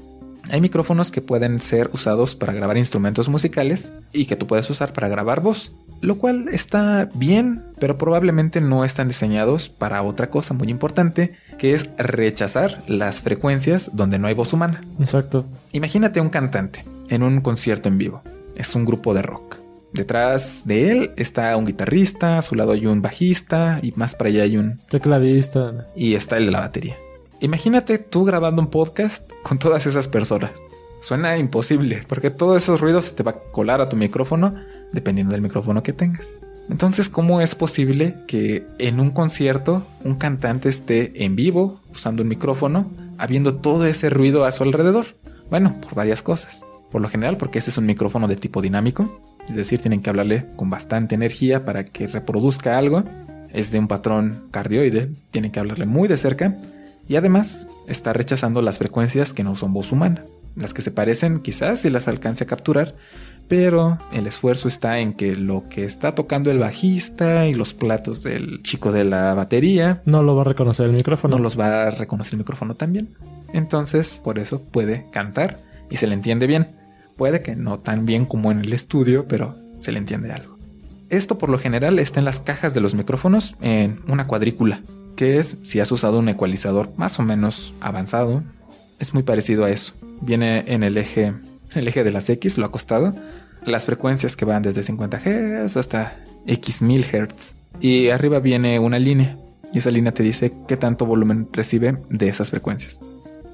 Hay 0.52 0.62
micrófonos 0.62 1.12
que 1.12 1.22
pueden 1.22 1.60
ser 1.60 1.90
usados 1.94 2.36
para 2.36 2.54
grabar 2.54 2.78
instrumentos 2.78 3.30
musicales 3.30 3.94
y 4.12 4.26
que 4.26 4.36
tú 4.36 4.48
puedes 4.48 4.70
usar 4.70 4.94
para 4.94 5.08
grabar 5.08 5.42
voz, 5.42 5.72
lo 6.02 6.18
cual 6.18 6.48
está 6.52 7.10
bien, 7.14 7.64
pero 7.80 7.98
probablemente 7.98 8.62
no 8.62 8.86
están 8.86 9.08
diseñados 9.08 9.70
para 9.70 10.02
otra 10.02 10.30
cosa 10.30 10.54
muy 10.54 10.70
importante, 10.70 11.34
que 11.58 11.74
es 11.74 11.90
rechazar 11.98 12.82
las 12.88 13.22
frecuencias 13.22 13.92
donde 13.94 14.20
no 14.20 14.28
hay 14.28 14.34
voz 14.34 14.54
humana. 14.54 14.84
Exacto. 15.00 15.46
Imagínate 15.72 16.22
un 16.22 16.30
cantante 16.30 16.86
en 17.10 17.24
un 17.24 17.42
concierto 17.42 17.90
en 17.90 17.98
vivo. 17.98 18.22
Es 18.56 18.76
un 18.76 18.86
grupo 18.86 19.14
de 19.14 19.22
rock. 19.22 19.58
Detrás 19.92 20.64
de 20.66 20.92
él 20.92 21.12
está 21.18 21.56
un 21.58 21.66
guitarrista, 21.66 22.38
a 22.38 22.42
su 22.44 22.56
lado 22.56 22.74
hay 22.74 22.86
un 22.86 23.02
bajista 23.02 23.80
y 23.82 23.92
más 23.96 24.14
para 24.16 24.30
allá 24.30 24.44
hay 24.44 24.58
un 24.58 24.78
tecladista. 24.90 25.88
Y 25.96 26.14
está 26.14 26.38
el 26.38 26.46
de 26.46 26.52
la 26.52 26.60
batería. 26.60 26.96
Imagínate 27.42 27.98
tú 27.98 28.24
grabando 28.24 28.62
un 28.62 28.70
podcast 28.70 29.30
con 29.42 29.58
todas 29.58 29.86
esas 29.88 30.08
personas. 30.08 30.52
Suena 31.02 31.38
imposible 31.38 32.04
porque 32.08 32.30
todos 32.30 32.62
esos 32.62 32.82
ruidos 32.82 33.06
se 33.06 33.14
te 33.14 33.24
va 33.24 33.32
a 33.32 33.40
colar 33.52 33.82
a 33.82 33.90
tu 33.90 33.96
micrófono 33.96 34.56
dependiendo 34.92 35.32
del 35.34 35.42
micrófono 35.42 35.84
que 35.84 35.94
tengas. 35.94 36.28
Entonces, 36.70 37.10
¿cómo 37.10 37.42
es 37.42 37.56
posible 37.56 38.16
que 38.28 38.66
en 38.78 39.00
un 39.00 39.10
concierto 39.10 39.86
un 40.04 40.16
cantante 40.16 40.70
esté 40.70 41.26
en 41.26 41.36
vivo 41.36 41.82
usando 41.92 42.22
un 42.22 42.30
micrófono, 42.30 42.92
habiendo 43.18 43.56
todo 43.56 43.86
ese 43.86 44.10
ruido 44.10 44.46
a 44.46 44.52
su 44.52 44.64
alrededor? 44.64 45.08
Bueno, 45.50 45.76
por 45.82 45.96
varias 45.96 46.22
cosas. 46.22 46.64
Por 46.92 47.02
lo 47.02 47.10
general, 47.10 47.38
porque 47.38 47.60
ese 47.60 47.72
es 47.72 47.78
un 47.78 47.88
micrófono 47.88 48.28
de 48.28 48.36
tipo 48.36 48.62
dinámico, 48.62 49.20
es 49.50 49.56
decir, 49.56 49.82
tienen 49.82 50.02
que 50.02 50.10
hablarle 50.12 50.46
con 50.56 50.70
bastante 50.70 51.16
energía 51.16 51.66
para 51.66 51.84
que 51.86 52.08
reproduzca 52.08 52.78
algo. 52.78 53.04
Es 53.52 53.72
de 53.72 53.80
un 53.80 53.88
patrón 53.88 54.44
cardioide, 54.52 55.10
tienen 55.32 55.52
que 55.52 55.60
hablarle 55.60 55.88
muy 55.88 56.08
de 56.08 56.18
cerca. 56.18 56.56
Y 57.08 57.16
además, 57.16 57.68
está 57.88 58.14
rechazando 58.14 58.62
las 58.62 58.78
frecuencias 58.78 59.34
que 59.34 59.44
no 59.44 59.56
son 59.56 59.74
voz 59.74 59.92
humana. 59.92 60.24
Las 60.56 60.76
que 60.76 60.84
se 60.84 60.92
parecen 60.92 61.40
quizás 61.40 61.80
si 61.80 61.90
las 61.90 62.08
alcance 62.08 62.44
a 62.44 62.48
capturar, 62.48 62.96
pero 63.50 63.98
el 64.14 64.28
esfuerzo 64.28 64.68
está 64.68 65.00
en 65.00 65.14
que 65.14 65.36
lo 65.36 65.68
que 65.70 65.84
está 65.84 66.14
tocando 66.14 66.52
el 66.52 66.60
bajista 66.60 67.48
y 67.48 67.54
los 67.56 67.74
platos 67.74 68.24
del 68.24 68.62
chico 68.62 68.92
de 68.92 69.04
la 69.04 69.34
batería 69.34 70.02
no 70.06 70.24
lo 70.24 70.36
va 70.36 70.44
a 70.44 70.46
reconocer 70.46 70.86
el 70.86 70.96
micrófono. 70.96 71.36
No 71.36 71.44
los 71.44 71.60
va 71.60 71.88
a 71.88 71.92
reconocer 71.92 72.36
el 72.36 72.40
micrófono 72.40 72.76
también. 72.76 73.10
Entonces, 73.52 74.22
por 74.24 74.38
eso 74.38 74.62
puede 74.62 75.08
cantar 75.12 75.60
y 75.90 75.98
se 75.98 76.06
le 76.06 76.14
entiende 76.14 76.46
bien. 76.46 76.68
Puede 77.18 77.42
que 77.42 77.56
no 77.56 77.80
tan 77.80 78.06
bien 78.06 78.26
como 78.26 78.52
en 78.52 78.60
el 78.60 78.72
estudio, 78.72 79.26
pero 79.28 79.56
se 79.78 79.92
le 79.92 79.98
entiende 79.98 80.32
algo. 80.32 80.58
Esto 81.10 81.40
por 81.40 81.50
lo 81.50 81.58
general 81.58 81.98
está 81.98 82.20
en 82.20 82.26
las 82.26 82.40
cajas 82.40 82.76
de 82.76 82.82
los 82.82 82.94
micrófonos 82.94 83.56
en 83.62 84.00
una 84.08 84.28
cuadrícula, 84.28 84.82
que 85.16 85.40
es 85.40 85.58
si 85.64 85.80
has 85.80 85.92
usado 85.92 86.20
un 86.20 86.30
ecualizador 86.30 86.92
más 86.98 87.18
o 87.18 87.24
menos 87.24 87.74
avanzado, 87.82 88.44
es 89.00 89.16
muy 89.16 89.24
parecido 89.24 89.66
a 89.66 89.72
eso. 89.72 89.94
Viene 90.22 90.66
en 90.68 90.84
el 90.84 90.98
eje, 90.98 91.34
el 91.74 91.88
eje 91.88 92.04
de 92.04 92.12
las 92.12 92.30
X, 92.30 92.60
lo 92.60 92.66
acostado, 92.68 93.16
las 93.66 93.86
frecuencias 93.86 94.36
que 94.36 94.46
van 94.46 94.62
desde 94.62 94.84
50 94.84 95.20
Hz 95.20 95.78
hasta 95.78 96.18
X 96.46 96.82
mil 96.82 97.04
Hz. 97.04 97.56
Y 97.80 98.10
arriba 98.10 98.40
viene 98.40 98.80
una 98.80 99.00
línea. 99.00 99.38
Y 99.74 99.80
esa 99.80 99.92
línea 99.92 100.14
te 100.14 100.24
dice 100.24 100.54
qué 100.68 100.78
tanto 100.78 101.06
volumen 101.06 101.48
recibe 101.52 101.98
de 102.10 102.28
esas 102.28 102.50
frecuencias. 102.50 103.00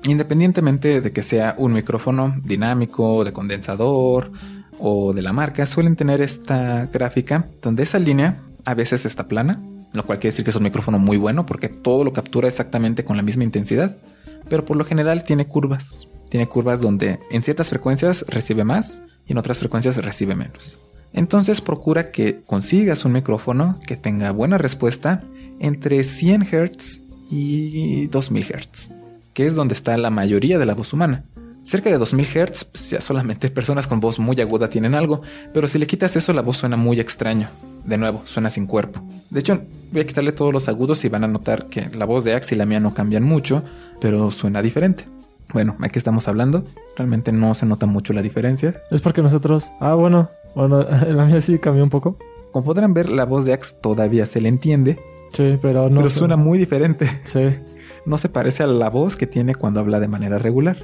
Independientemente 0.08 1.01
de 1.01 1.12
que 1.12 1.24
sea 1.24 1.56
un 1.58 1.74
micrófono 1.74 2.36
dinámico, 2.43 3.24
de 3.24 3.34
condensador 3.34 4.32
o 4.80 5.14
de 5.14 5.22
la 5.22 5.34
marca, 5.34 5.66
suelen 5.66 5.95
tener 5.95 6.22
esta 6.22 6.86
gráfica 6.91 7.47
donde 7.62 7.84
esa 7.84 7.99
línea 7.99 8.41
a 8.66 8.74
veces 8.74 9.06
está 9.06 9.28
plana, 9.28 9.62
lo 9.93 10.06
cual 10.06 10.20
quiere 10.20 10.32
decir 10.32 10.45
que 10.45 10.51
es 10.51 10.56
un 10.56 10.64
micrófono 10.64 10.99
muy 10.99 11.18
bueno 11.18 11.45
porque 11.45 11.70
todo 11.70 12.03
lo 12.03 12.14
captura 12.14 12.47
exactamente 12.47 13.03
con 13.03 13.18
la 13.18 13.24
misma 13.24 13.43
intensidad, 13.43 13.97
pero 14.49 14.64
por 14.64 14.78
lo 14.78 14.86
general 14.86 15.24
tiene 15.24 15.47
curvas. 15.47 16.08
Tiene 16.30 16.47
curvas 16.47 16.82
donde 16.82 17.20
en 17.32 17.41
ciertas 17.41 17.70
frecuencias 17.70 18.26
recibe 18.28 18.64
más 18.64 19.01
y 19.28 19.32
en 19.32 19.38
otras 19.38 19.59
frecuencias 19.59 19.97
recibe 19.97 20.36
menos. 20.36 20.78
Entonces 21.13 21.61
procura 21.61 22.11
que 22.11 22.41
consigas 22.45 23.05
un 23.05 23.13
micrófono 23.13 23.80
que 23.88 23.95
tenga 23.95 24.32
buena 24.32 24.57
respuesta 24.57 25.23
entre 25.59 26.03
100 26.03 26.43
Hz 26.45 26.99
y 27.32 28.07
2000 28.07 28.43
Hz, 28.43 28.89
que 29.34 29.47
es 29.47 29.55
donde 29.55 29.73
está 29.73 29.97
la 29.97 30.09
mayoría 30.09 30.59
de 30.59 30.65
la 30.65 30.73
voz 30.73 30.91
humana. 30.91 31.23
Cerca 31.63 31.89
de 31.89 31.97
2000 31.97 32.26
Hz, 32.26 32.65
pues 32.65 32.89
ya 32.89 33.01
solamente 33.01 33.49
personas 33.51 33.88
con 33.88 33.99
voz 33.99 34.19
muy 34.19 34.39
aguda 34.41 34.69
tienen 34.69 34.93
algo, 34.93 35.21
pero 35.53 35.67
si 35.67 35.80
le 35.80 35.88
quitas 35.88 36.15
eso 36.15 36.34
la 36.34 36.41
voz 36.41 36.57
suena 36.57 36.78
muy 36.78 36.99
extraño. 36.99 37.49
De 37.86 37.97
nuevo, 37.97 38.23
suena 38.26 38.49
sin 38.49 38.65
cuerpo. 38.65 39.01
De 39.30 39.39
hecho, 39.39 39.61
voy 39.91 40.01
a 40.01 40.07
quitarle 40.07 40.32
todos 40.32 40.51
los 40.51 40.67
agudos 40.67 41.05
y 41.05 41.09
van 41.09 41.23
a 41.23 41.28
notar 41.28 41.67
que 41.67 41.88
la 41.89 42.05
voz 42.05 42.23
de 42.23 42.34
Axe 42.34 42.55
y 42.55 42.57
la 42.57 42.65
mía 42.65 42.80
no 42.80 42.93
cambian 42.93 43.23
mucho, 43.23 43.63
pero 44.01 44.32
suena 44.32 44.61
diferente. 44.61 45.05
Bueno, 45.54 45.76
aquí 45.82 46.00
estamos 46.00 46.28
hablando. 46.28 46.66
Realmente 46.98 47.32
no 47.32 47.54
se 47.54 47.66
nota 47.66 47.86
mucho 47.86 48.14
la 48.14 48.22
diferencia. 48.22 48.82
Es 48.91 49.02
porque 49.02 49.22
nosotros. 49.22 49.72
Ah, 49.80 49.93
bueno. 49.93 50.30
Bueno, 50.56 50.84
la 51.08 51.26
mía 51.26 51.41
sí 51.41 51.60
cambió 51.60 51.84
un 51.84 51.89
poco. 51.89 52.18
Como 52.52 52.66
podrán 52.66 52.93
ver, 52.93 53.10
la 53.10 53.26
voz 53.26 53.46
de 53.46 53.54
Axe 53.54 53.76
todavía 53.82 54.26
se 54.26 54.41
le 54.41 54.50
entiende. 54.50 55.00
Sí, 55.34 55.58
pero 55.62 55.89
no. 55.89 55.98
Pero 56.02 56.10
suena 56.10 56.38
muy 56.38 56.58
diferente. 56.58 57.10
Sí. 57.26 57.39
No 58.06 58.20
se 58.20 58.30
parece 58.30 58.62
a 58.62 58.68
la 58.68 58.91
voz 58.91 59.16
que 59.16 59.26
tiene 59.26 59.56
cuando 59.56 59.80
habla 59.80 60.00
de 60.00 60.08
manera 60.08 60.38
regular. 60.38 60.78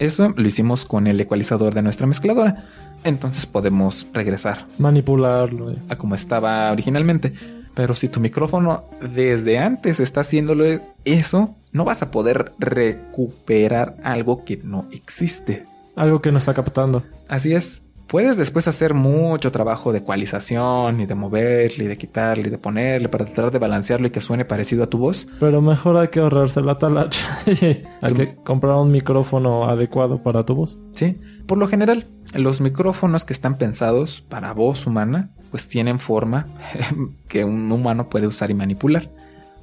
Eso 0.00 0.34
lo 0.36 0.48
hicimos 0.48 0.84
con 0.84 1.06
el 1.06 1.20
ecualizador 1.20 1.72
de 1.74 1.80
nuestra 1.80 2.08
mezcladora. 2.08 2.64
Entonces 3.04 3.46
podemos 3.46 4.04
regresar. 4.12 4.66
Manipularlo. 4.78 5.70
eh. 5.70 5.76
A 5.88 5.94
como 5.96 6.16
estaba 6.16 6.72
originalmente. 6.72 7.34
Pero 7.74 7.94
si 7.94 8.08
tu 8.08 8.18
micrófono 8.18 8.82
desde 9.14 9.58
antes 9.58 10.00
está 10.00 10.22
haciéndolo 10.22 10.64
eso, 11.04 11.54
no 11.76 11.84
vas 11.84 12.02
a 12.02 12.10
poder 12.10 12.52
recuperar 12.58 13.96
algo 14.02 14.44
que 14.44 14.56
no 14.56 14.86
existe. 14.90 15.66
Algo 15.94 16.22
que 16.22 16.32
no 16.32 16.38
está 16.38 16.54
captando. 16.54 17.02
Así 17.28 17.52
es. 17.52 17.82
Puedes 18.06 18.36
después 18.36 18.66
hacer 18.68 18.94
mucho 18.94 19.50
trabajo 19.50 19.92
de 19.92 19.98
ecualización 19.98 21.00
y 21.00 21.06
de 21.06 21.14
moverle 21.14 21.84
y 21.84 21.86
de 21.88 21.98
quitarle 21.98 22.46
y 22.46 22.50
de 22.50 22.56
ponerle 22.56 23.08
para 23.08 23.24
tratar 23.26 23.50
de 23.50 23.58
balancearlo 23.58 24.06
y 24.06 24.10
que 24.10 24.20
suene 24.20 24.44
parecido 24.44 24.84
a 24.84 24.86
tu 24.86 24.98
voz. 24.98 25.26
Pero 25.38 25.60
mejor 25.60 25.96
hay 25.96 26.08
que 26.08 26.20
ahorrarse 26.20 26.62
la 26.62 26.78
talacha. 26.78 27.40
hay 27.46 28.14
que 28.14 28.36
comprar 28.36 28.76
un 28.76 28.92
micrófono 28.92 29.64
adecuado 29.64 30.22
para 30.22 30.46
tu 30.46 30.54
voz. 30.54 30.78
Sí. 30.94 31.18
Por 31.46 31.58
lo 31.58 31.68
general, 31.68 32.06
los 32.32 32.60
micrófonos 32.60 33.24
que 33.24 33.32
están 33.32 33.58
pensados 33.58 34.24
para 34.28 34.54
voz 34.54 34.86
humana, 34.86 35.30
pues 35.50 35.68
tienen 35.68 35.98
forma 35.98 36.46
que 37.28 37.44
un 37.44 37.70
humano 37.70 38.08
puede 38.08 38.28
usar 38.28 38.50
y 38.50 38.54
manipular. 38.54 39.10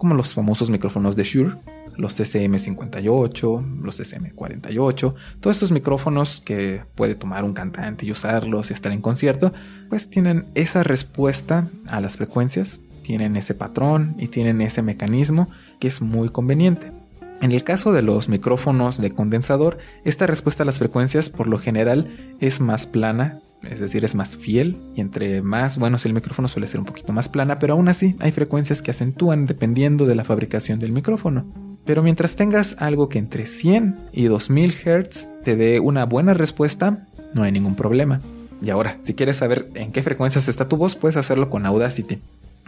Como 0.04 0.16
los 0.16 0.34
famosos 0.34 0.70
micrófonos 0.70 1.16
de 1.16 1.24
Shure, 1.24 1.56
los 1.96 2.20
SM58, 2.20 3.80
los 3.82 4.02
SM48, 4.02 5.14
todos 5.40 5.56
estos 5.56 5.72
micrófonos 5.72 6.42
que 6.44 6.82
puede 6.94 7.16
tomar 7.16 7.46
un 7.46 7.54
cantante 7.54 8.06
y 8.06 8.12
usarlos 8.12 8.70
y 8.70 8.74
estar 8.74 8.92
en 8.92 9.00
concierto, 9.00 9.54
pues 9.88 10.10
tienen 10.10 10.48
esa 10.56 10.84
respuesta 10.84 11.70
a 11.88 12.02
las 12.02 12.18
frecuencias, 12.18 12.82
tienen 13.02 13.38
ese 13.38 13.54
patrón 13.54 14.18
y 14.20 14.28
tienen 14.28 14.60
ese 14.60 14.82
mecanismo 14.82 15.48
que 15.80 15.88
es 15.88 16.02
muy 16.02 16.28
conveniente. 16.28 16.92
En 17.40 17.54
el 17.54 17.64
caso 17.64 17.94
de 17.94 18.02
los 18.02 18.28
micrófonos 18.28 18.98
de 18.98 19.12
condensador, 19.12 19.78
esta 20.04 20.28
respuesta 20.28 20.64
a 20.64 20.66
las 20.66 20.80
frecuencias 20.80 21.30
por 21.30 21.48
lo 21.48 21.60
general 21.60 22.36
es 22.42 22.60
más 22.60 22.88
plana, 22.88 23.40
es 23.70 23.80
decir, 23.80 24.04
es 24.06 24.16
más 24.16 24.36
fiel 24.36 24.78
y 24.96 25.02
entre 25.02 25.42
más 25.42 25.78
bueno 25.78 25.98
el 26.04 26.14
micrófono 26.14 26.48
suele 26.48 26.68
ser 26.68 26.80
un 26.80 26.86
poquito 26.86 27.14
más 27.14 27.30
plana, 27.30 27.60
pero 27.60 27.74
aún 27.74 27.88
así 27.88 28.16
hay 28.20 28.32
frecuencias 28.32 28.82
que 28.82 28.92
acentúan 28.92 29.46
dependiendo 29.46 30.06
de 30.06 30.16
la 30.16 30.24
fabricación 30.24 30.80
del 30.80 30.92
micrófono. 30.92 31.46
Pero 31.86 32.04
mientras 32.04 32.36
tengas 32.36 32.76
algo 32.80 33.10
que 33.10 33.20
entre 33.20 33.46
100 33.46 33.98
y 34.14 34.26
2000 34.26 34.72
Hz 34.72 35.28
te 35.44 35.56
dé 35.56 35.80
una 35.80 36.06
buena 36.06 36.34
respuesta, 36.34 37.08
no 37.34 37.44
hay 37.44 37.52
ningún 37.52 37.76
problema. 37.76 38.22
Y 38.62 38.70
ahora, 38.70 38.98
si 39.04 39.14
quieres 39.14 39.38
saber 39.38 39.70
en 39.74 39.92
qué 39.92 40.02
frecuencias 40.04 40.48
está 40.48 40.70
tu 40.70 40.78
voz, 40.78 40.96
puedes 40.96 41.18
hacerlo 41.18 41.50
con 41.50 41.66
Audacity. 41.66 42.20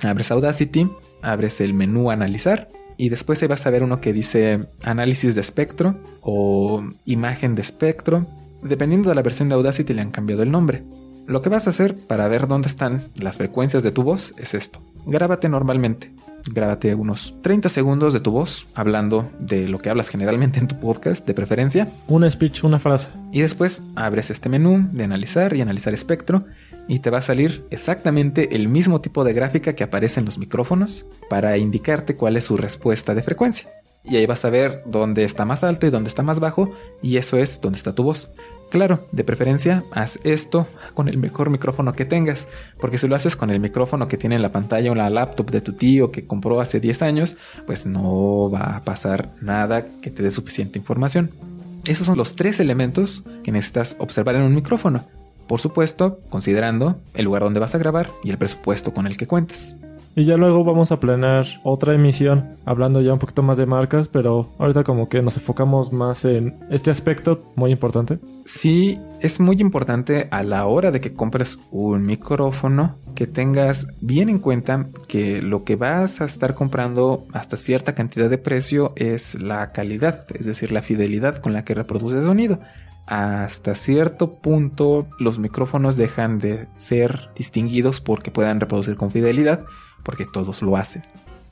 Abres 0.04 0.32
Audacity, 0.32 0.90
abres 1.22 1.62
el 1.62 1.74
menú 1.74 2.12
Analizar 2.12 2.70
y 2.98 3.10
después 3.10 3.42
ahí 3.42 3.48
vas 3.48 3.66
a 3.66 3.70
ver 3.70 3.84
uno 3.84 4.02
que 4.02 4.12
dice 4.14 4.68
Análisis 4.84 5.36
de 5.36 5.42
espectro 5.42 5.96
o 6.22 6.84
Imagen 7.06 7.56
de 7.56 7.62
espectro. 7.62 8.28
Dependiendo 8.66 9.10
de 9.10 9.16
la 9.16 9.22
versión 9.22 9.48
de 9.48 9.54
Audacity 9.54 9.94
le 9.94 10.02
han 10.02 10.10
cambiado 10.10 10.42
el 10.42 10.52
nombre. 10.52 10.84
Lo 11.28 11.44
que 11.44 11.50
vas 11.50 11.68
a 11.68 11.70
hacer 11.70 11.96
para 11.96 12.28
ver 12.28 12.48
dónde 12.48 12.68
están 12.68 13.04
las 13.14 13.38
frecuencias 13.38 13.84
de 13.84 13.92
tu 13.92 14.02
voz 14.02 14.34
es 14.40 14.56
esto. 14.56 14.82
Grábate 15.06 15.50
normalmente. 15.50 16.12
Grábate 16.52 16.96
unos 16.96 17.36
30 17.44 17.70
segundos 17.70 18.12
de 18.12 18.22
tu 18.22 18.32
voz 18.32 18.66
hablando 18.74 19.30
de 19.40 19.68
lo 19.68 19.78
que 19.78 19.92
hablas 19.92 20.10
generalmente 20.10 20.58
en 20.58 20.68
tu 20.68 20.80
podcast, 20.80 21.28
de 21.28 21.36
preferencia. 21.36 21.90
Un 22.08 22.28
speech, 22.30 22.64
una 22.64 22.80
frase. 22.80 23.12
Y 23.32 23.42
después 23.42 23.84
abres 23.96 24.32
este 24.32 24.50
menú 24.50 24.90
de 24.92 25.04
analizar 25.04 25.56
y 25.56 25.62
analizar 25.62 25.94
espectro 25.94 26.46
y 26.88 27.00
te 27.00 27.12
va 27.12 27.20
a 27.20 27.22
salir 27.22 27.68
exactamente 27.70 28.56
el 28.56 28.68
mismo 28.68 29.00
tipo 29.00 29.24
de 29.24 29.34
gráfica 29.34 29.74
que 29.74 29.84
aparece 29.84 30.20
en 30.20 30.26
los 30.26 30.40
micrófonos 30.40 31.06
para 31.30 31.56
indicarte 31.60 32.16
cuál 32.16 32.36
es 32.36 32.46
su 32.46 32.58
respuesta 32.58 33.14
de 33.14 33.22
frecuencia. 33.22 33.70
Y 34.08 34.18
ahí 34.18 34.26
vas 34.28 34.46
a 34.46 34.50
ver 34.50 34.84
dónde 34.86 35.24
está 35.24 35.46
más 35.46 35.64
alto 35.64 35.88
y 35.88 35.90
dónde 35.90 36.10
está 36.10 36.22
más 36.22 36.40
bajo 36.40 36.72
y 37.02 37.18
eso 37.18 37.38
es 37.38 37.60
dónde 37.60 37.78
está 37.78 37.94
tu 37.94 38.04
voz. 38.04 38.30
Claro, 38.70 39.08
de 39.12 39.24
preferencia, 39.24 39.84
haz 39.92 40.20
esto 40.24 40.68
con 40.94 41.08
el 41.08 41.18
mejor 41.18 41.50
micrófono 41.50 41.94
que 41.94 42.04
tengas, 42.04 42.48
porque 42.80 42.98
si 42.98 43.08
lo 43.08 43.16
haces 43.16 43.36
con 43.36 43.50
el 43.50 43.60
micrófono 43.60 44.08
que 44.08 44.18
tiene 44.18 44.36
en 44.36 44.42
la 44.42 44.50
pantalla 44.50 44.92
o 44.92 44.96
la 44.96 45.10
laptop 45.10 45.52
de 45.52 45.62
tu 45.62 45.74
tío 45.74 46.12
que 46.12 46.26
compró 46.26 46.60
hace 46.60 46.80
10 46.80 47.02
años, 47.02 47.38
pues 47.66 47.86
no 47.86 48.50
va 48.50 48.76
a 48.76 48.82
pasar 48.82 49.30
nada 49.42 49.86
que 50.02 50.12
te 50.12 50.24
dé 50.24 50.32
suficiente 50.32 50.80
información. 50.80 51.32
Esos 51.86 52.08
son 52.08 52.18
los 52.18 52.36
tres 52.36 52.60
elementos 52.60 53.24
que 53.44 53.52
necesitas 53.52 53.96
observar 54.00 54.36
en 54.36 54.42
un 54.42 54.56
micrófono. 54.56 55.06
Por 55.48 55.60
supuesto, 55.60 56.20
considerando 56.30 57.00
el 57.14 57.26
lugar 57.26 57.44
donde 57.44 57.60
vas 57.60 57.76
a 57.76 57.78
grabar 57.78 58.12
y 58.24 58.32
el 58.32 58.40
presupuesto 58.40 58.94
con 58.94 59.06
el 59.06 59.16
que 59.16 59.28
cuentes. 59.28 59.76
Y 60.18 60.24
ya 60.24 60.38
luego 60.38 60.64
vamos 60.64 60.94
a 60.94 61.00
planear 61.02 61.46
otra 61.64 61.94
emisión 61.94 62.56
hablando 62.64 63.02
ya 63.02 63.12
un 63.12 63.20
poquito 63.20 63.44
más 63.44 63.58
de 63.58 63.66
marcas, 63.66 64.08
pero 64.08 64.50
ahorita 64.60 64.86
como 64.86 65.10
que 65.10 65.22
nos 65.22 65.36
enfocamos 65.36 65.92
más 65.92 66.24
en 66.24 66.58
este 66.70 66.90
aspecto 66.90 67.52
muy 67.56 67.72
importante. 67.72 68.20
Sí, 68.46 68.98
es 69.20 69.42
muy 69.42 69.60
importante 69.60 70.30
a 70.32 70.44
la 70.44 70.68
hora 70.68 70.92
de 70.92 71.02
que 71.02 71.14
compres 71.14 71.60
un 71.70 72.04
micrófono 72.04 72.96
que 73.14 73.28
tengas 73.28 73.88
bien 74.00 74.30
en 74.30 74.40
cuenta 74.40 74.88
que 75.10 75.42
lo 75.42 75.66
que 75.66 75.76
vas 75.76 76.22
a 76.22 76.26
estar 76.26 76.54
comprando 76.54 77.26
hasta 77.34 77.58
cierta 77.58 77.94
cantidad 77.94 78.30
de 78.30 78.38
precio 78.38 78.94
es 78.96 79.36
la 79.36 79.74
calidad, 79.74 80.28
es 80.34 80.46
decir, 80.46 80.72
la 80.72 80.82
fidelidad 80.82 81.42
con 81.42 81.52
la 81.52 81.66
que 81.66 81.76
reproduce 81.76 82.22
sonido 82.22 82.60
hasta 83.08 83.76
cierto 83.76 84.36
punto 84.36 85.08
los 85.20 85.38
micrófonos 85.38 85.96
dejan 85.96 86.40
de 86.40 86.68
ser 86.78 87.30
distinguidos 87.36 88.02
porque 88.02 88.32
puedan 88.32 88.60
reproducir 88.60 88.96
con 88.96 89.12
fidelidad, 89.12 89.66
porque 90.06 90.26
todos 90.26 90.62
lo 90.62 90.78
hacen. 90.78 91.04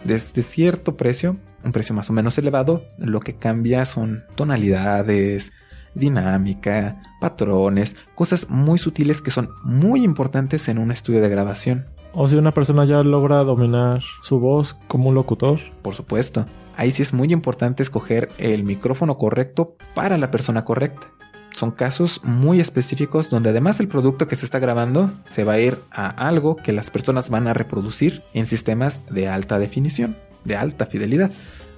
Desde 0.06 0.44
cierto 0.44 0.96
precio, 0.96 1.36
un 1.64 1.72
precio 1.72 1.96
más 1.96 2.10
o 2.10 2.14
menos 2.14 2.38
elevado, 2.38 2.84
lo 2.98 3.20
que 3.20 3.36
cambia 3.36 3.86
son 3.86 4.24
tonalidades, 4.36 5.52
dinámica, 5.96 7.02
patrones, 7.20 7.96
cosas 8.16 8.50
muy 8.50 8.80
sutiles 8.80 9.22
que 9.22 9.32
son 9.32 9.50
muy 9.64 10.04
importantes 10.04 10.68
en 10.70 10.78
un 10.78 10.92
estudio 10.92 11.22
de 11.22 11.30
grabación. 11.30 11.86
O 12.14 12.28
si 12.28 12.36
una 12.36 12.52
persona 12.52 12.86
ya 12.86 13.02
logra 13.02 13.44
dominar 13.44 14.02
su 14.22 14.40
voz 14.40 14.76
como 14.88 15.10
un 15.10 15.16
locutor. 15.16 15.60
Por 15.82 15.96
supuesto, 15.96 16.46
ahí 16.78 16.92
sí 16.92 17.02
es 17.02 17.12
muy 17.12 17.34
importante 17.34 17.82
escoger 17.82 18.30
el 18.38 18.64
micrófono 18.64 19.18
correcto 19.18 19.76
para 19.96 20.18
la 20.18 20.30
persona 20.30 20.64
correcta 20.64 21.08
son 21.54 21.72
casos 21.72 22.20
muy 22.24 22.60
específicos 22.60 23.30
donde 23.30 23.52
además 23.52 23.80
el 23.80 23.88
producto 23.88 24.28
que 24.28 24.36
se 24.36 24.46
está 24.46 24.60
grabando 24.60 25.12
se 25.26 25.44
va 25.44 25.54
a 25.54 25.60
ir 25.60 25.80
a 25.92 26.10
algo 26.10 26.56
que 26.56 26.74
las 26.74 26.90
personas 26.90 27.30
van 27.30 27.48
a 27.48 27.54
reproducir 27.54 28.22
en 28.34 28.46
sistemas 28.46 29.02
de 29.10 29.30
alta 29.30 29.60
definición, 29.60 30.18
de 30.44 30.56
alta 30.56 30.86
fidelidad. 30.86 31.32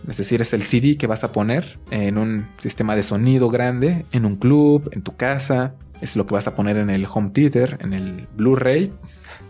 Es 0.07 0.17
decir, 0.17 0.41
es 0.41 0.53
el 0.53 0.63
CD 0.63 0.97
que 0.97 1.07
vas 1.07 1.23
a 1.23 1.31
poner 1.31 1.79
en 1.91 2.17
un 2.17 2.47
sistema 2.59 2.95
de 2.95 3.03
sonido 3.03 3.49
grande, 3.49 4.05
en 4.11 4.25
un 4.25 4.35
club, 4.35 4.89
en 4.93 5.01
tu 5.01 5.15
casa. 5.15 5.73
Es 6.01 6.15
lo 6.15 6.27
que 6.27 6.35
vas 6.35 6.47
a 6.47 6.55
poner 6.55 6.77
en 6.77 6.89
el 6.89 7.07
home 7.11 7.31
theater, 7.31 7.77
en 7.81 7.93
el 7.93 8.27
Blu-ray, 8.35 8.91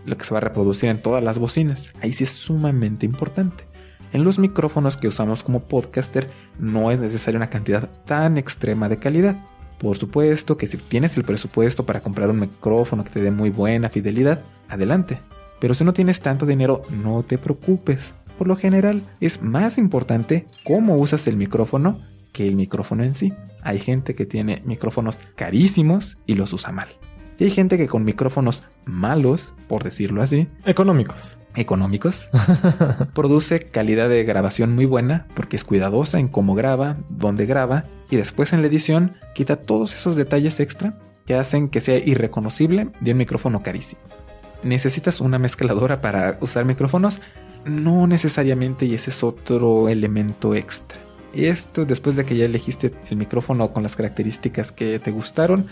lo 0.06 0.16
que 0.16 0.24
se 0.24 0.32
va 0.32 0.38
a 0.38 0.42
reproducir 0.42 0.88
en 0.88 1.02
todas 1.02 1.22
las 1.22 1.38
bocinas. 1.38 1.92
Ahí 2.00 2.12
sí 2.12 2.24
es 2.24 2.30
sumamente 2.30 3.04
importante. 3.04 3.64
En 4.12 4.24
los 4.24 4.38
micrófonos 4.38 4.96
que 4.96 5.08
usamos 5.08 5.42
como 5.42 5.64
podcaster 5.64 6.30
no 6.58 6.90
es 6.90 7.00
necesaria 7.00 7.36
una 7.36 7.50
cantidad 7.50 7.90
tan 8.06 8.38
extrema 8.38 8.88
de 8.88 8.96
calidad. 8.98 9.36
Por 9.78 9.98
supuesto 9.98 10.56
que 10.56 10.66
si 10.66 10.76
tienes 10.76 11.16
el 11.16 11.24
presupuesto 11.24 11.84
para 11.84 12.00
comprar 12.00 12.30
un 12.30 12.40
micrófono 12.40 13.04
que 13.04 13.10
te 13.10 13.20
dé 13.20 13.30
muy 13.30 13.50
buena 13.50 13.90
fidelidad, 13.90 14.42
adelante. 14.68 15.18
Pero 15.60 15.74
si 15.74 15.84
no 15.84 15.92
tienes 15.92 16.20
tanto 16.20 16.46
dinero, 16.46 16.82
no 16.90 17.22
te 17.22 17.38
preocupes. 17.38 18.14
Por 18.38 18.48
lo 18.48 18.56
general, 18.56 19.02
es 19.20 19.42
más 19.42 19.78
importante 19.78 20.46
cómo 20.64 20.96
usas 20.96 21.26
el 21.26 21.36
micrófono 21.36 21.98
que 22.32 22.46
el 22.46 22.56
micrófono 22.56 23.02
en 23.04 23.14
sí. 23.14 23.32
Hay 23.62 23.78
gente 23.78 24.14
que 24.14 24.26
tiene 24.26 24.62
micrófonos 24.64 25.18
carísimos 25.34 26.16
y 26.26 26.34
los 26.34 26.52
usa 26.52 26.72
mal. 26.72 26.88
Y 27.38 27.44
hay 27.44 27.50
gente 27.50 27.76
que 27.76 27.86
con 27.86 28.04
micrófonos 28.04 28.62
malos, 28.84 29.52
por 29.68 29.82
decirlo 29.82 30.22
así, 30.22 30.48
económicos, 30.64 31.36
económicos, 31.54 32.30
produce 33.14 33.60
calidad 33.60 34.08
de 34.08 34.24
grabación 34.24 34.74
muy 34.74 34.86
buena 34.86 35.26
porque 35.34 35.56
es 35.56 35.64
cuidadosa 35.64 36.18
en 36.18 36.28
cómo 36.28 36.54
graba, 36.54 36.96
dónde 37.08 37.46
graba 37.46 37.84
y 38.10 38.16
después 38.16 38.52
en 38.52 38.62
la 38.62 38.68
edición 38.68 39.12
quita 39.34 39.56
todos 39.56 39.94
esos 39.94 40.16
detalles 40.16 40.60
extra 40.60 40.94
que 41.26 41.34
hacen 41.34 41.68
que 41.68 41.80
sea 41.80 41.98
irreconocible 41.98 42.88
de 43.00 43.12
un 43.12 43.18
micrófono 43.18 43.62
carísimo. 43.62 44.00
¿Necesitas 44.62 45.20
una 45.20 45.38
mezcladora 45.38 46.00
para 46.00 46.38
usar 46.40 46.64
micrófonos? 46.64 47.20
No 47.64 48.06
necesariamente 48.06 48.86
y 48.86 48.94
ese 48.94 49.10
es 49.10 49.22
otro 49.22 49.88
elemento 49.88 50.54
extra. 50.54 50.98
Esto 51.34 51.84
después 51.84 52.16
de 52.16 52.24
que 52.24 52.36
ya 52.36 52.46
elegiste 52.46 52.94
el 53.10 53.16
micrófono 53.16 53.72
con 53.72 53.82
las 53.82 53.96
características 53.96 54.72
que 54.72 54.98
te 54.98 55.10
gustaron, 55.10 55.66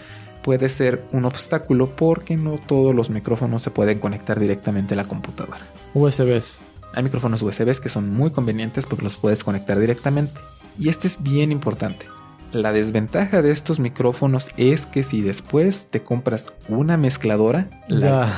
puede 0.44 0.68
ser 0.68 1.02
un 1.10 1.24
obstáculo 1.24 1.88
porque 1.96 2.36
no 2.36 2.58
todos 2.58 2.94
los 2.94 3.08
micrófonos 3.08 3.62
se 3.62 3.70
pueden 3.70 3.98
conectar 3.98 4.38
directamente 4.38 4.92
a 4.92 4.98
la 4.98 5.06
computadora. 5.06 5.60
USBs. 5.94 6.60
Hay 6.92 7.02
micrófonos 7.02 7.42
USBs 7.42 7.80
que 7.80 7.88
son 7.88 8.10
muy 8.10 8.30
convenientes 8.30 8.84
porque 8.86 9.04
los 9.04 9.16
puedes 9.16 9.42
conectar 9.42 9.80
directamente. 9.80 10.38
Y 10.78 10.90
este 10.90 11.08
es 11.08 11.22
bien 11.22 11.50
importante. 11.50 12.06
La 12.52 12.72
desventaja 12.72 13.42
de 13.42 13.50
estos 13.50 13.80
micrófonos 13.80 14.48
es 14.56 14.86
que 14.86 15.02
si 15.02 15.22
después 15.22 15.88
te 15.90 16.02
compras 16.02 16.52
una 16.68 16.96
mezcladora, 16.96 17.68
la, 17.88 18.30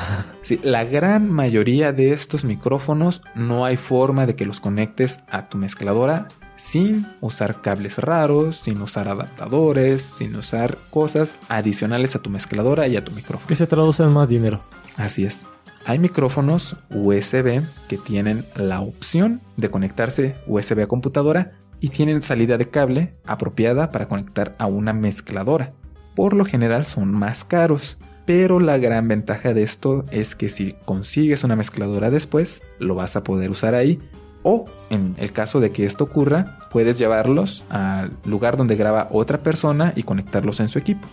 la, 0.63 0.85
gran 0.85 1.31
mayoría 1.31 1.93
de 1.93 2.13
estos 2.13 2.45
micrófonos 2.45 3.21
no 3.35 3.67
hay 3.67 3.77
forma 3.77 4.25
de 4.25 4.35
que 4.35 4.47
los 4.47 4.61
conectes 4.61 5.19
a 5.29 5.49
tu 5.49 5.59
mezcladora 5.59 6.29
sin 6.57 7.07
usar 7.21 7.61
cables 7.61 7.99
raros, 7.99 8.57
sin 8.57 8.81
usar 8.81 9.09
adaptadores, 9.09 10.03
sin 10.03 10.37
usar 10.37 10.77
cosas 10.91 11.39
adicionales 11.49 12.17
a 12.17 12.21
tu 12.21 12.31
mezcladora 12.31 12.89
y 12.89 12.97
a 12.97 13.05
tu 13.05 13.13
micrófono. 13.13 13.47
Que 13.47 13.55
se 13.55 13.67
traduce 13.67 14.03
en 14.03 14.13
más 14.13 14.29
dinero. 14.29 14.61
Así 14.97 15.25
es. 15.25 15.47
Hay 15.85 15.99
micrófonos 15.99 16.77
USB 16.91 17.63
que 17.89 17.97
tienen 17.97 18.45
la 18.57 18.81
opción 18.81 19.41
de 19.57 19.71
conectarse 19.71 20.35
USB 20.47 20.81
a 20.81 20.87
computadora 20.89 21.53
y 21.81 21.91
tienen 21.91 22.23
salida 22.23 22.59
de 22.59 22.71
cable 22.71 23.15
apropiada 23.25 23.93
para 23.93 24.09
conectar 24.09 24.57
a 24.59 24.67
una 24.67 24.93
mezcladora. 24.93 25.75
Por 26.17 26.33
lo 26.33 26.45
general 26.45 26.87
son 26.87 27.13
más 27.13 27.45
caros, 27.45 27.99
pero 28.25 28.59
la 28.59 28.79
gran 28.79 29.07
ventaja 29.07 29.55
de 29.55 29.63
esto 29.63 30.05
es 30.11 30.35
que 30.35 30.49
si 30.49 30.75
consigues 30.85 31.45
una 31.45 31.55
mezcladora 31.55 32.11
después, 32.11 32.63
lo 32.81 32.97
vas 32.97 33.15
a 33.15 33.23
poder 33.23 33.51
usar 33.51 33.75
ahí 33.75 34.01
o, 34.49 34.65
en 34.91 35.17
el 35.19 35.33
caso 35.33 35.59
de 35.59 35.73
que 35.73 35.85
esto 35.85 36.05
ocurra, 36.05 36.57
puedes 36.71 36.99
llevarlos 36.99 37.65
al 37.69 38.13
lugar 38.25 38.57
donde 38.57 38.77
graba 38.77 39.09
otra 39.11 39.39
persona 39.39 39.93
y 39.97 40.05
conectarlos 40.05 40.61
en 40.61 40.69
su 40.69 40.79
equipo. 40.79 41.09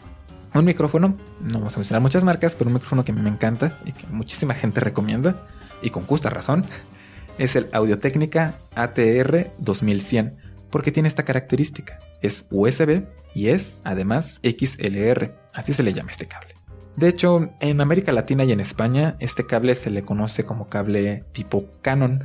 Un 0.53 0.65
micrófono, 0.65 1.17
no 1.41 1.57
vamos 1.57 1.73
a 1.75 1.79
mencionar 1.79 2.03
muchas 2.03 2.23
marcas, 2.23 2.53
pero 2.53 2.67
un 2.67 2.75
micrófono 2.75 3.03
que 3.03 3.11
me 3.11 3.27
encanta 3.27 3.79
y 3.85 3.91
que 3.91 4.05
muchísima 4.05 4.53
gente 4.53 4.81
recomienda, 4.81 5.35
y 5.81 5.89
con 5.89 6.05
justa 6.05 6.29
razón, 6.29 6.63
es 7.39 7.55
el 7.55 7.69
Audio 7.73 7.97
Técnica 7.97 8.53
ATR 8.75 9.47
2100, 9.57 10.37
porque 10.69 10.91
tiene 10.91 11.09
esta 11.09 11.25
característica. 11.25 11.97
Es 12.21 12.45
USB 12.51 13.01
y 13.33 13.47
es, 13.47 13.81
además, 13.83 14.41
XLR, 14.43 15.33
así 15.55 15.73
se 15.73 15.81
le 15.81 15.93
llama 15.93 16.11
este 16.11 16.27
cable. 16.27 16.53
De 16.97 17.07
hecho, 17.07 17.49
en 17.59 17.81
América 17.81 18.11
Latina 18.11 18.43
y 18.43 18.51
en 18.51 18.59
España, 18.59 19.15
este 19.19 19.47
cable 19.47 19.73
se 19.73 19.89
le 19.89 20.03
conoce 20.03 20.45
como 20.45 20.67
cable 20.67 21.23
tipo 21.31 21.65
Canon, 21.81 22.23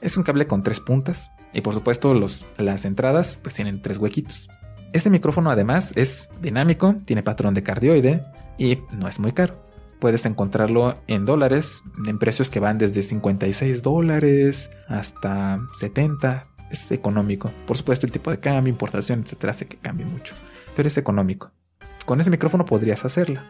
es 0.00 0.16
un 0.16 0.22
cable 0.22 0.46
con 0.46 0.62
tres 0.62 0.80
puntas 0.80 1.30
y 1.52 1.60
por 1.60 1.74
supuesto 1.74 2.14
los, 2.14 2.46
las 2.58 2.84
entradas 2.84 3.38
pues 3.42 3.54
tienen 3.54 3.82
tres 3.82 3.98
huequitos. 3.98 4.48
Este 4.92 5.10
micrófono 5.10 5.50
además 5.50 5.92
es 5.96 6.30
dinámico, 6.40 6.96
tiene 7.04 7.22
patrón 7.22 7.54
de 7.54 7.62
cardioide 7.62 8.22
y 8.58 8.78
no 8.92 9.08
es 9.08 9.18
muy 9.18 9.32
caro. 9.32 9.62
Puedes 9.98 10.26
encontrarlo 10.26 10.94
en 11.06 11.24
dólares, 11.24 11.82
en 12.06 12.18
precios 12.18 12.50
que 12.50 12.60
van 12.60 12.78
desde 12.78 13.02
56 13.02 13.82
dólares 13.82 14.70
hasta 14.88 15.60
70. 15.78 16.46
Es 16.70 16.90
económico. 16.92 17.50
Por 17.66 17.76
supuesto 17.76 18.06
el 18.06 18.12
tipo 18.12 18.30
de 18.30 18.40
cambio, 18.40 18.72
importación, 18.72 19.20
etcétera, 19.20 19.52
hace 19.52 19.66
que 19.66 19.76
cambie 19.76 20.04
mucho. 20.04 20.34
Pero 20.74 20.88
es 20.88 20.98
económico. 20.98 21.50
Con 22.04 22.20
ese 22.20 22.30
micrófono 22.30 22.64
podrías 22.64 23.04
hacerlo. 23.04 23.40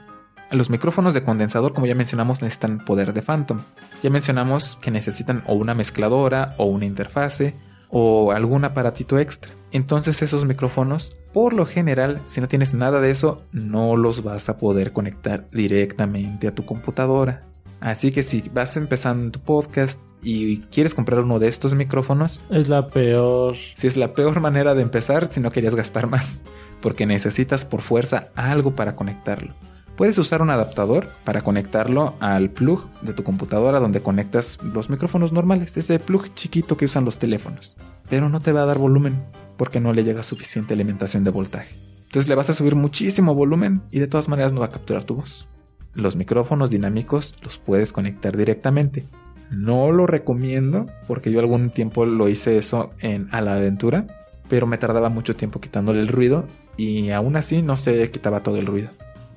Los 0.51 0.70
micrófonos 0.70 1.12
de 1.12 1.24
condensador, 1.24 1.72
como 1.72 1.86
ya 1.86 1.97
mencionamos, 1.97 2.40
necesitan 2.40 2.84
poder 2.84 3.12
de 3.12 3.22
Phantom. 3.22 3.62
Ya 4.03 4.11
mencionamos 4.11 4.78
que 4.80 4.92
necesitan 4.92 5.42
o 5.47 5.55
una 5.55 5.74
mezcladora 5.74 6.55
o 6.57 6.66
una 6.66 6.86
interfase 6.86 7.55
o 7.88 8.30
algún 8.32 8.64
aparatito 8.64 9.18
extra. 9.18 9.53
Entonces 9.72 10.22
esos 10.22 10.44
micrófonos, 10.44 11.16
por 11.32 11.53
lo 11.53 11.66
general, 11.66 12.20
si 12.28 12.40
no 12.40 12.49
tienes 12.49 12.74
nada 12.74 13.01
de 13.01 13.11
eso, 13.11 13.42
no 13.53 13.97
los 13.97 14.22
vas 14.22 14.49
a 14.49 14.57
poder 14.57 14.92
conectar 14.92 15.49
directamente 15.51 16.47
a 16.47 16.55
tu 16.55 16.64
computadora. 16.64 17.42
Así 17.80 18.12
que 18.12 18.22
si 18.22 18.42
vas 18.55 18.76
empezando 18.76 19.32
tu 19.32 19.40
podcast 19.40 19.99
y 20.22 20.59
quieres 20.59 20.94
comprar 20.94 21.20
uno 21.20 21.38
de 21.38 21.49
estos 21.49 21.74
micrófonos, 21.74 22.40
es 22.51 22.68
la 22.68 22.86
peor. 22.86 23.57
Si 23.74 23.86
es 23.86 23.97
la 23.97 24.14
peor 24.14 24.40
manera 24.40 24.74
de 24.74 24.82
empezar 24.82 25.30
si 25.30 25.40
no 25.40 25.51
querías 25.51 25.74
gastar 25.74 26.07
más, 26.07 26.42
porque 26.80 27.05
necesitas 27.05 27.64
por 27.64 27.82
fuerza 27.82 28.28
algo 28.34 28.74
para 28.74 28.97
conectarlo. 28.97 29.55
Puedes 29.97 30.18
usar 30.18 30.42
un 30.42 30.51
adaptador 30.51 31.09
para 31.24 31.40
conectarlo 31.40 32.16
al 32.20 32.51
plug 32.51 32.84
de 33.01 33.14
tu 33.14 33.24
computadora 33.24 33.80
donde 33.80 34.03
conectas 34.03 34.59
los 34.62 34.90
micrófonos 34.90 35.32
normales, 35.32 35.78
ese 35.78 35.99
plug 35.99 36.34
chiquito 36.34 36.76
que 36.76 36.84
usan 36.84 37.07
los 37.07 37.16
teléfonos. 37.16 37.78
Pero 38.11 38.28
no 38.28 38.40
te 38.40 38.53
va 38.53 38.62
a 38.62 38.66
dar 38.66 38.76
volumen 38.76 39.22
porque 39.57 39.80
no 39.80 39.94
le 39.94 40.05
llega 40.05 40.22
suficiente 40.22 40.74
alimentación 40.74 41.24
de 41.24 41.30
voltaje. 41.30 41.74
Entonces 42.05 42.28
le 42.28 42.34
vas 42.34 42.51
a 42.51 42.55
subir 42.55 42.74
muchísimo 42.74 43.34
volumen 43.34 43.80
y 43.90 43.99
de 43.99 44.07
todas 44.07 44.28
maneras 44.28 44.53
no 44.53 44.61
va 44.61 44.66
a 44.66 44.70
capturar 44.70 45.05
tu 45.05 45.14
voz. 45.14 45.49
Los 45.94 46.14
micrófonos 46.14 46.68
dinámicos 46.68 47.34
los 47.42 47.57
puedes 47.57 47.94
conectar 47.94 48.36
directamente. 48.36 49.07
No 49.51 49.92
lo 49.92 50.07
recomiendo 50.07 50.88
porque 51.09 51.32
yo 51.32 51.40
algún 51.40 51.70
tiempo 51.70 52.05
lo 52.05 52.28
hice 52.28 52.59
eso 52.59 52.90
en 53.01 53.28
A 53.32 53.40
la 53.40 53.55
aventura, 53.55 54.07
pero 54.51 54.66
me 54.66 54.76
tardaba 54.76 55.09
mucho 55.09 55.36
tiempo 55.36 55.59
quitándole 55.59 56.01
el 56.01 56.09
ruido 56.09 56.44
y 56.76 57.12
aún 57.12 57.36
así 57.36 57.62
no 57.62 57.78
se 57.78 58.11
quitaba 58.11 58.40
todo 58.40 58.59
el 58.59 58.66
ruido 58.66 58.90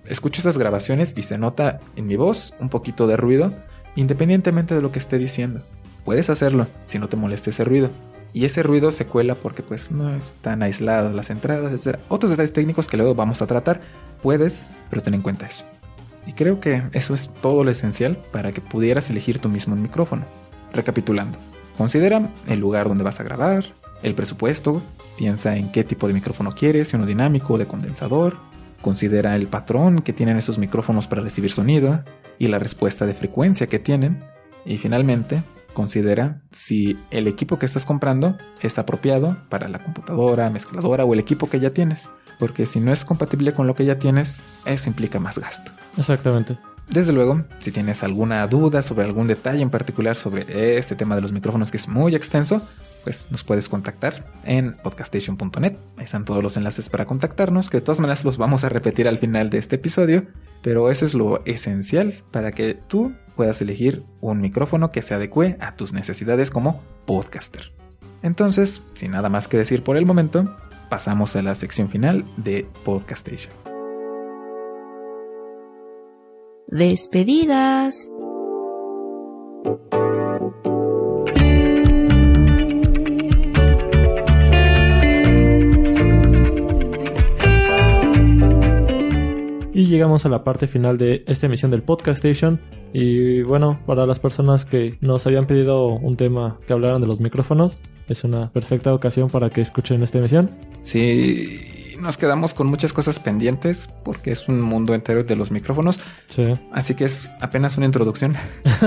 escucho 0.10 0.42
esas 0.42 0.58
grabaciones 0.58 1.14
y 1.16 1.24
se 1.24 1.38
nota 1.38 1.80
en 1.96 2.08
mi 2.08 2.16
voz 2.16 2.54
un 2.60 2.70
poquito 2.70 3.08
de 3.08 3.16
ruido, 3.16 3.54
independientemente 3.96 4.76
de 4.76 4.82
lo 4.82 4.92
que 4.92 5.00
esté 5.00 5.18
diciendo. 5.18 5.62
puedes 6.04 6.30
hacerlo 6.30 6.66
si 6.86 6.98
no 6.98 7.08
te 7.08 7.18
molesta 7.18 7.52
ese 7.52 7.64
ruido. 7.64 7.90
Y 8.34 8.46
ese 8.46 8.64
ruido 8.64 8.92
se 8.92 9.06
cuela 9.06 9.36
porque 9.36 9.64
pues 9.64 9.90
no 9.92 10.16
están 10.16 10.62
aisladas 10.62 11.14
las 11.14 11.30
entradas, 11.30 11.72
etc. 11.74 12.00
Otros 12.10 12.32
detalles 12.32 12.54
técnicos 12.54 12.88
que 12.88 12.98
luego 12.98 13.16
vamos 13.16 13.42
a 13.42 13.48
tratar. 13.48 13.80
Puedes, 14.22 14.70
pero 14.90 15.02
ten 15.02 15.16
en 15.16 15.22
cuenta 15.22 15.48
eso. 15.48 15.64
Y 16.28 16.34
creo 16.34 16.60
que 16.60 16.84
eso 16.94 17.16
es 17.16 17.30
todo 17.42 17.64
lo 17.64 17.72
esencial 17.72 18.20
para 18.32 18.52
que 18.52 18.62
pudieras 18.62 19.10
elegir 19.10 19.40
tú 19.40 19.50
mismo 19.50 19.74
un 19.74 19.82
micrófono. 19.82 20.26
Recapitulando, 20.74 21.40
considera 21.78 22.30
el 22.48 22.60
lugar 22.60 22.88
donde 22.88 23.04
vas 23.04 23.20
a 23.20 23.24
grabar, 23.24 23.66
el 24.04 24.14
presupuesto, 24.14 24.82
piensa 25.18 25.56
en 25.58 25.72
qué 25.72 25.84
tipo 25.84 26.08
de 26.08 26.14
micrófono 26.14 26.54
quieres, 26.54 26.90
si 26.90 26.96
uno 26.96 27.06
dinámico 27.06 27.56
o 27.56 27.58
de 27.58 27.66
condensador, 27.66 28.38
considera 28.82 29.36
el 29.36 29.48
patrón 29.48 30.00
que 30.00 30.14
tienen 30.14 30.38
esos 30.38 30.58
micrófonos 30.58 31.08
para 31.08 31.22
recibir 31.22 31.52
sonido 31.52 32.04
y 32.38 32.48
la 32.48 32.60
respuesta 32.60 33.06
de 33.06 33.14
frecuencia 33.14 33.68
que 33.68 33.80
tienen, 33.80 34.24
y 34.66 34.78
finalmente, 34.78 35.44
considera 35.74 36.42
si 36.52 36.98
el 37.12 37.28
equipo 37.28 37.60
que 37.60 37.66
estás 37.66 37.86
comprando 37.86 38.38
es 38.62 38.78
apropiado 38.80 39.38
para 39.50 39.68
la 39.68 39.80
computadora, 39.80 40.50
mezcladora 40.50 41.06
o 41.06 41.14
el 41.14 41.20
equipo 41.20 41.50
que 41.50 41.60
ya 41.60 41.72
tienes, 41.72 42.10
porque 42.38 42.66
si 42.66 42.80
no 42.80 42.92
es 42.92 43.06
compatible 43.06 43.54
con 43.54 43.68
lo 43.68 43.76
que 43.76 43.86
ya 43.86 44.00
tienes, 44.00 44.42
eso 44.66 44.90
implica 44.90 45.20
más 45.20 45.38
gasto. 45.38 45.72
Exactamente. 45.98 46.58
Desde 46.90 47.14
luego, 47.14 47.44
si 47.60 47.72
tienes 47.72 48.04
alguna 48.04 48.48
duda 48.48 48.82
sobre 48.82 49.06
algún 49.06 49.28
detalle 49.28 49.62
en 49.62 49.70
particular 49.70 50.16
sobre 50.16 50.78
este 50.78 50.96
tema 50.96 51.16
de 51.16 51.22
los 51.22 51.32
micrófonos 51.32 51.70
que 51.70 51.78
es 51.78 51.88
muy 51.88 52.16
extenso, 52.16 52.64
pues 53.04 53.28
nos 53.32 53.44
puedes 53.44 53.70
contactar 53.70 54.26
en 54.46 54.74
podcastation.net. 54.74 55.74
Ahí 55.98 56.06
están 56.06 56.26
todos 56.26 56.44
los 56.44 56.58
enlaces 56.58 56.90
para 56.90 57.06
contactarnos, 57.06 57.70
que 57.70 57.78
de 57.78 57.82
todas 57.82 58.00
maneras 58.00 58.26
los 58.26 58.38
vamos 58.38 58.64
a 58.64 58.70
repetir 58.70 59.08
al 59.08 59.18
final 59.18 59.50
de 59.50 59.58
este 59.58 59.78
episodio, 59.78 60.26
pero 60.62 60.92
eso 60.92 61.06
es 61.06 61.14
lo 61.14 61.44
esencial 61.46 62.24
para 62.32 62.52
que 62.52 62.74
tú 62.74 63.14
puedas 63.36 63.62
elegir 63.62 64.04
un 64.22 64.42
micrófono 64.42 64.92
que 64.92 65.02
se 65.02 65.14
adecue 65.14 65.58
a 65.60 65.76
tus 65.76 65.94
necesidades 65.94 66.52
como 66.52 66.82
podcaster. 67.06 67.72
Entonces, 68.22 68.82
sin 68.94 69.12
nada 69.12 69.30
más 69.30 69.48
que 69.48 69.58
decir 69.58 69.82
por 69.84 69.96
el 69.96 70.06
momento, 70.06 70.56
pasamos 70.90 71.36
a 71.36 71.42
la 71.42 71.56
sección 71.56 71.90
final 71.90 72.26
de 72.38 72.68
Podcastation. 72.84 73.54
Despedidas. 76.68 78.12
Y 89.80 89.86
llegamos 89.86 90.26
a 90.26 90.30
la 90.30 90.44
parte 90.44 90.68
final 90.68 90.98
de 90.98 91.24
esta 91.26 91.46
emisión 91.46 91.72
del 91.72 91.84
Podcast 91.84 92.26
Station. 92.26 92.60
Y 92.92 93.44
bueno, 93.44 93.80
para 93.86 94.06
las 94.06 94.20
personas 94.20 94.66
que 94.66 94.98
nos 95.00 95.26
habían 95.26 95.48
pedido 95.48 95.92
un 95.94 96.18
tema 96.18 96.58
que 96.68 96.74
hablaran 96.74 97.00
de 97.00 97.08
los 97.08 97.22
micrófonos, 97.22 97.78
es 98.10 98.26
una 98.26 98.52
perfecta 98.52 98.94
ocasión 98.94 99.30
para 99.30 99.50
que 99.50 99.62
escuchen 99.62 100.04
esta 100.04 100.18
emisión. 100.18 100.50
Sí, 100.82 101.79
nos 102.00 102.18
quedamos 102.18 102.54
con 102.54 102.68
muchas 102.68 102.94
cosas 102.94 103.20
pendientes 103.20 103.90
porque 104.04 104.32
es 104.32 104.48
un 104.48 104.62
mundo 104.62 104.94
entero 104.94 105.24
de 105.24 105.36
los 105.36 105.52
micrófonos. 105.52 106.02
Sí. 106.28 106.54
Así 106.72 106.96
que 106.96 107.06
es 107.06 107.30
apenas 107.42 107.78
una 107.78 107.86
introducción. 107.86 108.36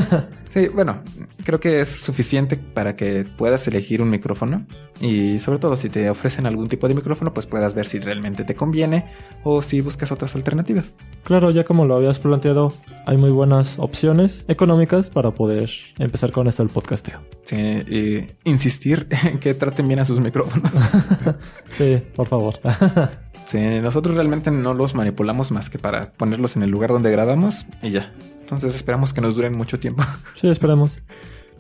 sí, 0.51 0.69
bueno, 0.69 1.03
creo 1.45 1.61
que 1.61 1.81
es 1.81 1.89
suficiente 1.89 2.57
para 2.57 2.97
que 2.97 3.25
puedas 3.37 3.67
elegir 3.69 4.03
un 4.03 4.11
micrófono 4.11 4.67
y 5.01 5.39
sobre 5.39 5.59
todo 5.59 5.77
si 5.77 5.89
te 5.89 6.09
ofrecen 6.11 6.47
algún 6.47 6.69
tipo 6.69 6.89
de 6.89 6.95
micrófono, 6.95 7.35
pues 7.35 7.47
puedas 7.47 7.75
ver 7.75 7.87
si 7.87 7.99
realmente 7.99 8.45
te 8.45 8.55
conviene 8.55 9.05
o 9.43 9.63
si 9.63 9.81
buscas 9.81 10.13
otras 10.13 10.35
alternativas. 10.37 10.95
Claro, 11.25 11.51
ya 11.51 11.65
como 11.65 11.85
lo 11.87 11.97
habías 11.97 12.19
planteado, 12.19 12.73
hay 13.07 13.17
muy 13.17 13.31
buenas 13.31 13.79
opciones 13.79 14.45
económicas 14.49 15.11
para 15.11 15.33
poder 15.33 15.71
empezar 15.99 16.31
con 16.31 16.47
esto 16.47 16.63
el 16.63 16.69
podcasteo. 16.69 17.21
Sí, 17.45 17.57
y 17.57 18.27
insistir 18.49 19.09
en 19.25 19.39
que 19.41 19.55
traten 19.55 19.89
bien 19.89 20.01
a 20.01 20.05
sus 20.05 20.21
micrófonos. 20.21 20.71
sí, 21.73 22.03
por 22.15 22.29
favor. 22.29 22.61
sí, 23.47 23.59
nosotros 23.80 24.16
realmente 24.16 24.51
no 24.51 24.74
los 24.74 24.95
manipulamos 24.95 25.51
más 25.51 25.70
que 25.70 25.78
para 25.78 26.12
ponerlos 26.12 26.57
en 26.57 26.62
el 26.62 26.70
lugar 26.70 26.90
donde 26.90 27.11
grabamos 27.11 27.66
y 27.82 27.90
ya. 27.90 28.12
Entonces 28.40 28.74
esperamos 28.74 29.12
que 29.12 29.20
nos 29.20 29.36
duren 29.36 29.55
mucho 29.57 29.78
tiempo. 29.78 30.03
sí, 30.34 30.49
esperemos. 30.49 31.01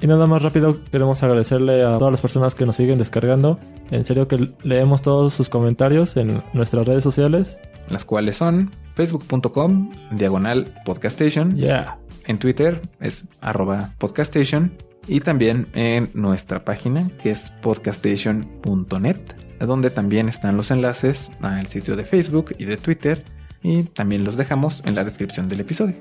Y 0.00 0.06
nada 0.08 0.26
más 0.26 0.42
rápido, 0.42 0.82
queremos 0.90 1.22
agradecerle 1.22 1.84
a 1.84 1.96
todas 1.96 2.10
las 2.10 2.20
personas 2.20 2.56
que 2.56 2.66
nos 2.66 2.76
siguen 2.76 2.98
descargando. 2.98 3.60
En 3.90 4.04
serio 4.04 4.26
que 4.26 4.52
leemos 4.64 5.00
todos 5.00 5.32
sus 5.32 5.48
comentarios 5.48 6.16
en 6.16 6.42
nuestras 6.52 6.86
redes 6.86 7.04
sociales. 7.04 7.58
Las 7.88 8.04
cuales 8.04 8.36
son 8.36 8.70
facebook.com, 8.94 9.92
diagonal 10.10 10.74
podcastation. 10.84 11.56
Yeah. 11.56 11.98
En 12.26 12.38
Twitter 12.38 12.80
es 13.00 13.26
arroba 13.40 13.90
podcastation. 13.98 14.72
Y 15.06 15.20
también 15.20 15.68
en 15.74 16.10
nuestra 16.14 16.64
página 16.64 17.10
que 17.22 17.30
es 17.30 17.50
podcastation.net, 17.62 19.16
donde 19.60 19.90
también 19.90 20.28
están 20.28 20.56
los 20.56 20.70
enlaces 20.70 21.30
al 21.40 21.66
sitio 21.66 21.96
de 21.96 22.04
Facebook 22.04 22.54
y 22.58 22.64
de 22.64 22.76
Twitter. 22.76 23.24
Y 23.62 23.84
también 23.84 24.24
los 24.24 24.36
dejamos 24.36 24.82
en 24.84 24.94
la 24.94 25.04
descripción 25.04 25.48
del 25.48 25.60
episodio 25.60 25.94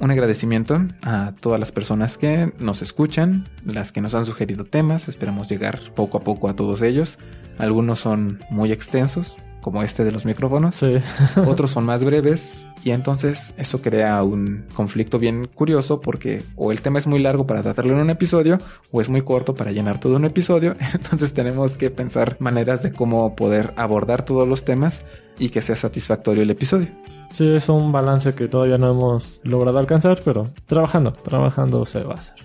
un 0.00 0.10
agradecimiento 0.10 0.86
a 1.02 1.32
todas 1.40 1.60
las 1.60 1.72
personas 1.72 2.18
que 2.18 2.52
nos 2.58 2.82
escuchan, 2.82 3.48
las 3.64 3.92
que 3.92 4.00
nos 4.00 4.14
han 4.14 4.26
sugerido 4.26 4.64
temas, 4.64 5.08
esperamos 5.08 5.48
llegar 5.48 5.80
poco 5.94 6.18
a 6.18 6.20
poco 6.22 6.48
a 6.48 6.56
todos 6.56 6.82
ellos. 6.82 7.18
Algunos 7.58 8.00
son 8.00 8.40
muy 8.50 8.72
extensos, 8.72 9.36
como 9.60 9.82
este 9.82 10.04
de 10.04 10.12
los 10.12 10.24
micrófonos, 10.24 10.76
sí. 10.76 10.96
otros 11.46 11.70
son 11.70 11.84
más 11.84 12.04
breves 12.04 12.66
y 12.84 12.90
entonces 12.90 13.54
eso 13.56 13.80
crea 13.80 14.22
un 14.22 14.66
conflicto 14.74 15.18
bien 15.18 15.48
curioso 15.52 16.02
porque 16.02 16.42
o 16.54 16.70
el 16.70 16.82
tema 16.82 16.98
es 16.98 17.06
muy 17.06 17.18
largo 17.18 17.46
para 17.46 17.62
tratarlo 17.62 17.94
en 17.94 18.00
un 18.00 18.10
episodio 18.10 18.58
o 18.92 19.00
es 19.00 19.08
muy 19.08 19.22
corto 19.22 19.54
para 19.54 19.72
llenar 19.72 19.98
todo 19.98 20.16
un 20.16 20.26
episodio, 20.26 20.76
entonces 20.94 21.32
tenemos 21.32 21.76
que 21.76 21.90
pensar 21.90 22.36
maneras 22.40 22.82
de 22.82 22.92
cómo 22.92 23.34
poder 23.34 23.72
abordar 23.76 24.24
todos 24.24 24.46
los 24.46 24.64
temas 24.64 25.00
y 25.38 25.48
que 25.48 25.62
sea 25.62 25.76
satisfactorio 25.76 26.42
el 26.42 26.50
episodio. 26.50 26.88
Sí, 27.30 27.48
es 27.48 27.68
un 27.68 27.90
balance 27.90 28.34
que 28.34 28.46
todavía 28.48 28.78
no 28.78 28.90
hemos 28.90 29.40
logrado 29.42 29.78
alcanzar, 29.78 30.20
pero 30.24 30.46
trabajando, 30.66 31.12
trabajando 31.12 31.86
se 31.86 32.02
va 32.02 32.12
a 32.12 32.18
hacer. 32.18 32.36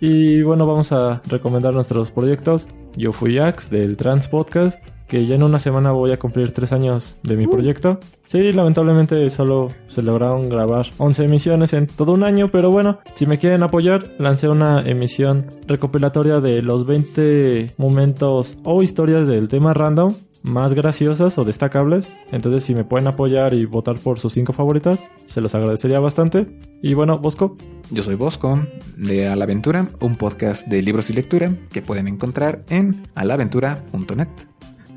Y 0.00 0.42
bueno, 0.42 0.64
vamos 0.66 0.92
a 0.92 1.20
recomendar 1.26 1.74
nuestros 1.74 2.12
proyectos. 2.12 2.68
Yo 2.96 3.12
fui 3.12 3.38
Ax 3.38 3.68
del 3.68 3.96
Trans 3.96 4.28
Podcast, 4.28 4.80
que 5.08 5.26
ya 5.26 5.34
en 5.34 5.42
una 5.42 5.58
semana 5.58 5.90
voy 5.90 6.12
a 6.12 6.18
cumplir 6.18 6.52
tres 6.52 6.72
años 6.72 7.16
de 7.22 7.36
mi 7.36 7.46
proyecto. 7.46 7.98
Sí, 8.24 8.52
lamentablemente 8.52 9.28
solo 9.30 9.70
se 9.88 10.02
lograron 10.02 10.48
grabar 10.48 10.86
11 10.98 11.24
emisiones 11.24 11.72
en 11.72 11.86
todo 11.86 12.12
un 12.12 12.22
año, 12.22 12.50
pero 12.52 12.70
bueno, 12.70 12.98
si 13.14 13.26
me 13.26 13.38
quieren 13.38 13.62
apoyar, 13.62 14.12
lancé 14.18 14.48
una 14.48 14.80
emisión 14.82 15.46
recopilatoria 15.66 16.40
de 16.40 16.62
los 16.62 16.86
20 16.86 17.74
momentos 17.78 18.58
o 18.64 18.82
historias 18.82 19.26
del 19.26 19.48
tema 19.48 19.72
random 19.72 20.14
más 20.42 20.74
graciosas 20.74 21.38
o 21.38 21.44
destacables. 21.44 22.08
Entonces, 22.30 22.64
si 22.64 22.74
me 22.74 22.84
pueden 22.84 23.08
apoyar 23.08 23.54
y 23.54 23.64
votar 23.64 23.98
por 23.98 24.18
sus 24.18 24.32
cinco 24.32 24.52
favoritas, 24.52 25.08
se 25.26 25.40
los 25.40 25.54
agradecería 25.54 26.00
bastante. 26.00 26.46
Y 26.82 26.94
bueno, 26.94 27.18
Bosco. 27.18 27.56
Yo 27.90 28.02
soy 28.02 28.14
Bosco 28.14 28.60
de 28.96 29.28
Alaventura, 29.28 29.88
un 30.00 30.16
podcast 30.16 30.66
de 30.68 30.82
libros 30.82 31.10
y 31.10 31.14
lectura 31.14 31.52
que 31.70 31.82
pueden 31.82 32.06
encontrar 32.08 32.64
en 32.68 33.08
alaventura.net. 33.14 34.28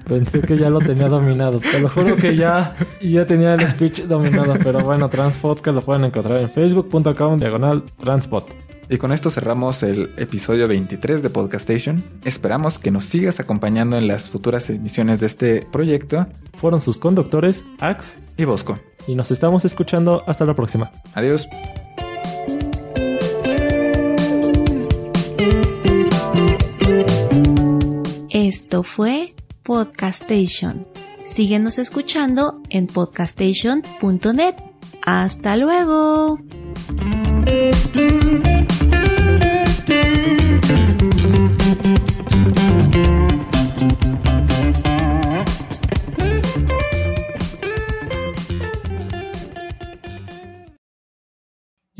Pensé 0.07 0.41
que 0.41 0.57
ya 0.57 0.69
lo 0.69 0.79
tenía 0.79 1.07
dominado. 1.07 1.59
Te 1.59 1.79
lo 1.79 1.89
juro 1.89 2.15
que 2.15 2.35
ya, 2.35 2.75
ya 3.01 3.25
tenía 3.25 3.53
el 3.53 3.67
speech 3.69 4.03
dominado. 4.03 4.55
Pero 4.63 4.79
bueno, 4.81 5.09
Transpodcast 5.09 5.75
lo 5.75 5.81
pueden 5.81 6.05
encontrar 6.05 6.41
en 6.41 6.49
facebook.com 6.49 7.37
diagonal 7.37 7.83
Transpod. 7.99 8.43
Y 8.89 8.97
con 8.97 9.13
esto 9.13 9.29
cerramos 9.29 9.83
el 9.83 10.11
episodio 10.17 10.67
23 10.67 11.23
de 11.23 11.29
Podcastation. 11.29 12.03
Esperamos 12.25 12.77
que 12.77 12.91
nos 12.91 13.05
sigas 13.05 13.39
acompañando 13.39 13.97
en 13.97 14.07
las 14.07 14.29
futuras 14.29 14.69
emisiones 14.69 15.21
de 15.21 15.27
este 15.27 15.67
proyecto. 15.71 16.27
Fueron 16.57 16.81
sus 16.81 16.97
conductores, 16.97 17.63
Ax 17.79 18.17
y 18.35 18.43
Bosco. 18.43 18.77
Y 19.07 19.15
nos 19.15 19.31
estamos 19.31 19.63
escuchando 19.63 20.23
hasta 20.27 20.43
la 20.43 20.55
próxima. 20.55 20.91
Adiós. 21.13 21.47
Esto 28.29 28.83
fue 28.83 29.33
Podcastation. 29.63 30.87
Síguenos 31.25 31.77
escuchando 31.77 32.61
en 32.69 32.87
podcastation.net. 32.87 34.55
Hasta 35.03 35.57
luego. 35.57 36.39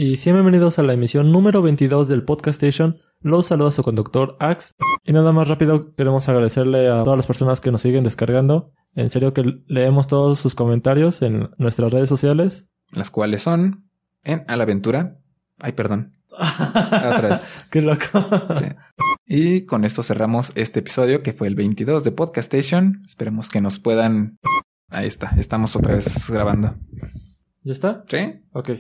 Y 0.04 0.18
sean 0.18 0.36
bienvenidos 0.36 0.80
a 0.80 0.82
la 0.82 0.94
emisión 0.94 1.32
número 1.32 1.62
22 1.62 2.08
del 2.08 2.24
Podcast 2.24 2.64
Station. 2.64 2.98
Los 3.22 3.46
saluda 3.46 3.70
su 3.70 3.84
conductor 3.84 4.36
Ax. 4.40 4.74
Y 5.04 5.14
nada 5.14 5.32
más 5.32 5.48
rápido, 5.48 5.94
queremos 5.94 6.28
agradecerle 6.28 6.90
a 6.90 7.04
todas 7.04 7.18
las 7.18 7.28
personas 7.28 7.62
que 7.62 7.72
nos 7.72 7.84
siguen 7.84 8.04
descargando. 8.04 8.74
En 8.96 9.12
serio 9.12 9.32
que 9.36 9.62
leemos 9.68 10.08
todos 10.08 10.40
sus 10.40 10.56
comentarios 10.56 11.22
en 11.22 11.52
nuestras 11.60 11.92
redes 11.92 12.10
sociales. 12.10 12.66
Las 12.90 13.12
cuales 13.12 13.44
son 13.44 13.92
en 14.24 14.44
Alaventura. 14.48 15.20
Ay, 15.60 15.74
perdón. 15.74 16.14
Otra 16.32 17.22
vez. 17.22 17.42
Qué 17.70 17.84
loco. 17.84 18.02
Sí. 18.58 18.66
Y 19.28 19.66
con 19.68 19.86
esto 19.86 20.02
cerramos 20.02 20.52
este 20.56 20.80
episodio 20.80 21.22
que 21.22 21.34
fue 21.34 21.48
el 21.48 21.54
22 21.54 22.04
de 22.04 22.12
Podcast 22.12 22.52
Station. 22.52 23.02
Esperemos 23.06 23.50
que 23.50 23.62
nos 23.62 23.78
puedan... 23.78 24.40
Ahí 24.90 25.06
está, 25.06 25.36
estamos 25.38 25.76
otra 25.76 25.94
vez 25.94 26.28
grabando. 26.28 26.74
¿Ya 27.62 27.74
está? 27.74 28.04
¿Sí? 28.08 28.42
Ok. 28.52 28.72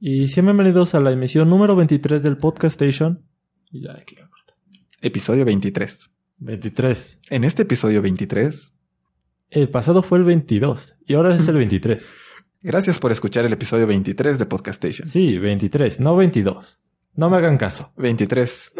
Y 0.00 0.28
sean 0.28 0.46
bienvenidos 0.46 0.94
a 0.94 1.00
la 1.00 1.12
emisión 1.12 1.48
número 1.48 1.76
23 1.76 2.22
del 2.22 2.36
Podcast 2.36 2.80
Station. 2.80 3.22
Y 3.70 3.82
ya, 3.84 3.92
aquí 3.92 4.16
lo 4.16 4.28
corto. 4.28 4.54
Episodio 5.00 5.44
23. 5.44 6.10
23. 6.38 7.20
En 7.30 7.44
este 7.44 7.62
episodio 7.62 8.02
23, 8.02 8.72
El 9.50 9.68
pasado 9.68 10.02
fue 10.02 10.18
el 10.18 10.24
22 10.24 10.96
y 11.06 11.14
ahora 11.14 11.34
es 11.34 11.46
el 11.48 11.56
23. 11.56 12.12
gracias 12.62 12.98
por 12.98 13.12
escuchar 13.12 13.44
el 13.46 13.52
episodio 13.52 13.86
23 13.86 14.38
de 14.38 14.46
Podcast 14.46 14.84
Station. 14.84 15.08
Sí, 15.08 15.38
23, 15.38 16.00
no 16.00 16.16
22. 16.16 16.80
No 17.14 17.30
me 17.30 17.36
hagan 17.36 17.56
caso. 17.56 17.92
23. 17.96 18.72